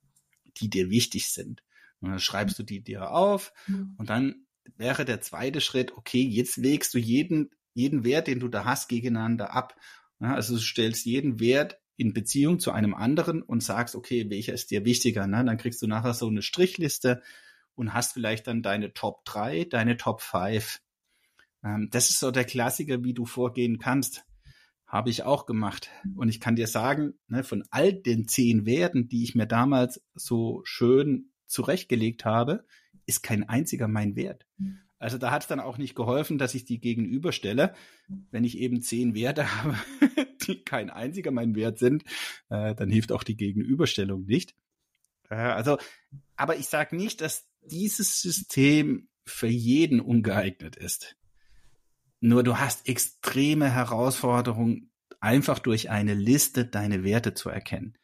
die 0.57 0.69
dir 0.69 0.91
wichtig 0.91 1.29
sind. 1.29 1.63
Und 1.99 2.11
dann 2.11 2.19
schreibst 2.19 2.59
du 2.59 2.63
die 2.63 2.83
dir 2.83 3.09
auf 3.09 3.53
mhm. 3.65 3.95
und 3.97 4.11
dann 4.11 4.45
wäre 4.75 5.03
der 5.03 5.19
zweite 5.21 5.61
Schritt, 5.61 5.97
okay, 5.97 6.21
jetzt 6.21 6.61
wägst 6.61 6.93
du 6.93 6.99
jeden, 6.99 7.49
jeden 7.73 8.03
Wert, 8.03 8.27
den 8.27 8.39
du 8.39 8.49
da 8.49 8.65
hast, 8.65 8.87
gegeneinander 8.87 9.51
ab 9.55 9.75
ja, 10.19 10.33
also 10.35 10.55
du 10.55 10.59
stellst 10.59 11.05
jeden 11.05 11.39
Wert 11.39 11.79
in 11.95 12.13
Beziehung 12.13 12.59
zu 12.59 12.71
einem 12.71 12.93
anderen 12.93 13.41
und 13.41 13.61
sagst, 13.61 13.95
okay, 13.95 14.29
welcher 14.29 14.53
ist 14.53 14.71
dir 14.71 14.85
wichtiger? 14.85 15.27
Ne? 15.27 15.43
Dann 15.45 15.57
kriegst 15.57 15.81
du 15.81 15.87
nachher 15.87 16.13
so 16.13 16.27
eine 16.27 16.41
Strichliste 16.41 17.21
und 17.75 17.93
hast 17.93 18.13
vielleicht 18.13 18.47
dann 18.47 18.61
deine 18.61 18.93
Top 18.93 19.25
3, 19.25 19.65
deine 19.65 19.97
Top 19.97 20.21
5. 20.21 20.81
Ähm, 21.63 21.89
das 21.91 22.09
ist 22.09 22.19
so 22.19 22.31
der 22.31 22.45
Klassiker, 22.45 23.03
wie 23.03 23.13
du 23.13 23.25
vorgehen 23.25 23.79
kannst. 23.79 24.25
Habe 24.87 25.09
ich 25.09 25.23
auch 25.23 25.45
gemacht. 25.45 25.89
Und 26.15 26.29
ich 26.29 26.39
kann 26.39 26.55
dir 26.55 26.67
sagen, 26.67 27.13
ne, 27.27 27.43
von 27.43 27.63
all 27.71 27.93
den 27.93 28.27
zehn 28.27 28.65
Werten, 28.65 29.07
die 29.07 29.23
ich 29.23 29.33
mir 29.33 29.47
damals 29.47 30.03
so 30.13 30.61
schön 30.65 31.31
zurechtgelegt 31.47 32.25
habe, 32.25 32.65
ist 33.05 33.23
kein 33.23 33.47
einziger 33.47 33.87
mein 33.87 34.15
Wert. 34.15 34.45
Also 35.03 35.17
da 35.17 35.31
hat 35.31 35.41
es 35.41 35.49
dann 35.49 35.59
auch 35.59 35.77
nicht 35.77 35.95
geholfen, 35.95 36.37
dass 36.37 36.55
ich 36.55 36.63
die 36.63 36.79
gegenüberstelle. 36.79 37.75
Wenn 38.31 38.45
ich 38.45 38.57
eben 38.57 38.81
zehn 38.81 39.13
Werte 39.13 39.53
habe, 39.63 39.77
die 40.47 40.63
kein 40.63 40.89
einziger 40.89 41.29
mein 41.31 41.55
Wert 41.55 41.77
sind, 41.77 42.05
äh, 42.49 42.73
dann 42.73 42.89
hilft 42.89 43.11
auch 43.11 43.23
die 43.23 43.35
Gegenüberstellung 43.35 44.23
nicht. 44.23 44.55
Äh, 45.29 45.35
also, 45.35 45.77
aber 46.37 46.55
ich 46.55 46.67
sage 46.67 46.95
nicht, 46.95 47.19
dass 47.19 47.49
dieses 47.59 48.21
System 48.21 49.09
für 49.25 49.47
jeden 49.47 49.99
ungeeignet 49.99 50.77
ist. 50.77 51.17
Nur 52.21 52.43
du 52.43 52.57
hast 52.57 52.87
extreme 52.87 53.69
Herausforderungen, 53.69 54.93
einfach 55.19 55.59
durch 55.59 55.89
eine 55.89 56.13
Liste 56.13 56.65
deine 56.65 57.03
Werte 57.03 57.33
zu 57.33 57.49
erkennen. 57.49 57.97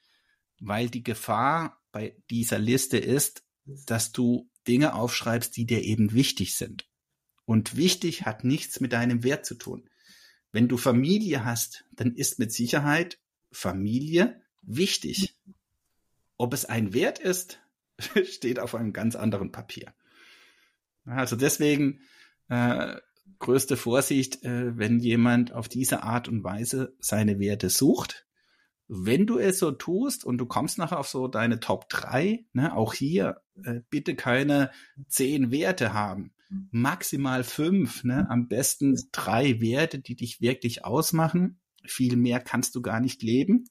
Weil 0.60 0.90
die 0.90 1.04
Gefahr 1.04 1.82
bei 1.94 2.18
dieser 2.30 2.60
Liste 2.60 2.98
ist, 2.98 3.46
dass 3.64 4.12
du 4.12 4.50
Dinge 4.68 4.96
aufschreibst, 4.96 5.56
die 5.56 5.66
dir 5.66 5.82
eben 5.82 6.12
wichtig 6.12 6.56
sind. 6.56 6.89
Und 7.50 7.76
wichtig 7.76 8.28
hat 8.28 8.44
nichts 8.44 8.80
mit 8.80 8.94
deinem 8.94 9.24
Wert 9.24 9.44
zu 9.44 9.56
tun. 9.56 9.90
Wenn 10.52 10.68
du 10.68 10.78
Familie 10.78 11.46
hast, 11.46 11.84
dann 11.92 12.14
ist 12.14 12.38
mit 12.38 12.54
Sicherheit 12.54 13.18
Familie 13.52 14.40
wichtig. 14.62 15.36
Ob 16.38 16.54
es 16.54 16.66
ein 16.66 16.94
Wert 16.94 17.18
ist, 17.18 17.60
steht 18.24 18.60
auf 18.60 18.76
einem 18.76 18.94
ganz 18.94 19.16
anderen 19.16 19.52
Papier. 19.52 19.96
Also 21.06 21.36
deswegen 21.36 22.02
äh, 22.50 22.98
größte 23.40 23.78
Vorsicht, 23.78 24.44
äh, 24.44 24.78
wenn 24.78 25.00
jemand 25.00 25.52
auf 25.52 25.68
diese 25.68 26.04
Art 26.04 26.28
und 26.28 26.44
Weise 26.44 26.96
seine 27.00 27.40
Werte 27.40 27.72
sucht. 27.72 28.28
Wenn 28.88 29.26
du 29.26 29.40
es 29.40 29.58
so 29.58 29.72
tust 29.72 30.24
und 30.24 30.38
du 30.38 30.46
kommst 30.46 30.78
nachher 30.78 31.00
auf 31.00 31.08
so 31.08 31.28
deine 31.28 31.60
Top 31.60 31.90
3, 31.90 32.46
ne, 32.54 32.76
auch 32.76 32.94
hier 32.94 33.42
äh, 33.64 33.80
bitte 33.90 34.16
keine 34.16 34.70
zehn 35.08 35.50
Werte 35.50 35.94
haben. 35.94 36.32
Maximal 36.72 37.44
fünf, 37.44 38.04
ne, 38.04 38.28
am 38.30 38.48
besten 38.48 38.98
drei 39.12 39.62
Werte, 39.62 40.00
die 40.00 40.16
dich 40.16 40.42
wirklich 40.42 40.84
ausmachen. 40.84 41.60
Viel 41.86 42.16
mehr 42.16 42.40
kannst 42.40 42.76
du 42.76 42.82
gar 42.82 43.00
nicht 43.00 43.22
leben. 43.22 43.66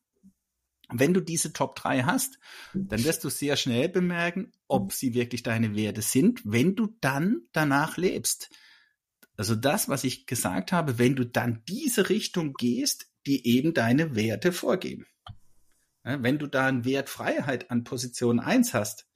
Wenn 0.91 1.13
du 1.13 1.21
diese 1.21 1.53
Top 1.53 1.77
3 1.77 2.05
hast, 2.05 2.39
dann 2.73 3.05
wirst 3.05 3.23
du 3.23 3.29
sehr 3.29 3.57
schnell 3.57 3.91
bemerken, 3.91 4.53
ob 4.69 4.93
sie 4.93 5.13
wirklich 5.13 5.43
deine 5.43 5.77
Werte 5.77 6.01
sind, 6.01 6.41
wenn 6.45 6.77
du 6.77 6.97
dann 7.03 7.43
danach 7.53 7.99
lebst. 7.99 8.51
Also 9.37 9.55
das, 9.55 9.89
was 9.89 10.05
ich 10.05 10.27
gesagt 10.27 10.73
habe, 10.73 10.99
wenn 10.99 11.15
du 11.15 11.27
dann 11.27 11.63
diese 11.69 12.09
Richtung 12.09 12.55
gehst, 12.55 13.11
die 13.27 13.47
eben 13.47 13.75
deine 13.75 14.17
Werte 14.17 14.51
vorgeben. 14.51 15.07
Wenn 16.03 16.39
du 16.39 16.47
da 16.47 16.67
einen 16.67 16.87
Wert 16.87 17.11
Freiheit 17.11 17.71
an 17.71 17.85
Position 17.85 18.41
1 18.41 18.73
hast, 18.73 19.07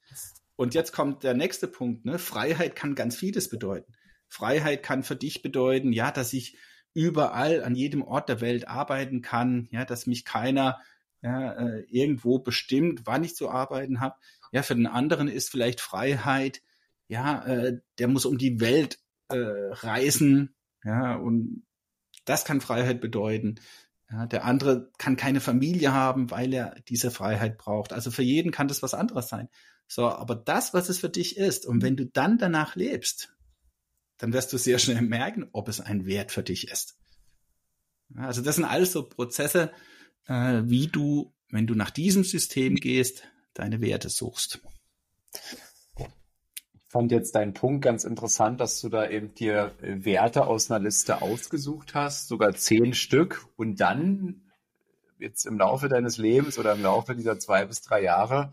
und 0.55 0.73
jetzt 0.73 0.91
kommt 0.91 1.23
der 1.23 1.33
nächste 1.33 1.67
Punkt, 1.67 2.05
ne? 2.05 2.19
Freiheit 2.19 2.75
kann 2.75 2.95
ganz 2.95 3.15
vieles 3.15 3.49
bedeuten. 3.49 3.93
Freiheit 4.27 4.83
kann 4.83 5.03
für 5.03 5.15
dich 5.15 5.41
bedeuten, 5.41 5.93
ja, 5.93 6.11
dass 6.11 6.33
ich 6.33 6.57
überall 6.93 7.63
an 7.63 7.75
jedem 7.75 8.03
Ort 8.03 8.29
der 8.29 8.41
Welt 8.41 8.67
arbeiten 8.67 9.21
kann, 9.21 9.67
ja, 9.71 9.85
dass 9.85 10.07
mich 10.07 10.25
keiner 10.25 10.79
ja, 11.21 11.53
äh, 11.53 11.81
irgendwo 11.89 12.39
bestimmt, 12.39 13.01
wann 13.05 13.23
ich 13.23 13.35
zu 13.35 13.49
arbeiten 13.49 13.99
habe. 13.99 14.15
Ja, 14.51 14.61
für 14.61 14.75
den 14.75 14.87
anderen 14.87 15.27
ist 15.27 15.49
vielleicht 15.49 15.81
Freiheit, 15.81 16.61
ja, 17.07 17.43
äh, 17.45 17.79
der 17.97 18.07
muss 18.07 18.25
um 18.25 18.37
die 18.37 18.59
Welt 18.59 18.99
äh, 19.29 19.37
reisen, 19.37 20.53
ja, 20.83 21.15
und 21.15 21.65
das 22.25 22.45
kann 22.45 22.61
Freiheit 22.61 23.01
bedeuten. 23.01 23.55
Ja, 24.11 24.25
der 24.27 24.45
andere 24.45 24.91
kann 24.97 25.15
keine 25.15 25.39
Familie 25.39 25.93
haben, 25.93 26.29
weil 26.29 26.53
er 26.53 26.75
diese 26.87 27.09
Freiheit 27.09 27.57
braucht. 27.57 27.93
Also 27.93 28.11
für 28.11 28.21
jeden 28.21 28.51
kann 28.51 28.67
das 28.67 28.83
was 28.83 28.93
anderes 28.93 29.27
sein. 29.29 29.49
So, 29.93 30.09
aber 30.09 30.33
das, 30.33 30.73
was 30.73 30.89
es 30.89 30.97
für 30.97 31.09
dich 31.09 31.37
ist, 31.37 31.67
und 31.67 31.83
wenn 31.83 31.95
du 31.95 32.07
dann 32.07 32.39
danach 32.39 32.75
lebst, 32.75 33.31
dann 34.17 34.33
wirst 34.33 34.51
du 34.51 34.57
sehr 34.57 34.79
schnell 34.79 35.03
merken, 35.03 35.47
ob 35.51 35.67
es 35.67 35.81
ein 35.81 36.07
Wert 36.07 36.31
für 36.31 36.41
dich 36.41 36.67
ist. 36.71 36.97
Also 38.15 38.41
das 38.41 38.55
sind 38.55 38.65
alles 38.65 38.91
so 38.91 39.07
Prozesse, 39.07 39.71
äh, 40.25 40.63
wie 40.65 40.87
du, 40.87 41.31
wenn 41.51 41.67
du 41.67 41.75
nach 41.75 41.91
diesem 41.91 42.23
System 42.23 42.73
gehst, 42.73 43.27
deine 43.53 43.81
Werte 43.81 44.09
suchst. 44.09 44.61
Ich 45.93 46.07
fand 46.87 47.11
jetzt 47.11 47.35
deinen 47.35 47.53
Punkt 47.53 47.83
ganz 47.83 48.03
interessant, 48.03 48.61
dass 48.61 48.81
du 48.81 48.89
da 48.89 49.07
eben 49.07 49.35
dir 49.35 49.75
Werte 49.79 50.47
aus 50.47 50.71
einer 50.71 50.83
Liste 50.83 51.21
ausgesucht 51.21 51.93
hast, 51.93 52.29
sogar 52.29 52.55
zehn 52.55 52.95
Stück, 52.95 53.45
und 53.57 53.79
dann 53.79 54.41
jetzt 55.19 55.45
im 55.45 55.59
Laufe 55.59 55.87
deines 55.87 56.17
Lebens 56.17 56.57
oder 56.57 56.73
im 56.73 56.81
Laufe 56.81 57.15
dieser 57.15 57.37
zwei 57.37 57.65
bis 57.65 57.81
drei 57.81 58.01
Jahre 58.01 58.51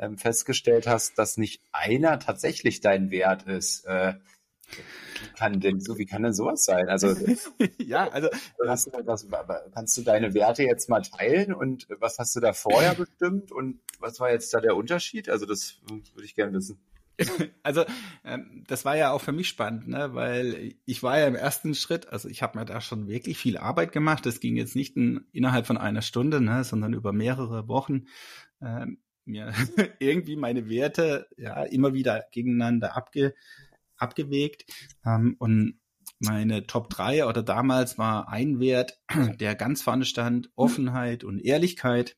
ähm, 0.00 0.18
festgestellt 0.18 0.86
hast, 0.86 1.18
dass 1.18 1.36
nicht 1.36 1.62
einer 1.72 2.18
tatsächlich 2.18 2.80
dein 2.80 3.10
Wert 3.10 3.44
ist. 3.44 3.84
Äh, 3.84 4.14
wie 4.70 5.28
kann 5.36 5.60
denn 5.60 5.80
so, 5.80 5.98
wie 5.98 6.06
kann 6.06 6.22
denn 6.22 6.32
sowas 6.32 6.64
sein? 6.64 6.88
Also 6.88 7.14
ja, 7.78 8.08
also 8.08 8.28
hast 8.66 8.86
du, 8.86 8.92
was, 9.04 9.26
kannst 9.74 9.96
du 9.96 10.02
deine 10.02 10.32
Werte 10.34 10.62
jetzt 10.62 10.88
mal 10.88 11.02
teilen 11.02 11.52
und 11.52 11.86
was 11.98 12.18
hast 12.18 12.34
du 12.34 12.40
da 12.40 12.52
vorher 12.52 12.94
bestimmt 12.94 13.52
und 13.52 13.80
was 13.98 14.20
war 14.20 14.30
jetzt 14.30 14.52
da 14.54 14.60
der 14.60 14.76
Unterschied? 14.76 15.28
Also 15.28 15.44
das 15.46 15.80
würde 15.88 16.24
ich 16.24 16.34
gerne 16.34 16.52
wissen. 16.52 16.80
Also 17.62 17.84
ähm, 18.24 18.64
das 18.66 18.86
war 18.86 18.96
ja 18.96 19.10
auch 19.12 19.20
für 19.20 19.32
mich 19.32 19.48
spannend, 19.48 19.88
ne? 19.88 20.14
weil 20.14 20.74
ich 20.86 21.02
war 21.02 21.18
ja 21.18 21.26
im 21.26 21.34
ersten 21.34 21.74
Schritt, 21.74 22.08
also 22.08 22.30
ich 22.30 22.42
habe 22.42 22.58
mir 22.58 22.64
da 22.64 22.80
schon 22.80 23.08
wirklich 23.08 23.36
viel 23.36 23.58
Arbeit 23.58 23.92
gemacht. 23.92 24.24
Das 24.24 24.40
ging 24.40 24.56
jetzt 24.56 24.74
nicht 24.74 24.96
in, 24.96 25.26
innerhalb 25.30 25.66
von 25.66 25.76
einer 25.76 26.00
Stunde, 26.00 26.40
ne? 26.40 26.64
sondern 26.64 26.94
über 26.94 27.12
mehrere 27.12 27.68
Wochen. 27.68 28.06
Ähm, 28.62 28.98
mir 29.30 29.52
irgendwie 29.98 30.36
meine 30.36 30.68
Werte 30.68 31.28
ja 31.36 31.62
immer 31.64 31.94
wieder 31.94 32.24
gegeneinander 32.32 32.96
abge, 32.96 33.34
abgewegt. 33.96 34.64
Ähm, 35.04 35.36
und 35.38 35.80
meine 36.18 36.66
Top 36.66 36.90
3 36.90 37.26
oder 37.26 37.42
damals 37.42 37.96
war 37.96 38.28
ein 38.28 38.60
Wert, 38.60 39.00
der 39.40 39.54
ganz 39.54 39.82
vorne 39.82 40.04
stand, 40.04 40.50
Offenheit 40.54 41.24
und 41.24 41.38
Ehrlichkeit. 41.38 42.16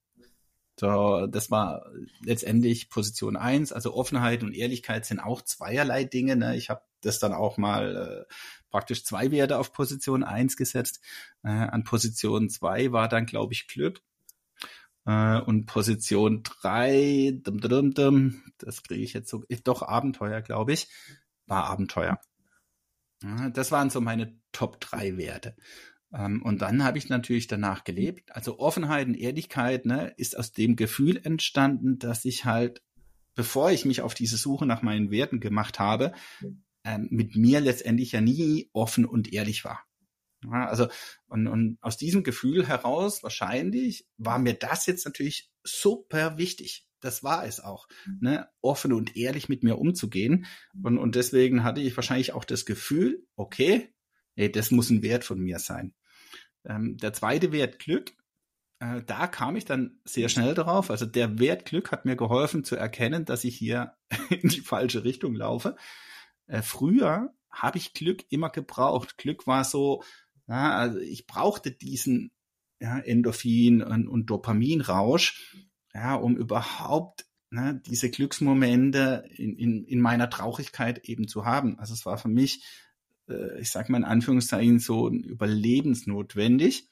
So, 0.80 1.26
das 1.26 1.50
war 1.50 1.86
letztendlich 2.24 2.88
Position 2.88 3.36
1. 3.36 3.72
Also 3.72 3.94
Offenheit 3.94 4.42
und 4.42 4.54
Ehrlichkeit 4.54 5.04
sind 5.06 5.20
auch 5.20 5.42
zweierlei 5.42 6.04
Dinge. 6.04 6.34
Ne? 6.34 6.56
Ich 6.56 6.70
habe 6.70 6.82
das 7.02 7.18
dann 7.18 7.32
auch 7.32 7.58
mal 7.58 8.26
äh, 8.28 8.34
praktisch 8.70 9.04
zwei 9.04 9.30
Werte 9.30 9.58
auf 9.58 9.72
Position 9.72 10.24
1 10.24 10.56
gesetzt. 10.56 11.00
Äh, 11.44 11.50
an 11.50 11.84
Position 11.84 12.48
2 12.48 12.90
war 12.90 13.08
dann, 13.08 13.26
glaube 13.26 13.52
ich, 13.52 13.68
Glück. 13.68 14.00
Äh, 15.04 15.40
und 15.40 15.66
Position 15.66 16.42
3, 16.42 17.40
dum, 17.42 17.60
dum, 17.60 17.94
dum, 17.94 18.42
das 18.58 18.82
kriege 18.82 19.02
ich 19.02 19.12
jetzt 19.12 19.28
so, 19.28 19.44
doch 19.64 19.82
Abenteuer, 19.82 20.40
glaube 20.40 20.72
ich 20.72 20.88
war 21.46 21.64
Abenteuer. 21.64 22.18
Das 23.52 23.70
waren 23.70 23.90
so 23.90 24.00
meine 24.00 24.36
Top 24.52 24.80
3 24.80 25.16
Werte. 25.16 25.54
Ähm, 26.12 26.42
und 26.42 26.62
dann 26.62 26.82
habe 26.82 26.98
ich 26.98 27.08
natürlich 27.08 27.46
danach 27.46 27.84
gelebt. 27.84 28.34
Also 28.34 28.58
Offenheit 28.58 29.06
und 29.06 29.14
Ehrlichkeit 29.14 29.86
ne, 29.86 30.12
ist 30.16 30.36
aus 30.36 30.52
dem 30.52 30.76
Gefühl 30.76 31.20
entstanden, 31.22 31.98
dass 31.98 32.24
ich 32.24 32.44
halt, 32.44 32.82
bevor 33.34 33.70
ich 33.70 33.84
mich 33.84 34.00
auf 34.00 34.14
diese 34.14 34.36
Suche 34.36 34.66
nach 34.66 34.82
meinen 34.82 35.10
Werten 35.10 35.40
gemacht 35.40 35.78
habe, 35.78 36.12
ähm, 36.84 37.08
mit 37.10 37.36
mir 37.36 37.60
letztendlich 37.60 38.12
ja 38.12 38.20
nie 38.20 38.70
offen 38.72 39.04
und 39.04 39.32
ehrlich 39.32 39.64
war. 39.64 39.84
Ja, 40.44 40.66
also 40.66 40.88
und, 41.26 41.46
und 41.46 41.78
aus 41.80 41.96
diesem 41.96 42.22
Gefühl 42.22 42.66
heraus 42.66 43.22
wahrscheinlich 43.22 44.06
war 44.16 44.38
mir 44.38 44.54
das 44.54 44.86
jetzt 44.86 45.04
natürlich 45.04 45.50
super 45.64 46.38
wichtig 46.38 46.86
das 47.02 47.22
war 47.22 47.44
es 47.44 47.60
auch, 47.60 47.88
mhm. 48.06 48.18
ne, 48.20 48.48
offen 48.62 48.92
und 48.92 49.16
ehrlich 49.16 49.48
mit 49.48 49.62
mir 49.62 49.78
umzugehen. 49.78 50.46
Und, 50.82 50.98
und 50.98 51.14
deswegen 51.16 51.64
hatte 51.64 51.80
ich 51.80 51.96
wahrscheinlich 51.96 52.32
auch 52.32 52.44
das 52.44 52.64
Gefühl, 52.64 53.26
okay, 53.36 53.92
ey, 54.36 54.50
das 54.50 54.70
muss 54.70 54.88
ein 54.88 55.02
Wert 55.02 55.24
von 55.24 55.38
mir 55.40 55.58
sein. 55.58 55.94
Ähm, 56.64 56.96
der 56.96 57.12
zweite 57.12 57.52
Wert 57.52 57.78
Glück, 57.80 58.12
äh, 58.78 59.02
da 59.02 59.26
kam 59.26 59.56
ich 59.56 59.64
dann 59.64 60.00
sehr 60.04 60.28
schnell 60.28 60.54
darauf. 60.54 60.90
Also 60.90 61.04
der 61.04 61.38
Wert 61.38 61.64
Glück 61.64 61.90
hat 61.90 62.04
mir 62.04 62.16
geholfen 62.16 62.64
zu 62.64 62.76
erkennen, 62.76 63.24
dass 63.24 63.44
ich 63.44 63.56
hier 63.56 63.96
in 64.30 64.48
die 64.48 64.60
falsche 64.60 65.04
Richtung 65.04 65.34
laufe. 65.34 65.76
Äh, 66.46 66.62
früher 66.62 67.34
habe 67.50 67.78
ich 67.78 67.92
Glück 67.92 68.24
immer 68.30 68.48
gebraucht. 68.48 69.18
Glück 69.18 69.46
war 69.46 69.64
so, 69.64 70.02
ja, 70.48 70.76
also 70.76 70.98
ich 70.98 71.26
brauchte 71.26 71.70
diesen 71.70 72.30
ja, 72.80 72.98
Endorphin 72.98 73.82
und, 73.82 74.08
und 74.08 74.26
Dopaminrausch 74.26 75.56
ja, 75.94 76.14
um 76.14 76.36
überhaupt 76.36 77.26
ne, 77.50 77.80
diese 77.86 78.10
Glücksmomente 78.10 79.24
in, 79.36 79.56
in, 79.56 79.84
in 79.84 80.00
meiner 80.00 80.30
Traurigkeit 80.30 81.04
eben 81.08 81.28
zu 81.28 81.44
haben. 81.44 81.78
Also 81.78 81.94
es 81.94 82.06
war 82.06 82.18
für 82.18 82.28
mich, 82.28 82.64
äh, 83.28 83.60
ich 83.60 83.70
sag 83.70 83.88
mal 83.88 83.98
in 83.98 84.04
Anführungszeichen, 84.04 84.78
so 84.78 85.10
überlebensnotwendig. 85.10 86.88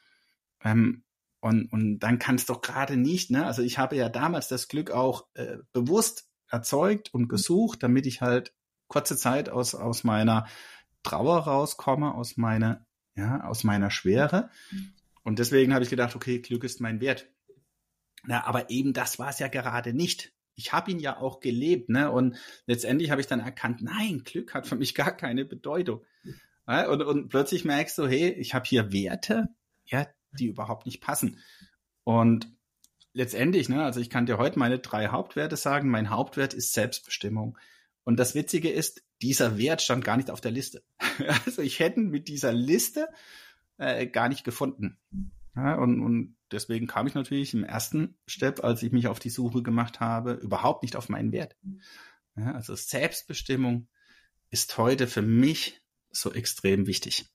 Ähm, 0.63 1.05
und, 1.41 1.73
und 1.73 2.01
dann 2.01 2.19
kann 2.19 2.35
es 2.35 2.45
doch 2.45 2.61
gerade 2.61 2.99
nicht, 2.99 3.31
ne? 3.31 3.47
Also 3.47 3.63
ich 3.63 3.79
habe 3.79 3.97
ja 3.97 4.11
damals 4.11 4.49
das 4.49 4.69
Glück 4.69 4.91
auch 4.91 5.27
äh, 5.33 5.57
bewusst 5.73 6.29
erzeugt 6.49 7.15
und 7.15 7.29
gesucht, 7.29 7.83
damit 7.83 8.05
ich 8.05 8.21
halt 8.21 8.53
kurze 8.89 9.17
Zeit 9.17 9.49
aus, 9.49 9.75
aus 9.75 10.05
meiner 10.05 10.47
Trauer 11.03 11.39
rauskomme, 11.39 12.15
aus 12.15 12.37
meiner, 12.37 12.85
ja, 13.17 13.45
aus 13.45 13.65
meiner 13.65 13.91
Schwere. 13.91 14.51
Und 15.23 15.39
deswegen 15.39 15.75
habe 15.75 15.85
ich 15.85 15.91
gedacht, 15.91 16.17
okay, 16.17 16.39
Glück 16.39 16.65
ist 16.65 16.81
mein 16.81 17.01
Wert. 17.01 17.29
Na, 18.25 18.45
aber 18.45 18.71
eben 18.71 18.93
das 18.93 19.19
war 19.19 19.31
es 19.31 19.39
ja 19.39 19.49
gerade 19.49 19.93
nicht. 19.93 20.33
ich 20.61 20.73
habe 20.73 20.91
ihn 20.91 20.99
ja 20.99 21.19
auch 21.19 21.41
gelebt, 21.41 21.89
ne? 21.89 22.11
Und 22.11 22.37
letztendlich 22.67 23.11
habe 23.11 23.21
ich 23.21 23.27
dann 23.27 23.41
erkannt, 23.41 23.83
nein, 23.83 24.23
Glück 24.25 24.55
hat 24.55 24.67
für 24.67 24.77
mich 24.77 24.95
gar 24.95 25.17
keine 25.17 25.45
Bedeutung. 25.45 26.05
Ja, 26.67 26.89
und, 26.89 27.03
und 27.03 27.29
plötzlich 27.29 27.65
merkst 27.65 27.99
du, 27.99 28.07
hey, 28.07 28.31
ich 28.33 28.55
habe 28.55 28.67
hier 28.67 28.93
Werte, 28.93 29.49
ja, 29.85 30.07
die 30.39 30.47
überhaupt 30.47 30.87
nicht 30.87 31.01
passen. 31.01 31.41
Und 32.05 32.53
letztendlich, 33.13 33.69
ne, 33.69 33.83
also 33.83 34.01
ich 34.01 34.11
kann 34.11 34.27
dir 34.27 34.39
heute 34.39 34.59
meine 34.59 34.79
drei 34.79 35.09
Hauptwerte 35.09 35.57
sagen. 35.57 35.89
Mein 35.89 36.11
Hauptwert 36.11 36.55
ist 36.55 36.73
Selbstbestimmung. 36.73 37.59
Und 38.05 38.19
das 38.19 38.35
Witzige 38.35 38.71
ist, 38.71 39.03
dieser 39.23 39.59
Wert 39.59 39.83
stand 39.83 40.05
gar 40.05 40.17
nicht 40.17 40.31
auf 40.31 40.41
der 40.41 40.51
Liste. 40.51 40.83
Also 41.45 41.63
ich 41.63 41.81
hätte 41.81 42.01
mit 42.01 42.29
dieser 42.29 42.53
Liste 42.53 43.09
äh, 43.77 44.07
gar 44.07 44.29
nicht 44.29 44.45
gefunden. 44.45 44.99
Ja, 45.55 45.75
und, 45.77 46.01
und 46.01 46.37
deswegen 46.51 46.87
kam 46.87 47.07
ich 47.07 47.15
natürlich 47.15 47.53
im 47.55 47.65
ersten 47.65 48.17
Step, 48.27 48.65
als 48.65 48.83
ich 48.83 48.93
mich 48.93 49.09
auf 49.09 49.19
die 49.19 49.31
Suche 49.31 49.63
gemacht 49.63 50.01
habe, 50.01 50.33
überhaupt 50.35 50.83
nicht 50.83 50.97
auf 50.97 51.09
meinen 51.09 51.33
Wert. 51.33 51.57
Ja, 52.37 52.53
also 52.53 52.75
Selbstbestimmung 52.75 53.89
ist 54.51 54.79
heute 54.79 55.07
für 55.07 55.23
mich 55.23 55.83
so 56.11 56.33
extrem 56.33 56.87
wichtig. 56.87 57.27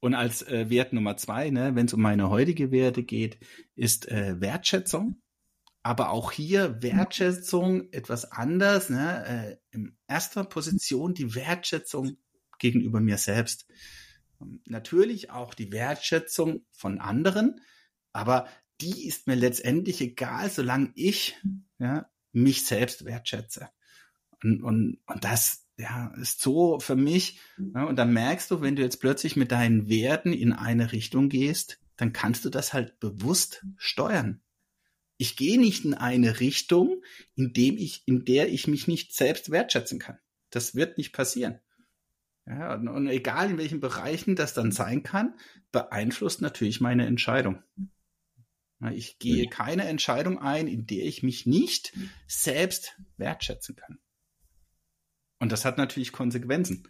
Und 0.00 0.14
als 0.14 0.42
äh, 0.42 0.68
Wert 0.70 0.92
Nummer 0.92 1.16
zwei, 1.16 1.50
ne, 1.50 1.74
wenn 1.74 1.86
es 1.86 1.94
um 1.94 2.02
meine 2.02 2.30
heutige 2.30 2.70
Werte 2.70 3.02
geht, 3.02 3.38
ist 3.74 4.08
äh, 4.08 4.40
Wertschätzung. 4.40 5.20
Aber 5.86 6.10
auch 6.10 6.32
hier 6.32 6.82
Wertschätzung 6.82 7.92
etwas 7.92 8.32
anders. 8.32 8.90
Ne? 8.90 9.60
Äh, 9.70 9.76
in 9.76 9.96
erster 10.08 10.42
Position 10.42 11.14
die 11.14 11.36
Wertschätzung 11.36 12.16
gegenüber 12.58 12.98
mir 12.98 13.18
selbst. 13.18 13.68
Natürlich 14.64 15.30
auch 15.30 15.54
die 15.54 15.70
Wertschätzung 15.70 16.66
von 16.72 16.98
anderen, 16.98 17.60
aber 18.12 18.48
die 18.80 19.06
ist 19.06 19.28
mir 19.28 19.36
letztendlich 19.36 20.00
egal, 20.00 20.50
solange 20.50 20.90
ich 20.96 21.40
ja, 21.78 22.10
mich 22.32 22.66
selbst 22.66 23.04
wertschätze. 23.04 23.68
Und, 24.42 24.64
und, 24.64 24.98
und 25.06 25.22
das 25.22 25.68
ja, 25.78 26.12
ist 26.20 26.40
so 26.40 26.80
für 26.80 26.96
mich. 26.96 27.38
Ja, 27.58 27.84
und 27.84 27.94
dann 27.94 28.12
merkst 28.12 28.50
du, 28.50 28.60
wenn 28.60 28.74
du 28.74 28.82
jetzt 28.82 29.00
plötzlich 29.00 29.36
mit 29.36 29.52
deinen 29.52 29.88
Werten 29.88 30.32
in 30.32 30.52
eine 30.52 30.90
Richtung 30.90 31.28
gehst, 31.28 31.78
dann 31.96 32.12
kannst 32.12 32.44
du 32.44 32.50
das 32.50 32.72
halt 32.72 32.98
bewusst 32.98 33.64
steuern. 33.76 34.42
Ich 35.18 35.36
gehe 35.36 35.58
nicht 35.58 35.84
in 35.84 35.94
eine 35.94 36.40
Richtung, 36.40 37.02
in 37.34 37.52
dem 37.52 37.78
ich, 37.78 38.06
in 38.06 38.24
der 38.24 38.52
ich 38.52 38.66
mich 38.68 38.86
nicht 38.86 39.14
selbst 39.14 39.50
wertschätzen 39.50 39.98
kann. 39.98 40.18
Das 40.50 40.74
wird 40.74 40.98
nicht 40.98 41.12
passieren. 41.12 41.60
Ja, 42.46 42.74
und, 42.74 42.88
und 42.88 43.08
egal 43.08 43.50
in 43.50 43.58
welchen 43.58 43.80
Bereichen 43.80 44.36
das 44.36 44.54
dann 44.54 44.70
sein 44.70 45.02
kann, 45.02 45.34
beeinflusst 45.72 46.40
natürlich 46.40 46.80
meine 46.80 47.06
Entscheidung. 47.06 47.62
Ich 48.92 49.18
gehe 49.18 49.48
keine 49.48 49.84
Entscheidung 49.84 50.38
ein, 50.38 50.68
in 50.68 50.86
der 50.86 51.04
ich 51.06 51.22
mich 51.22 51.46
nicht 51.46 51.94
selbst 52.28 53.00
wertschätzen 53.16 53.74
kann. 53.74 53.98
Und 55.38 55.50
das 55.50 55.64
hat 55.64 55.78
natürlich 55.78 56.12
Konsequenzen. 56.12 56.88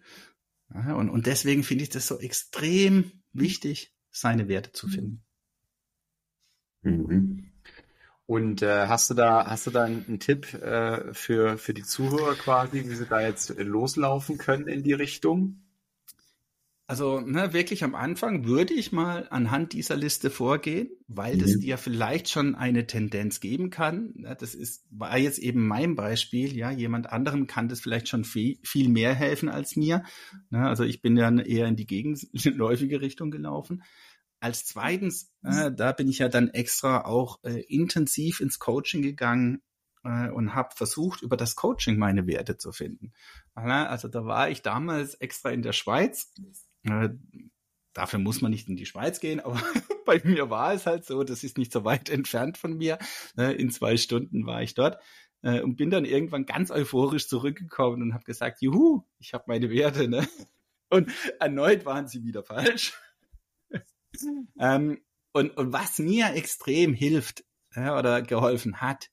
und, 0.68 1.08
und 1.08 1.26
deswegen 1.26 1.62
finde 1.62 1.84
ich 1.84 1.90
das 1.90 2.06
so 2.06 2.18
extrem 2.18 3.22
wichtig, 3.32 3.94
seine 4.10 4.48
Werte 4.48 4.72
zu 4.72 4.88
finden. 4.88 5.24
Mhm. 6.82 7.52
Und 8.26 8.60
äh, 8.62 8.88
hast 8.88 9.08
du 9.08 9.14
da, 9.14 9.46
hast 9.46 9.68
du 9.68 9.70
da 9.70 9.84
einen, 9.84 10.18
Tipp 10.18 10.52
äh, 10.54 11.14
für, 11.14 11.58
für 11.58 11.74
die 11.74 11.84
Zuhörer 11.84 12.34
quasi, 12.34 12.84
wie 12.84 12.94
sie 12.94 13.06
da 13.06 13.20
jetzt 13.20 13.56
loslaufen 13.56 14.36
können 14.36 14.66
in 14.66 14.82
die 14.82 14.94
Richtung? 14.94 15.62
Also 16.88 17.20
ne, 17.20 17.52
wirklich 17.52 17.82
am 17.82 17.96
Anfang 17.96 18.44
würde 18.44 18.72
ich 18.72 18.92
mal 18.92 19.26
anhand 19.30 19.72
dieser 19.72 19.96
Liste 19.96 20.30
vorgehen, 20.30 20.88
weil 21.08 21.36
das 21.36 21.56
mhm. 21.56 21.60
dir 21.60 21.78
vielleicht 21.78 22.28
schon 22.28 22.54
eine 22.54 22.86
Tendenz 22.86 23.40
geben 23.40 23.70
kann. 23.70 24.14
Das 24.38 24.54
ist 24.54 24.86
war 24.90 25.18
jetzt 25.18 25.40
eben 25.40 25.66
mein 25.66 25.96
Beispiel. 25.96 26.56
Ja, 26.56 26.70
jemand 26.70 27.12
anderem 27.12 27.48
kann 27.48 27.68
das 27.68 27.80
vielleicht 27.80 28.08
schon 28.08 28.24
viel, 28.24 28.58
viel 28.62 28.88
mehr 28.88 29.14
helfen 29.14 29.48
als 29.48 29.74
mir. 29.74 30.04
Also 30.52 30.84
ich 30.84 31.02
bin 31.02 31.16
ja 31.16 31.28
eher 31.36 31.66
in 31.66 31.74
die 31.74 31.86
gegenläufige 31.86 33.00
Richtung 33.00 33.32
gelaufen. 33.32 33.82
Als 34.46 34.64
zweitens, 34.64 35.32
äh, 35.42 35.72
da 35.72 35.90
bin 35.90 36.08
ich 36.08 36.20
ja 36.20 36.28
dann 36.28 36.50
extra 36.50 37.04
auch 37.04 37.42
äh, 37.42 37.62
intensiv 37.62 38.38
ins 38.38 38.60
Coaching 38.60 39.02
gegangen 39.02 39.60
äh, 40.04 40.28
und 40.30 40.54
habe 40.54 40.68
versucht, 40.72 41.22
über 41.22 41.36
das 41.36 41.56
Coaching 41.56 41.98
meine 41.98 42.28
Werte 42.28 42.56
zu 42.56 42.70
finden. 42.70 43.12
Also 43.56 44.06
da 44.06 44.24
war 44.24 44.48
ich 44.48 44.62
damals 44.62 45.14
extra 45.14 45.50
in 45.50 45.62
der 45.62 45.72
Schweiz. 45.72 46.32
Äh, 46.84 47.08
dafür 47.92 48.20
muss 48.20 48.40
man 48.40 48.52
nicht 48.52 48.68
in 48.68 48.76
die 48.76 48.86
Schweiz 48.86 49.18
gehen, 49.18 49.40
aber 49.44 49.60
bei 50.04 50.20
mir 50.22 50.48
war 50.48 50.72
es 50.72 50.86
halt 50.86 51.04
so, 51.04 51.24
das 51.24 51.42
ist 51.42 51.58
nicht 51.58 51.72
so 51.72 51.84
weit 51.84 52.08
entfernt 52.08 52.56
von 52.56 52.76
mir. 52.76 53.00
Äh, 53.36 53.60
in 53.60 53.70
zwei 53.70 53.96
Stunden 53.96 54.46
war 54.46 54.62
ich 54.62 54.74
dort 54.74 55.02
äh, 55.42 55.60
und 55.60 55.74
bin 55.74 55.90
dann 55.90 56.04
irgendwann 56.04 56.46
ganz 56.46 56.70
euphorisch 56.70 57.26
zurückgekommen 57.26 58.00
und 58.00 58.14
habe 58.14 58.22
gesagt, 58.22 58.62
juhu, 58.62 59.02
ich 59.18 59.34
habe 59.34 59.42
meine 59.48 59.70
Werte. 59.70 60.06
Ne? 60.06 60.28
Und 60.88 61.10
erneut 61.40 61.84
waren 61.84 62.06
sie 62.06 62.22
wieder 62.22 62.44
falsch. 62.44 62.96
Ähm, 64.58 64.98
und, 65.32 65.56
und 65.56 65.72
was 65.72 65.98
mir 65.98 66.34
extrem 66.34 66.94
hilft 66.94 67.44
ja, 67.74 67.98
oder 67.98 68.22
geholfen 68.22 68.80
hat, 68.80 69.10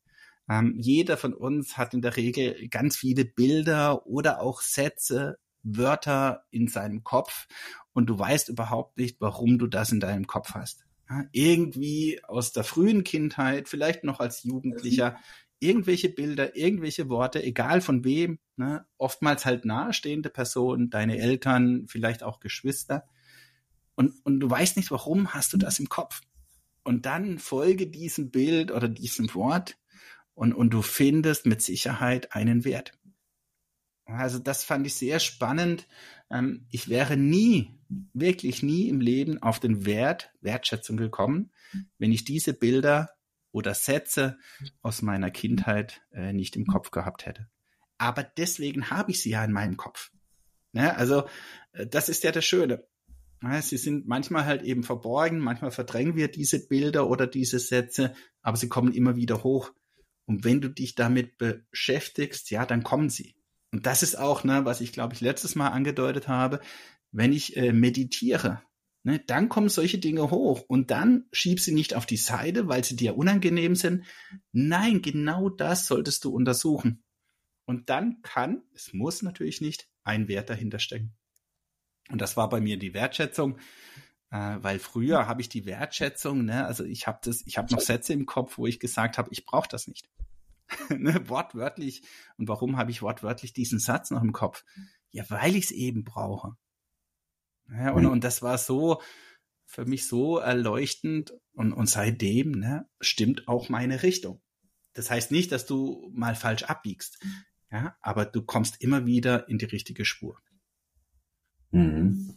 ähm, 0.49 0.75
jeder 0.77 1.17
von 1.17 1.33
uns 1.33 1.77
hat 1.77 1.93
in 1.93 2.01
der 2.01 2.17
Regel 2.17 2.67
ganz 2.69 2.97
viele 2.97 3.25
Bilder 3.25 4.05
oder 4.05 4.41
auch 4.41 4.61
Sätze, 4.61 5.37
Wörter 5.63 6.45
in 6.51 6.67
seinem 6.67 7.03
Kopf 7.03 7.47
und 7.93 8.07
du 8.07 8.19
weißt 8.19 8.49
überhaupt 8.49 8.97
nicht, 8.97 9.17
warum 9.19 9.57
du 9.57 9.67
das 9.67 9.91
in 9.91 9.99
deinem 9.99 10.27
Kopf 10.27 10.53
hast. 10.53 10.85
Ja, 11.09 11.23
irgendwie 11.31 12.23
aus 12.23 12.51
der 12.53 12.63
frühen 12.63 13.03
Kindheit, 13.03 13.69
vielleicht 13.69 14.03
noch 14.03 14.19
als 14.19 14.43
Jugendlicher, 14.43 15.17
irgendwelche 15.59 16.09
Bilder, 16.09 16.55
irgendwelche 16.55 17.09
Worte, 17.09 17.41
egal 17.41 17.81
von 17.81 18.03
wem, 18.03 18.39
ne, 18.57 18.85
oftmals 18.97 19.45
halt 19.45 19.65
nahestehende 19.65 20.29
Personen, 20.29 20.89
deine 20.89 21.17
Eltern, 21.17 21.85
vielleicht 21.87 22.23
auch 22.23 22.39
Geschwister. 22.39 23.05
Und, 23.95 24.13
und 24.23 24.39
du 24.39 24.49
weißt 24.49 24.77
nicht, 24.77 24.91
warum 24.91 25.33
hast 25.33 25.53
du 25.53 25.57
das 25.57 25.79
im 25.79 25.89
Kopf. 25.89 26.21
Und 26.83 27.05
dann 27.05 27.39
folge 27.39 27.87
diesem 27.87 28.31
Bild 28.31 28.71
oder 28.71 28.89
diesem 28.89 29.33
Wort 29.35 29.77
und, 30.33 30.53
und 30.53 30.71
du 30.71 30.81
findest 30.81 31.45
mit 31.45 31.61
Sicherheit 31.61 32.35
einen 32.35 32.65
Wert. 32.65 32.91
Also 34.05 34.39
das 34.39 34.63
fand 34.63 34.85
ich 34.85 34.95
sehr 34.95 35.19
spannend. 35.19 35.87
Ähm, 36.29 36.65
ich 36.69 36.89
wäre 36.89 37.15
nie, 37.15 37.79
wirklich 38.13 38.63
nie 38.63 38.89
im 38.89 38.99
Leben 38.99 39.41
auf 39.41 39.59
den 39.59 39.85
Wert 39.85 40.31
Wertschätzung 40.41 40.97
gekommen, 40.97 41.51
wenn 41.99 42.11
ich 42.11 42.25
diese 42.25 42.53
Bilder 42.53 43.11
oder 43.51 43.73
Sätze 43.73 44.37
aus 44.81 45.01
meiner 45.01 45.31
Kindheit 45.31 46.01
äh, 46.11 46.33
nicht 46.33 46.55
im 46.55 46.65
Kopf 46.65 46.91
gehabt 46.91 47.25
hätte. 47.25 47.47
Aber 47.97 48.23
deswegen 48.23 48.89
habe 48.89 49.11
ich 49.11 49.21
sie 49.21 49.29
ja 49.29 49.45
in 49.45 49.51
meinem 49.51 49.77
Kopf. 49.77 50.11
Ne? 50.73 50.95
Also 50.97 51.27
äh, 51.71 51.87
das 51.87 52.09
ist 52.09 52.23
ja 52.23 52.31
das 52.31 52.43
Schöne. 52.43 52.83
Sie 53.61 53.77
sind 53.77 54.07
manchmal 54.07 54.45
halt 54.45 54.63
eben 54.63 54.83
verborgen, 54.83 55.39
manchmal 55.39 55.71
verdrängen 55.71 56.15
wir 56.15 56.29
diese 56.29 56.65
Bilder 56.65 57.09
oder 57.09 57.27
diese 57.27 57.59
Sätze, 57.59 58.13
aber 58.41 58.55
sie 58.55 58.69
kommen 58.69 58.93
immer 58.93 59.17
wieder 59.17 59.43
hoch. 59.43 59.71
Und 60.25 60.45
wenn 60.45 60.61
du 60.61 60.69
dich 60.69 60.95
damit 60.95 61.37
beschäftigst, 61.37 62.51
ja, 62.51 62.65
dann 62.65 62.83
kommen 62.83 63.09
sie. 63.09 63.35
Und 63.73 63.85
das 63.85 64.01
ist 64.01 64.17
auch, 64.17 64.45
ne, 64.45 64.63
was 64.63 64.79
ich 64.79 64.93
glaube 64.93 65.13
ich 65.13 65.21
letztes 65.21 65.55
Mal 65.55 65.69
angedeutet 65.69 66.29
habe, 66.29 66.61
wenn 67.11 67.33
ich 67.33 67.57
äh, 67.57 67.73
meditiere, 67.73 68.61
ne, 69.03 69.19
dann 69.19 69.49
kommen 69.49 69.67
solche 69.67 69.97
Dinge 69.97 70.31
hoch 70.31 70.61
und 70.67 70.89
dann 70.91 71.25
schieb 71.33 71.59
sie 71.59 71.73
nicht 71.73 71.95
auf 71.95 72.05
die 72.05 72.17
Seite, 72.17 72.69
weil 72.69 72.85
sie 72.85 72.95
dir 72.95 73.17
unangenehm 73.17 73.75
sind. 73.75 74.05
Nein, 74.53 75.01
genau 75.01 75.49
das 75.49 75.87
solltest 75.87 76.23
du 76.23 76.29
untersuchen. 76.33 77.03
Und 77.65 77.89
dann 77.89 78.21
kann, 78.21 78.63
es 78.73 78.93
muss 78.93 79.21
natürlich 79.21 79.59
nicht, 79.59 79.89
ein 80.03 80.27
Wert 80.29 80.49
dahinter 80.49 80.79
stecken. 80.79 81.13
Und 82.13 82.21
das 82.21 82.37
war 82.37 82.47
bei 82.47 82.61
mir 82.61 82.77
die 82.77 82.93
Wertschätzung, 82.93 83.57
äh, 84.29 84.57
weil 84.59 84.77
früher 84.77 85.27
habe 85.27 85.41
ich 85.41 85.49
die 85.49 85.65
Wertschätzung, 85.65 86.45
ne, 86.45 86.63
also 86.63 86.83
ich 86.83 87.07
habe 87.07 87.17
das, 87.23 87.41
ich 87.47 87.57
habe 87.57 87.73
noch 87.73 87.81
Sätze 87.81 88.13
im 88.13 88.27
Kopf, 88.27 88.59
wo 88.59 88.67
ich 88.67 88.79
gesagt 88.79 89.17
habe, 89.17 89.29
ich 89.31 89.47
brauche 89.47 89.67
das 89.67 89.87
nicht. 89.87 90.07
ne, 90.95 91.27
wortwörtlich. 91.27 92.03
Und 92.37 92.47
warum 92.47 92.77
habe 92.77 92.91
ich 92.91 93.01
wortwörtlich 93.01 93.53
diesen 93.53 93.79
Satz 93.79 94.11
noch 94.11 94.21
im 94.21 94.31
Kopf? 94.31 94.63
Ja, 95.09 95.27
weil 95.29 95.55
ich 95.55 95.65
es 95.65 95.71
eben 95.71 96.03
brauche. 96.03 96.55
Ja, 97.71 97.93
und, 97.93 98.05
und 98.05 98.23
das 98.23 98.43
war 98.43 98.59
so 98.59 99.01
für 99.65 99.85
mich 99.85 100.05
so 100.05 100.37
erleuchtend 100.37 101.33
und, 101.53 101.73
und 101.73 101.89
seitdem 101.89 102.51
ne, 102.51 102.87
stimmt 103.01 103.47
auch 103.47 103.69
meine 103.69 104.03
Richtung. 104.03 104.39
Das 104.93 105.09
heißt 105.09 105.31
nicht, 105.31 105.51
dass 105.51 105.65
du 105.65 106.11
mal 106.13 106.35
falsch 106.35 106.61
abbiegst, 106.61 107.25
ja, 107.71 107.97
aber 108.01 108.25
du 108.25 108.43
kommst 108.43 108.81
immer 108.81 109.07
wieder 109.07 109.49
in 109.49 109.57
die 109.57 109.65
richtige 109.65 110.05
Spur. 110.05 110.39
Mhm. 111.73 112.35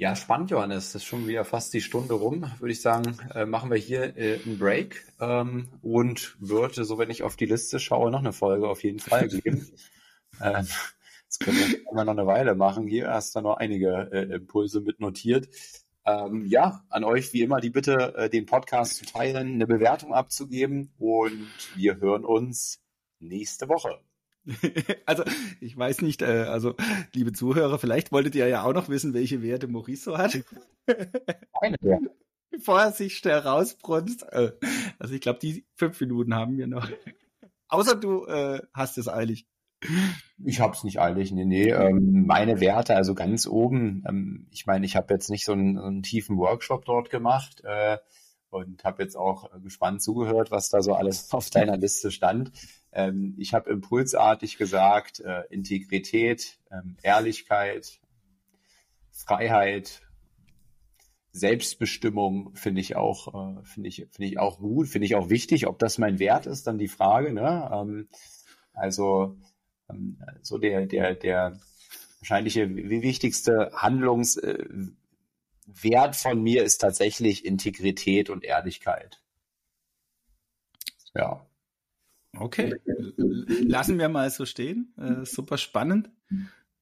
Ja, 0.00 0.14
spannend, 0.16 0.50
Johannes. 0.50 0.92
Das 0.92 1.02
ist 1.02 1.08
schon 1.08 1.26
wieder 1.26 1.44
fast 1.44 1.74
die 1.74 1.80
Stunde 1.80 2.14
rum. 2.14 2.50
Würde 2.60 2.72
ich 2.72 2.80
sagen, 2.82 3.18
äh, 3.34 3.46
machen 3.46 3.70
wir 3.70 3.78
hier 3.78 4.16
äh, 4.16 4.40
einen 4.44 4.58
Break 4.58 5.04
ähm, 5.20 5.68
und 5.82 6.36
würde, 6.40 6.84
so 6.84 6.98
wenn 6.98 7.10
ich 7.10 7.22
auf 7.24 7.36
die 7.36 7.46
Liste 7.46 7.80
schaue, 7.80 8.10
noch 8.10 8.20
eine 8.20 8.32
Folge 8.32 8.68
auf 8.68 8.84
jeden 8.84 9.00
Fall 9.00 9.28
geben. 9.28 9.66
ähm, 10.40 10.66
das 11.28 11.38
können 11.40 11.58
wir, 11.58 11.78
wir 11.92 12.04
noch 12.04 12.12
eine 12.12 12.26
Weile 12.26 12.54
machen. 12.54 12.86
Hier 12.86 13.10
hast 13.10 13.36
du 13.36 13.40
noch 13.40 13.56
einige 13.58 14.08
äh, 14.12 14.34
Impulse 14.36 14.80
mit 14.80 15.00
notiert. 15.00 15.48
ähm, 16.06 16.46
ja, 16.46 16.84
an 16.90 17.04
euch 17.04 17.32
wie 17.32 17.42
immer 17.42 17.60
die 17.60 17.70
Bitte, 17.70 18.14
äh, 18.16 18.30
den 18.30 18.46
Podcast 18.46 18.96
zu 18.96 19.06
teilen, 19.06 19.54
eine 19.54 19.66
Bewertung 19.66 20.14
abzugeben 20.14 20.92
und 20.98 21.48
wir 21.76 21.98
hören 22.00 22.24
uns 22.24 22.80
nächste 23.20 23.68
Woche. 23.68 24.00
Also, 25.06 25.24
ich 25.60 25.76
weiß 25.76 26.02
nicht, 26.02 26.22
äh, 26.22 26.44
also, 26.48 26.74
liebe 27.14 27.32
Zuhörer, 27.32 27.78
vielleicht 27.78 28.12
wolltet 28.12 28.34
ihr 28.34 28.48
ja 28.48 28.62
auch 28.62 28.72
noch 28.72 28.88
wissen, 28.88 29.14
welche 29.14 29.42
Werte 29.42 29.68
Maurice 29.68 30.04
so 30.04 30.18
hat. 30.18 30.38
Keine 30.86 31.76
Werte. 31.80 32.10
Bevor 32.50 32.80
er 32.80 32.92
sich 32.92 33.16
schnell 33.16 33.38
rausbrunst. 33.38 34.24
Äh, 34.32 34.52
also, 34.98 35.14
ich 35.14 35.20
glaube, 35.20 35.38
die 35.38 35.66
fünf 35.74 36.00
Minuten 36.00 36.34
haben 36.34 36.56
wir 36.56 36.66
noch. 36.66 36.88
Außer 37.68 37.96
du 37.96 38.26
äh, 38.26 38.62
hast 38.72 38.98
es 38.98 39.08
eilig. 39.08 39.46
Ich 40.44 40.60
habe 40.60 40.72
es 40.72 40.82
nicht 40.82 41.00
eilig, 41.00 41.30
nee, 41.30 41.44
nee. 41.44 41.70
Ähm, 41.70 42.26
meine 42.26 42.60
Werte, 42.60 42.96
also 42.96 43.14
ganz 43.14 43.46
oben, 43.46 44.02
ähm, 44.08 44.48
ich 44.50 44.66
meine, 44.66 44.84
ich 44.84 44.96
habe 44.96 45.14
jetzt 45.14 45.30
nicht 45.30 45.44
so 45.44 45.52
einen, 45.52 45.76
so 45.76 45.84
einen, 45.84 46.02
tiefen 46.02 46.36
Workshop 46.36 46.84
dort 46.84 47.10
gemacht 47.10 47.62
äh, 47.64 47.98
und 48.50 48.82
habe 48.82 49.02
jetzt 49.02 49.16
auch 49.16 49.50
gespannt 49.60 50.02
zugehört, 50.02 50.50
was 50.50 50.68
da 50.68 50.82
so 50.82 50.94
alles 50.94 51.32
auf 51.32 51.50
deiner 51.50 51.76
Liste 51.76 52.10
stand. 52.10 52.50
Ähm, 52.98 53.34
ich 53.38 53.54
habe 53.54 53.70
impulsartig 53.70 54.58
gesagt, 54.58 55.20
äh, 55.20 55.42
Integrität, 55.50 56.58
ähm, 56.72 56.96
Ehrlichkeit, 57.02 58.00
Freiheit, 59.12 60.02
Selbstbestimmung 61.30 62.56
finde 62.56 62.80
ich 62.80 62.96
auch, 62.96 63.58
äh, 63.58 63.62
finde 63.62 63.88
ich, 63.88 64.08
finde 64.10 64.26
ich 64.26 64.40
auch 64.40 64.58
gut, 64.58 64.88
finde 64.88 65.06
ich 65.06 65.14
auch 65.14 65.28
wichtig. 65.30 65.68
Ob 65.68 65.78
das 65.78 65.98
mein 65.98 66.18
Wert 66.18 66.46
ist, 66.46 66.66
dann 66.66 66.78
die 66.78 66.88
Frage. 66.88 67.32
Ne? 67.32 67.70
Ähm, 67.72 68.08
also 68.72 69.36
ähm, 69.88 70.18
so 70.42 70.58
der, 70.58 70.86
der, 70.86 71.14
der 71.14 71.56
wahrscheinliche 72.18 72.68
wichtigste 72.74 73.70
Handlungswert 73.74 74.96
äh, 75.76 76.12
von 76.14 76.42
mir 76.42 76.64
ist 76.64 76.78
tatsächlich 76.78 77.44
Integrität 77.44 78.28
und 78.28 78.44
Ehrlichkeit. 78.44 79.22
Ja. 81.14 81.47
Okay, 82.40 82.74
lassen 83.16 83.98
wir 83.98 84.08
mal 84.08 84.30
so 84.30 84.46
stehen. 84.46 84.94
Äh, 84.96 85.24
super 85.24 85.58
spannend. 85.58 86.10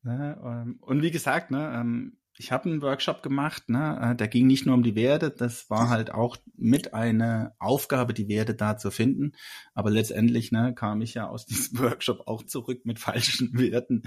Ja, 0.04 0.62
ähm, 0.62 0.78
und 0.80 1.02
wie 1.02 1.11
gesagt, 1.11 1.50
ne, 1.50 1.72
ähm, 1.74 2.18
ich 2.38 2.52
habe 2.52 2.68
einen 2.68 2.82
Workshop 2.82 3.22
gemacht, 3.22 3.68
ne, 3.68 3.98
äh, 4.00 4.16
der 4.16 4.28
ging 4.28 4.46
nicht 4.46 4.66
nur 4.66 4.74
um 4.74 4.82
die 4.82 4.94
Werte, 4.94 5.30
das 5.30 5.70
war 5.70 5.88
halt 5.88 6.12
auch 6.12 6.36
mit 6.54 6.94
einer 6.94 7.54
Aufgabe, 7.59 8.14
die 8.14 8.28
Werte 8.28 8.54
da 8.54 8.76
zu 8.76 8.90
finden. 8.90 9.32
Aber 9.74 9.90
letztendlich 9.90 10.52
ne, 10.52 10.74
kam 10.74 11.00
ich 11.00 11.14
ja 11.14 11.28
aus 11.28 11.46
diesem 11.46 11.78
Workshop 11.78 12.26
auch 12.26 12.44
zurück 12.44 12.84
mit 12.84 12.98
falschen 12.98 13.59
Werten 13.59 14.02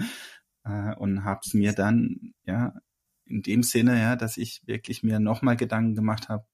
äh, 0.64 0.94
und 0.94 1.24
habe 1.24 1.40
es 1.44 1.54
mir 1.54 1.72
dann 1.72 2.32
ja 2.44 2.74
in 3.26 3.42
dem 3.42 3.62
Sinne, 3.62 3.98
ja, 3.98 4.16
dass 4.16 4.36
ich 4.36 4.62
wirklich 4.66 5.02
mir 5.02 5.20
nochmal 5.20 5.56
Gedanken 5.56 5.94
gemacht 5.94 6.28
habe. 6.28 6.44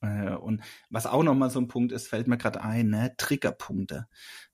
Äh, 0.00 0.34
und 0.34 0.62
was 0.90 1.06
auch 1.06 1.22
nochmal 1.22 1.50
so 1.50 1.60
ein 1.60 1.68
Punkt 1.68 1.92
ist, 1.92 2.08
fällt 2.08 2.28
mir 2.28 2.38
gerade 2.38 2.62
ein, 2.62 2.90
ne, 2.90 3.14
Triggerpunkte. 3.16 4.08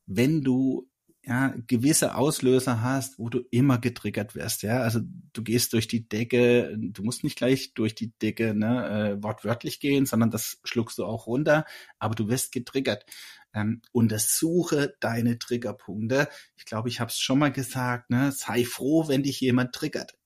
Wenn 0.07 0.43
du 0.43 0.89
ja, 1.27 1.55
gewisse 1.67 2.17
Auslöser 2.17 2.83
hast, 2.83 3.19
wo 3.19 3.31
du 3.31 3.41
immer 3.51 3.79
getriggert 3.79 4.35
wirst, 4.35 4.63
ja, 4.63 4.81
also 4.81 5.01
du 5.33 5.43
gehst 5.43 5.73
durch 5.73 5.89
die 5.89 6.07
Decke, 6.07 6.77
du 6.79 7.03
musst 7.03 7.25
nicht 7.25 7.37
gleich 7.37 7.73
durch 7.75 7.95
die 7.95 8.13
Decke 8.19 8.55
ne, 8.55 9.17
äh, 9.19 9.23
wortwörtlich 9.23 9.81
gehen, 9.81 10.05
sondern 10.07 10.31
das 10.31 10.59
schluckst 10.65 10.99
du 10.99 11.05
auch 11.07 11.27
runter, 11.27 11.65
aber 11.99 12.15
du 12.15 12.29
wirst 12.29 12.53
getriggert. 12.53 13.07
Ähm, 13.55 13.83
untersuche 13.93 14.97
deine 15.01 15.39
Triggerpunkte. 15.39 16.29
Ich 16.57 16.65
glaube, 16.67 16.89
ich 16.89 17.01
habe 17.01 17.11
es 17.11 17.19
schon 17.21 17.39
mal 17.39 17.53
gesagt, 17.53 18.11
ne, 18.11 18.33
sei 18.33 18.65
froh, 18.65 19.09
wenn 19.09 19.23
dich 19.23 19.41
jemand 19.41 19.73
triggert. 19.75 20.17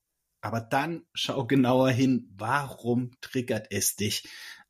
Aber 0.40 0.60
dann 0.60 1.02
schau 1.14 1.46
genauer 1.46 1.90
hin, 1.90 2.32
warum 2.36 3.10
triggert 3.20 3.66
es 3.70 3.96
dich? 3.96 4.28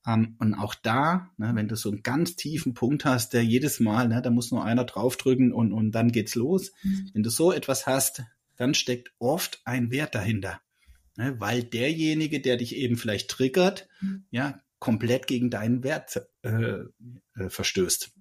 Ähm, 0.08 0.36
und 0.38 0.54
auch 0.54 0.74
da, 0.74 1.30
ne, 1.36 1.50
wenn 1.54 1.68
du 1.68 1.76
so 1.76 1.90
einen 1.90 2.02
ganz 2.02 2.34
tiefen 2.34 2.72
Punkt 2.72 3.04
hast, 3.04 3.34
der 3.34 3.44
jedes 3.44 3.78
Mal, 3.78 4.08
ne, 4.08 4.22
da 4.22 4.30
muss 4.30 4.50
nur 4.50 4.64
einer 4.64 4.84
draufdrücken 4.84 5.52
und, 5.52 5.72
und 5.72 5.92
dann 5.92 6.10
geht's 6.10 6.34
los. 6.34 6.72
Mhm. 6.82 7.10
Wenn 7.12 7.22
du 7.22 7.30
so 7.30 7.52
etwas 7.52 7.86
hast, 7.86 8.22
dann 8.56 8.74
steckt 8.74 9.12
oft 9.18 9.60
ein 9.64 9.90
Wert 9.90 10.14
dahinter. 10.14 10.60
Ne, 11.16 11.38
weil 11.38 11.62
derjenige, 11.62 12.40
der 12.40 12.56
dich 12.56 12.76
eben 12.76 12.96
vielleicht 12.96 13.28
triggert, 13.28 13.88
mhm. 14.00 14.24
ja, 14.30 14.60
komplett 14.78 15.26
gegen 15.26 15.50
deinen 15.50 15.82
Wert 15.82 16.22
äh, 16.42 16.84
äh, 17.34 17.48
verstößt. 17.48 18.12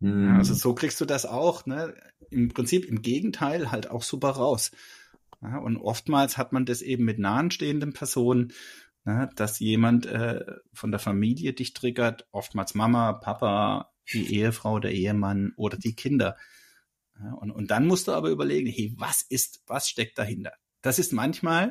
Mhm. 0.00 0.26
Ja, 0.26 0.36
also 0.36 0.52
so 0.52 0.74
kriegst 0.74 1.00
du 1.00 1.04
das 1.04 1.24
auch, 1.24 1.64
ne? 1.66 1.94
Im 2.28 2.48
Prinzip 2.48 2.84
im 2.84 3.02
Gegenteil 3.02 3.70
halt 3.70 3.88
auch 3.88 4.02
super 4.02 4.30
raus. 4.30 4.72
Ja, 5.40 5.58
und 5.58 5.76
oftmals 5.76 6.36
hat 6.36 6.52
man 6.52 6.66
das 6.66 6.82
eben 6.82 7.04
mit 7.04 7.18
nahenstehenden 7.18 7.92
Personen, 7.92 8.52
ne, 9.06 9.30
dass 9.36 9.58
jemand 9.60 10.04
äh, 10.04 10.44
von 10.72 10.90
der 10.90 11.00
Familie 11.00 11.54
dich 11.54 11.72
triggert, 11.72 12.26
oftmals 12.32 12.74
Mama, 12.74 13.14
Papa, 13.14 13.92
die 14.12 14.34
Ehefrau, 14.34 14.78
der 14.80 14.92
Ehemann 14.92 15.52
oder 15.56 15.78
die 15.78 15.94
Kinder. 15.94 16.36
Ja, 17.18 17.32
und, 17.32 17.50
und 17.50 17.70
dann 17.70 17.86
musst 17.86 18.08
du 18.08 18.12
aber 18.12 18.28
überlegen, 18.28 18.68
hey, 18.68 18.92
was 18.98 19.22
ist, 19.22 19.62
was 19.66 19.88
steckt 19.88 20.18
dahinter? 20.18 20.52
Das 20.82 20.98
ist 20.98 21.12
manchmal 21.12 21.70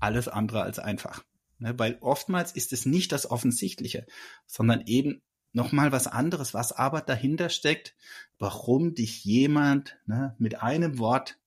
alles 0.00 0.26
andere 0.26 0.62
als 0.62 0.78
einfach. 0.78 1.22
Ne, 1.58 1.78
weil 1.78 1.98
oftmals 2.00 2.52
ist 2.52 2.72
es 2.72 2.84
nicht 2.84 3.12
das 3.12 3.30
Offensichtliche, 3.30 4.06
sondern 4.46 4.82
eben 4.86 5.22
nochmal 5.52 5.92
was 5.92 6.08
anderes, 6.08 6.52
was 6.52 6.72
aber 6.72 7.00
dahinter 7.00 7.48
steckt, 7.48 7.94
warum 8.38 8.94
dich 8.94 9.24
jemand 9.24 9.96
ne, 10.06 10.34
mit 10.38 10.62
einem 10.62 10.98
Wort 10.98 11.38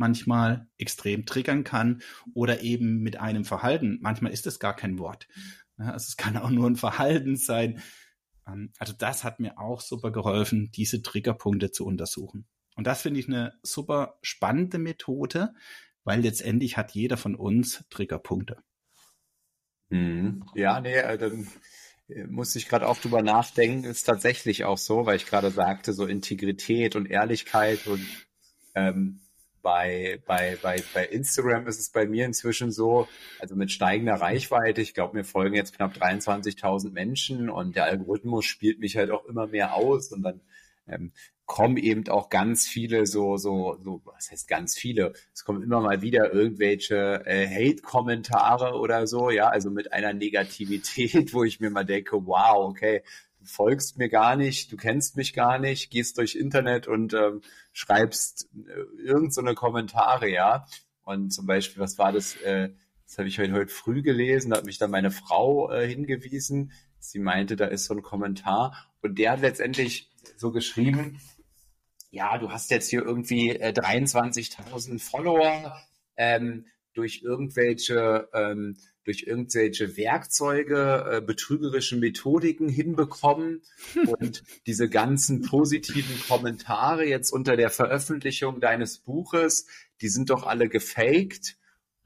manchmal 0.00 0.66
extrem 0.78 1.26
triggern 1.26 1.62
kann 1.62 2.02
oder 2.34 2.62
eben 2.62 3.00
mit 3.00 3.20
einem 3.20 3.44
Verhalten. 3.44 3.98
Manchmal 4.00 4.32
ist 4.32 4.46
es 4.46 4.58
gar 4.58 4.74
kein 4.74 4.98
Wort. 4.98 5.28
also 5.76 6.06
es 6.08 6.16
kann 6.16 6.36
auch 6.36 6.50
nur 6.50 6.68
ein 6.68 6.76
Verhalten 6.76 7.36
sein. 7.36 7.80
Ähm, 8.48 8.72
also 8.78 8.92
das 8.92 9.22
hat 9.22 9.38
mir 9.38 9.58
auch 9.58 9.80
super 9.80 10.10
geholfen, 10.10 10.72
diese 10.72 11.02
Triggerpunkte 11.02 11.70
zu 11.70 11.86
untersuchen. 11.86 12.48
Und 12.76 12.86
das 12.86 13.02
finde 13.02 13.20
ich 13.20 13.28
eine 13.28 13.52
super 13.62 14.18
spannende 14.22 14.78
Methode, 14.78 15.54
weil 16.02 16.22
letztendlich 16.22 16.76
hat 16.78 16.92
jeder 16.92 17.18
von 17.18 17.34
uns 17.34 17.84
Triggerpunkte. 17.90 18.56
Mhm. 19.90 20.44
Ja, 20.54 20.80
nee, 20.80 20.94
äh, 20.94 21.18
dann 21.18 21.46
äh, 22.08 22.24
muss 22.24 22.56
ich 22.56 22.68
gerade 22.68 22.88
auch 22.88 22.98
drüber 22.98 23.22
nachdenken, 23.22 23.84
ist 23.84 24.04
tatsächlich 24.04 24.64
auch 24.64 24.78
so, 24.78 25.04
weil 25.04 25.16
ich 25.16 25.26
gerade 25.26 25.50
sagte, 25.50 25.92
so 25.92 26.06
Integrität 26.06 26.96
und 26.96 27.04
Ehrlichkeit 27.10 27.86
und 27.86 28.06
ähm, 28.74 29.20
bei, 29.62 30.20
bei, 30.26 30.56
bei, 30.62 30.82
bei 30.94 31.06
Instagram 31.06 31.66
ist 31.66 31.78
es 31.78 31.90
bei 31.90 32.06
mir 32.06 32.26
inzwischen 32.26 32.70
so, 32.70 33.08
also 33.38 33.54
mit 33.54 33.70
steigender 33.70 34.14
Reichweite, 34.14 34.80
ich 34.80 34.94
glaube, 34.94 35.16
mir 35.16 35.24
folgen 35.24 35.54
jetzt 35.54 35.76
knapp 35.76 35.94
23.000 35.94 36.90
Menschen 36.90 37.50
und 37.50 37.76
der 37.76 37.84
Algorithmus 37.84 38.44
spielt 38.44 38.80
mich 38.80 38.96
halt 38.96 39.10
auch 39.10 39.24
immer 39.26 39.46
mehr 39.46 39.74
aus 39.74 40.12
und 40.12 40.22
dann 40.22 40.40
ähm, 40.88 41.12
kommen 41.46 41.78
eben 41.78 42.06
auch 42.08 42.28
ganz 42.28 42.68
viele 42.68 43.06
so, 43.06 43.36
so, 43.36 43.76
so, 43.82 44.00
was 44.04 44.30
heißt 44.30 44.46
ganz 44.46 44.76
viele? 44.78 45.14
Es 45.34 45.44
kommen 45.44 45.64
immer 45.64 45.80
mal 45.80 46.00
wieder 46.00 46.32
irgendwelche 46.32 47.26
äh, 47.26 47.48
Hate-Kommentare 47.48 48.78
oder 48.78 49.08
so, 49.08 49.30
ja, 49.30 49.48
also 49.48 49.68
mit 49.68 49.92
einer 49.92 50.12
Negativität, 50.12 51.32
wo 51.34 51.42
ich 51.42 51.58
mir 51.58 51.70
mal 51.70 51.84
denke, 51.84 52.24
wow, 52.24 52.68
okay, 52.68 53.02
du 53.40 53.46
folgst 53.46 53.98
mir 53.98 54.08
gar 54.08 54.36
nicht, 54.36 54.70
du 54.70 54.76
kennst 54.76 55.16
mich 55.16 55.32
gar 55.32 55.58
nicht, 55.58 55.90
gehst 55.90 56.18
durch 56.18 56.36
Internet 56.36 56.86
und 56.86 57.14
ähm, 57.14 57.40
schreibst 57.72 58.48
äh, 58.54 59.02
irgend 59.02 59.34
so 59.34 59.42
Kommentare, 59.54 60.28
ja. 60.28 60.66
Und 61.02 61.30
zum 61.30 61.46
Beispiel, 61.46 61.82
was 61.82 61.98
war 61.98 62.12
das? 62.12 62.36
Äh, 62.36 62.70
das 63.06 63.18
habe 63.18 63.28
ich 63.28 63.38
heute, 63.38 63.52
heute 63.54 63.72
früh 63.72 64.02
gelesen, 64.02 64.50
da 64.50 64.58
hat 64.58 64.66
mich 64.66 64.78
dann 64.78 64.90
meine 64.90 65.10
Frau 65.10 65.70
äh, 65.72 65.88
hingewiesen. 65.88 66.72
Sie 67.00 67.18
meinte, 67.18 67.56
da 67.56 67.66
ist 67.66 67.86
so 67.86 67.94
ein 67.94 68.02
Kommentar 68.02 68.90
und 69.00 69.18
der 69.18 69.32
hat 69.32 69.40
letztendlich 69.40 70.10
so 70.36 70.52
geschrieben, 70.52 71.20
ja, 72.10 72.38
du 72.38 72.50
hast 72.50 72.70
jetzt 72.70 72.90
hier 72.90 73.02
irgendwie 73.02 73.50
äh, 73.50 73.72
23.000 73.72 75.00
Follower 75.00 75.76
ähm, 76.16 76.66
durch 76.92 77.22
irgendwelche 77.22 78.28
ähm, 78.34 78.76
durch 79.10 79.24
irgendwelche 79.26 79.96
Werkzeuge, 79.96 81.04
äh, 81.10 81.20
betrügerische 81.20 81.96
Methodiken 81.96 82.68
hinbekommen 82.68 83.62
und 84.06 84.44
diese 84.66 84.88
ganzen 84.88 85.42
positiven 85.42 86.16
Kommentare 86.28 87.04
jetzt 87.04 87.32
unter 87.32 87.56
der 87.56 87.70
Veröffentlichung 87.70 88.60
deines 88.60 88.98
Buches, 88.98 89.66
die 90.00 90.08
sind 90.08 90.30
doch 90.30 90.46
alle 90.46 90.68
gefaked 90.68 91.56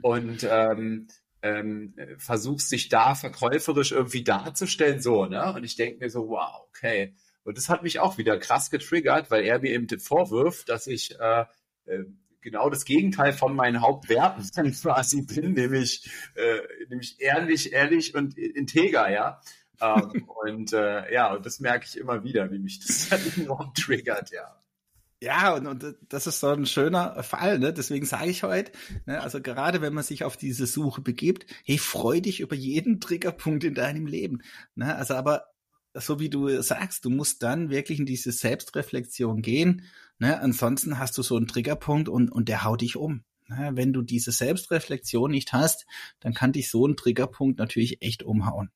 und 0.00 0.48
ähm, 0.50 1.08
ähm, 1.42 1.94
versuchst 2.16 2.72
dich 2.72 2.88
da 2.88 3.14
verkäuferisch 3.14 3.92
irgendwie 3.92 4.24
darzustellen, 4.24 5.02
so, 5.02 5.26
ne? 5.26 5.52
Und 5.52 5.62
ich 5.64 5.76
denke 5.76 6.02
mir 6.02 6.10
so, 6.10 6.30
wow, 6.30 6.66
okay. 6.68 7.14
Und 7.42 7.58
das 7.58 7.68
hat 7.68 7.82
mich 7.82 8.00
auch 8.00 8.16
wieder 8.16 8.38
krass 8.38 8.70
getriggert, 8.70 9.30
weil 9.30 9.44
er 9.44 9.58
mir 9.58 9.72
eben 9.72 9.86
vorwirft, 10.00 10.70
dass 10.70 10.86
ich 10.86 11.20
äh, 11.20 11.44
äh, 11.84 12.04
genau 12.44 12.70
das 12.70 12.84
Gegenteil 12.84 13.32
von 13.32 13.56
meinen 13.56 13.80
Hauptwerten 13.80 14.72
quasi 14.82 15.22
bin, 15.22 15.54
nämlich, 15.54 16.08
äh, 16.36 16.60
nämlich 16.88 17.20
ehrlich, 17.20 17.72
ehrlich 17.72 18.14
und 18.14 18.38
integer, 18.38 19.10
ja. 19.10 19.40
ähm, 19.80 20.28
und 20.44 20.72
äh, 20.72 21.12
ja, 21.12 21.34
und 21.34 21.44
das 21.44 21.58
merke 21.58 21.86
ich 21.88 21.98
immer 21.98 22.22
wieder, 22.22 22.52
wie 22.52 22.60
mich 22.60 22.78
das 22.78 23.08
dann 23.10 23.20
enorm 23.42 23.74
triggert, 23.74 24.30
ja. 24.30 24.60
Ja, 25.20 25.54
und, 25.54 25.66
und 25.66 25.96
das 26.10 26.26
ist 26.26 26.40
so 26.40 26.48
ein 26.48 26.66
schöner 26.66 27.22
Fall, 27.22 27.58
ne? 27.58 27.72
Deswegen 27.72 28.04
sage 28.04 28.28
ich 28.28 28.42
heute, 28.42 28.72
ne, 29.06 29.22
also 29.22 29.40
gerade 29.40 29.80
wenn 29.80 29.94
man 29.94 30.04
sich 30.04 30.22
auf 30.22 30.36
diese 30.36 30.66
Suche 30.66 31.00
begibt, 31.00 31.46
hey, 31.64 31.78
freu 31.78 32.20
dich 32.20 32.40
über 32.40 32.54
jeden 32.54 33.00
Triggerpunkt 33.00 33.64
in 33.64 33.74
deinem 33.74 34.06
Leben. 34.06 34.42
Ne? 34.74 34.94
Also 34.94 35.14
aber 35.14 35.46
so 35.94 36.20
wie 36.20 36.28
du 36.28 36.60
sagst, 36.60 37.04
du 37.04 37.10
musst 37.10 37.42
dann 37.42 37.70
wirklich 37.70 38.00
in 38.00 38.06
diese 38.06 38.32
Selbstreflexion 38.32 39.40
gehen. 39.42 39.82
Ne? 40.18 40.40
Ansonsten 40.40 40.98
hast 40.98 41.16
du 41.18 41.22
so 41.22 41.36
einen 41.36 41.46
Triggerpunkt 41.46 42.08
und, 42.08 42.30
und 42.30 42.48
der 42.48 42.64
haut 42.64 42.80
dich 42.80 42.96
um. 42.96 43.24
Ne? 43.48 43.72
Wenn 43.74 43.92
du 43.92 44.02
diese 44.02 44.32
Selbstreflexion 44.32 45.30
nicht 45.30 45.52
hast, 45.52 45.86
dann 46.20 46.34
kann 46.34 46.52
dich 46.52 46.70
so 46.70 46.86
ein 46.86 46.96
Triggerpunkt 46.96 47.58
natürlich 47.58 48.02
echt 48.02 48.22
umhauen. 48.22 48.70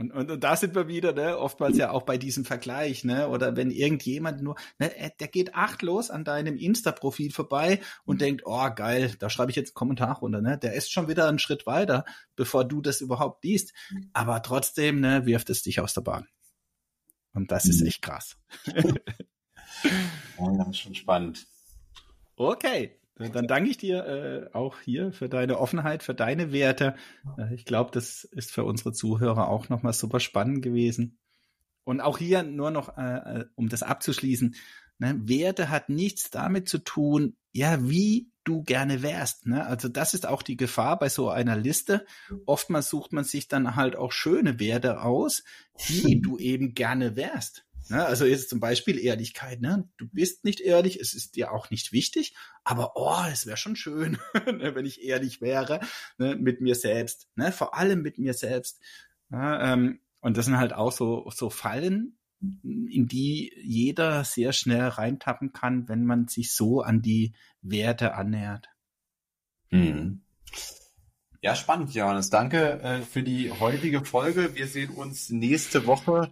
Und, 0.00 0.12
und, 0.12 0.30
und 0.30 0.42
da 0.42 0.56
sind 0.56 0.74
wir 0.74 0.88
wieder, 0.88 1.12
ne, 1.12 1.36
oftmals 1.36 1.76
ja 1.76 1.90
auch 1.90 2.04
bei 2.04 2.16
diesem 2.16 2.46
Vergleich, 2.46 3.04
ne, 3.04 3.28
oder 3.28 3.56
wenn 3.56 3.70
irgendjemand 3.70 4.40
nur, 4.40 4.54
ne, 4.78 4.90
der 5.20 5.28
geht 5.28 5.54
achtlos 5.54 6.10
an 6.10 6.24
deinem 6.24 6.56
Insta-Profil 6.56 7.32
vorbei 7.32 7.80
und 8.04 8.14
mhm. 8.14 8.18
denkt, 8.20 8.42
oh 8.46 8.70
geil, 8.74 9.14
da 9.18 9.28
schreibe 9.28 9.50
ich 9.50 9.56
jetzt 9.56 9.70
einen 9.70 9.74
Kommentar 9.74 10.18
runter, 10.20 10.40
ne, 10.40 10.56
der 10.56 10.72
ist 10.72 10.90
schon 10.90 11.08
wieder 11.08 11.28
einen 11.28 11.38
Schritt 11.38 11.66
weiter, 11.66 12.06
bevor 12.34 12.64
du 12.64 12.80
das 12.80 13.02
überhaupt 13.02 13.44
liest, 13.44 13.74
mhm. 13.90 14.08
aber 14.14 14.40
trotzdem, 14.42 15.00
ne, 15.00 15.26
wirft 15.26 15.50
es 15.50 15.62
dich 15.62 15.80
aus 15.80 15.92
der 15.92 16.00
Bahn. 16.02 16.26
Und 17.34 17.50
das 17.50 17.66
ist 17.66 17.80
mhm. 17.82 17.88
echt 17.88 18.00
krass. 18.00 18.38
ja, 20.38 20.72
schon 20.72 20.94
spannend. 20.94 21.46
Okay. 22.36 22.96
Dann 23.28 23.46
danke 23.46 23.68
ich 23.68 23.76
dir 23.76 24.06
äh, 24.06 24.56
auch 24.56 24.80
hier 24.80 25.12
für 25.12 25.28
deine 25.28 25.58
Offenheit, 25.58 26.02
für 26.02 26.14
deine 26.14 26.52
Werte. 26.52 26.94
Äh, 27.36 27.54
ich 27.54 27.66
glaube, 27.66 27.90
das 27.92 28.24
ist 28.24 28.50
für 28.50 28.64
unsere 28.64 28.92
Zuhörer 28.92 29.48
auch 29.48 29.68
nochmal 29.68 29.92
super 29.92 30.20
spannend 30.20 30.62
gewesen. 30.62 31.18
Und 31.84 32.00
auch 32.00 32.18
hier 32.18 32.42
nur 32.42 32.70
noch, 32.70 32.96
äh, 32.96 33.40
äh, 33.40 33.44
um 33.56 33.68
das 33.68 33.82
abzuschließen, 33.82 34.54
ne, 34.98 35.20
Werte 35.24 35.68
hat 35.68 35.90
nichts 35.90 36.30
damit 36.30 36.68
zu 36.68 36.78
tun, 36.78 37.36
ja, 37.52 37.88
wie 37.88 38.30
du 38.44 38.62
gerne 38.62 39.02
wärst. 39.02 39.46
Ne? 39.46 39.66
Also 39.66 39.88
das 39.88 40.14
ist 40.14 40.26
auch 40.26 40.42
die 40.42 40.56
Gefahr 40.56 40.98
bei 40.98 41.08
so 41.08 41.28
einer 41.28 41.56
Liste. 41.56 42.06
Oftmals 42.46 42.88
sucht 42.88 43.12
man 43.12 43.24
sich 43.24 43.48
dann 43.48 43.76
halt 43.76 43.96
auch 43.96 44.12
schöne 44.12 44.58
Werte 44.58 45.02
aus, 45.02 45.44
die 45.88 46.20
du 46.20 46.38
eben 46.38 46.74
gerne 46.74 47.16
wärst. 47.16 47.66
Ne? 47.90 48.04
Also 48.04 48.24
jetzt 48.24 48.48
zum 48.48 48.60
Beispiel 48.60 48.98
Ehrlichkeit. 48.98 49.60
Ne? 49.60 49.88
Du 49.96 50.08
bist 50.08 50.44
nicht 50.44 50.60
ehrlich, 50.60 51.00
es 51.00 51.12
ist 51.12 51.36
dir 51.36 51.52
auch 51.52 51.70
nicht 51.70 51.92
wichtig, 51.92 52.34
aber 52.64 52.92
oh, 52.94 53.24
es 53.30 53.46
wäre 53.46 53.56
schon 53.56 53.76
schön, 53.76 54.18
ne, 54.46 54.74
wenn 54.74 54.86
ich 54.86 55.02
ehrlich 55.02 55.40
wäre 55.40 55.80
ne, 56.16 56.36
mit 56.36 56.60
mir 56.60 56.74
selbst. 56.74 57.28
Ne? 57.34 57.52
Vor 57.52 57.76
allem 57.76 58.02
mit 58.02 58.18
mir 58.18 58.34
selbst. 58.34 58.80
Ja, 59.30 59.72
ähm, 59.72 60.00
und 60.20 60.36
das 60.36 60.44
sind 60.46 60.58
halt 60.58 60.72
auch 60.72 60.92
so, 60.92 61.28
so 61.34 61.50
Fallen, 61.50 62.16
in 62.40 63.06
die 63.06 63.52
jeder 63.62 64.24
sehr 64.24 64.52
schnell 64.52 64.88
reintappen 64.88 65.52
kann, 65.52 65.88
wenn 65.88 66.04
man 66.04 66.28
sich 66.28 66.52
so 66.52 66.80
an 66.80 67.02
die 67.02 67.34
Werte 67.60 68.14
annähert. 68.14 68.68
Hm. 69.68 70.22
Ja, 71.42 71.54
spannend, 71.54 71.94
Johannes. 71.94 72.30
Danke 72.30 72.80
äh, 72.82 73.00
für 73.02 73.22
die 73.22 73.50
heutige 73.50 74.04
Folge. 74.04 74.54
Wir 74.54 74.66
sehen 74.66 74.90
uns 74.90 75.30
nächste 75.30 75.86
Woche 75.86 76.30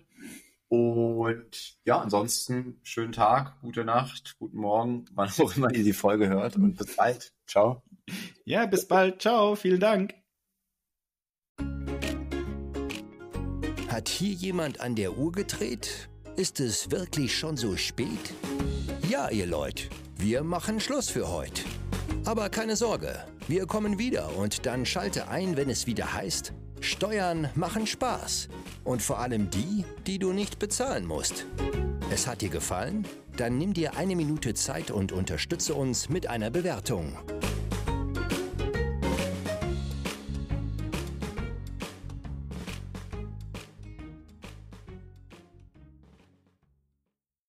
und 0.69 1.79
ja, 1.85 1.99
ansonsten 1.99 2.79
schönen 2.83 3.12
Tag, 3.12 3.59
gute 3.61 3.85
Nacht, 3.85 4.37
guten 4.39 4.59
Morgen, 4.59 5.07
wann 5.12 5.31
auch 5.39 5.57
immer 5.57 5.73
ihr 5.75 5.85
die 5.85 5.93
Folge 5.93 6.29
hört 6.29 6.57
und 6.57 6.77
bis 6.77 6.97
bald. 6.97 7.33
Ciao. 7.47 7.83
Ja, 8.45 8.66
bis 8.66 8.87
bald. 8.87 9.23
Ciao. 9.23 9.55
Vielen 9.55 9.81
Dank. 9.81 10.14
Hat 13.89 14.09
hier 14.09 14.33
jemand 14.33 14.81
an 14.81 14.95
der 14.95 15.16
Uhr 15.16 15.33
gedreht? 15.33 16.09
Ist 16.37 16.61
es 16.61 16.91
wirklich 16.91 17.37
schon 17.37 17.57
so 17.57 17.77
spät? 17.77 18.33
Ja, 19.09 19.31
ihr 19.31 19.47
Leute, 19.47 19.85
wir 20.16 20.45
machen 20.45 20.81
Schluss 20.81 21.09
für 21.11 21.29
heute. 21.29 21.62
Aber 22.25 22.51
keine 22.51 22.77
Sorge, 22.77 23.25
wir 23.49 23.66
kommen 23.66 23.99
wieder 23.99 24.37
und 24.37 24.66
dann 24.66 24.85
schalte 24.85 25.29
ein, 25.29 25.57
wenn 25.57 25.71
es 25.71 25.87
wieder 25.87 26.12
heißt, 26.12 26.53
Steuern 26.81 27.49
machen 27.55 27.87
Spaß. 27.87 28.49
Und 28.85 29.03
vor 29.03 29.18
allem 29.18 29.51
die, 29.51 29.85
die 30.07 30.18
du 30.18 30.33
nicht 30.33 30.59
bezahlen 30.59 31.07
musst. 31.07 31.47
Es 32.11 32.26
hat 32.26 32.41
dir 32.41 32.49
gefallen? 32.49 33.07
Dann 33.37 33.59
nimm 33.59 33.74
dir 33.74 33.97
eine 33.97 34.16
Minute 34.16 34.55
Zeit 34.55 34.91
und 34.91 35.12
unterstütze 35.12 35.74
uns 35.74 36.09
mit 36.09 36.26
einer 36.26 36.51
Bewertung. 36.51 37.16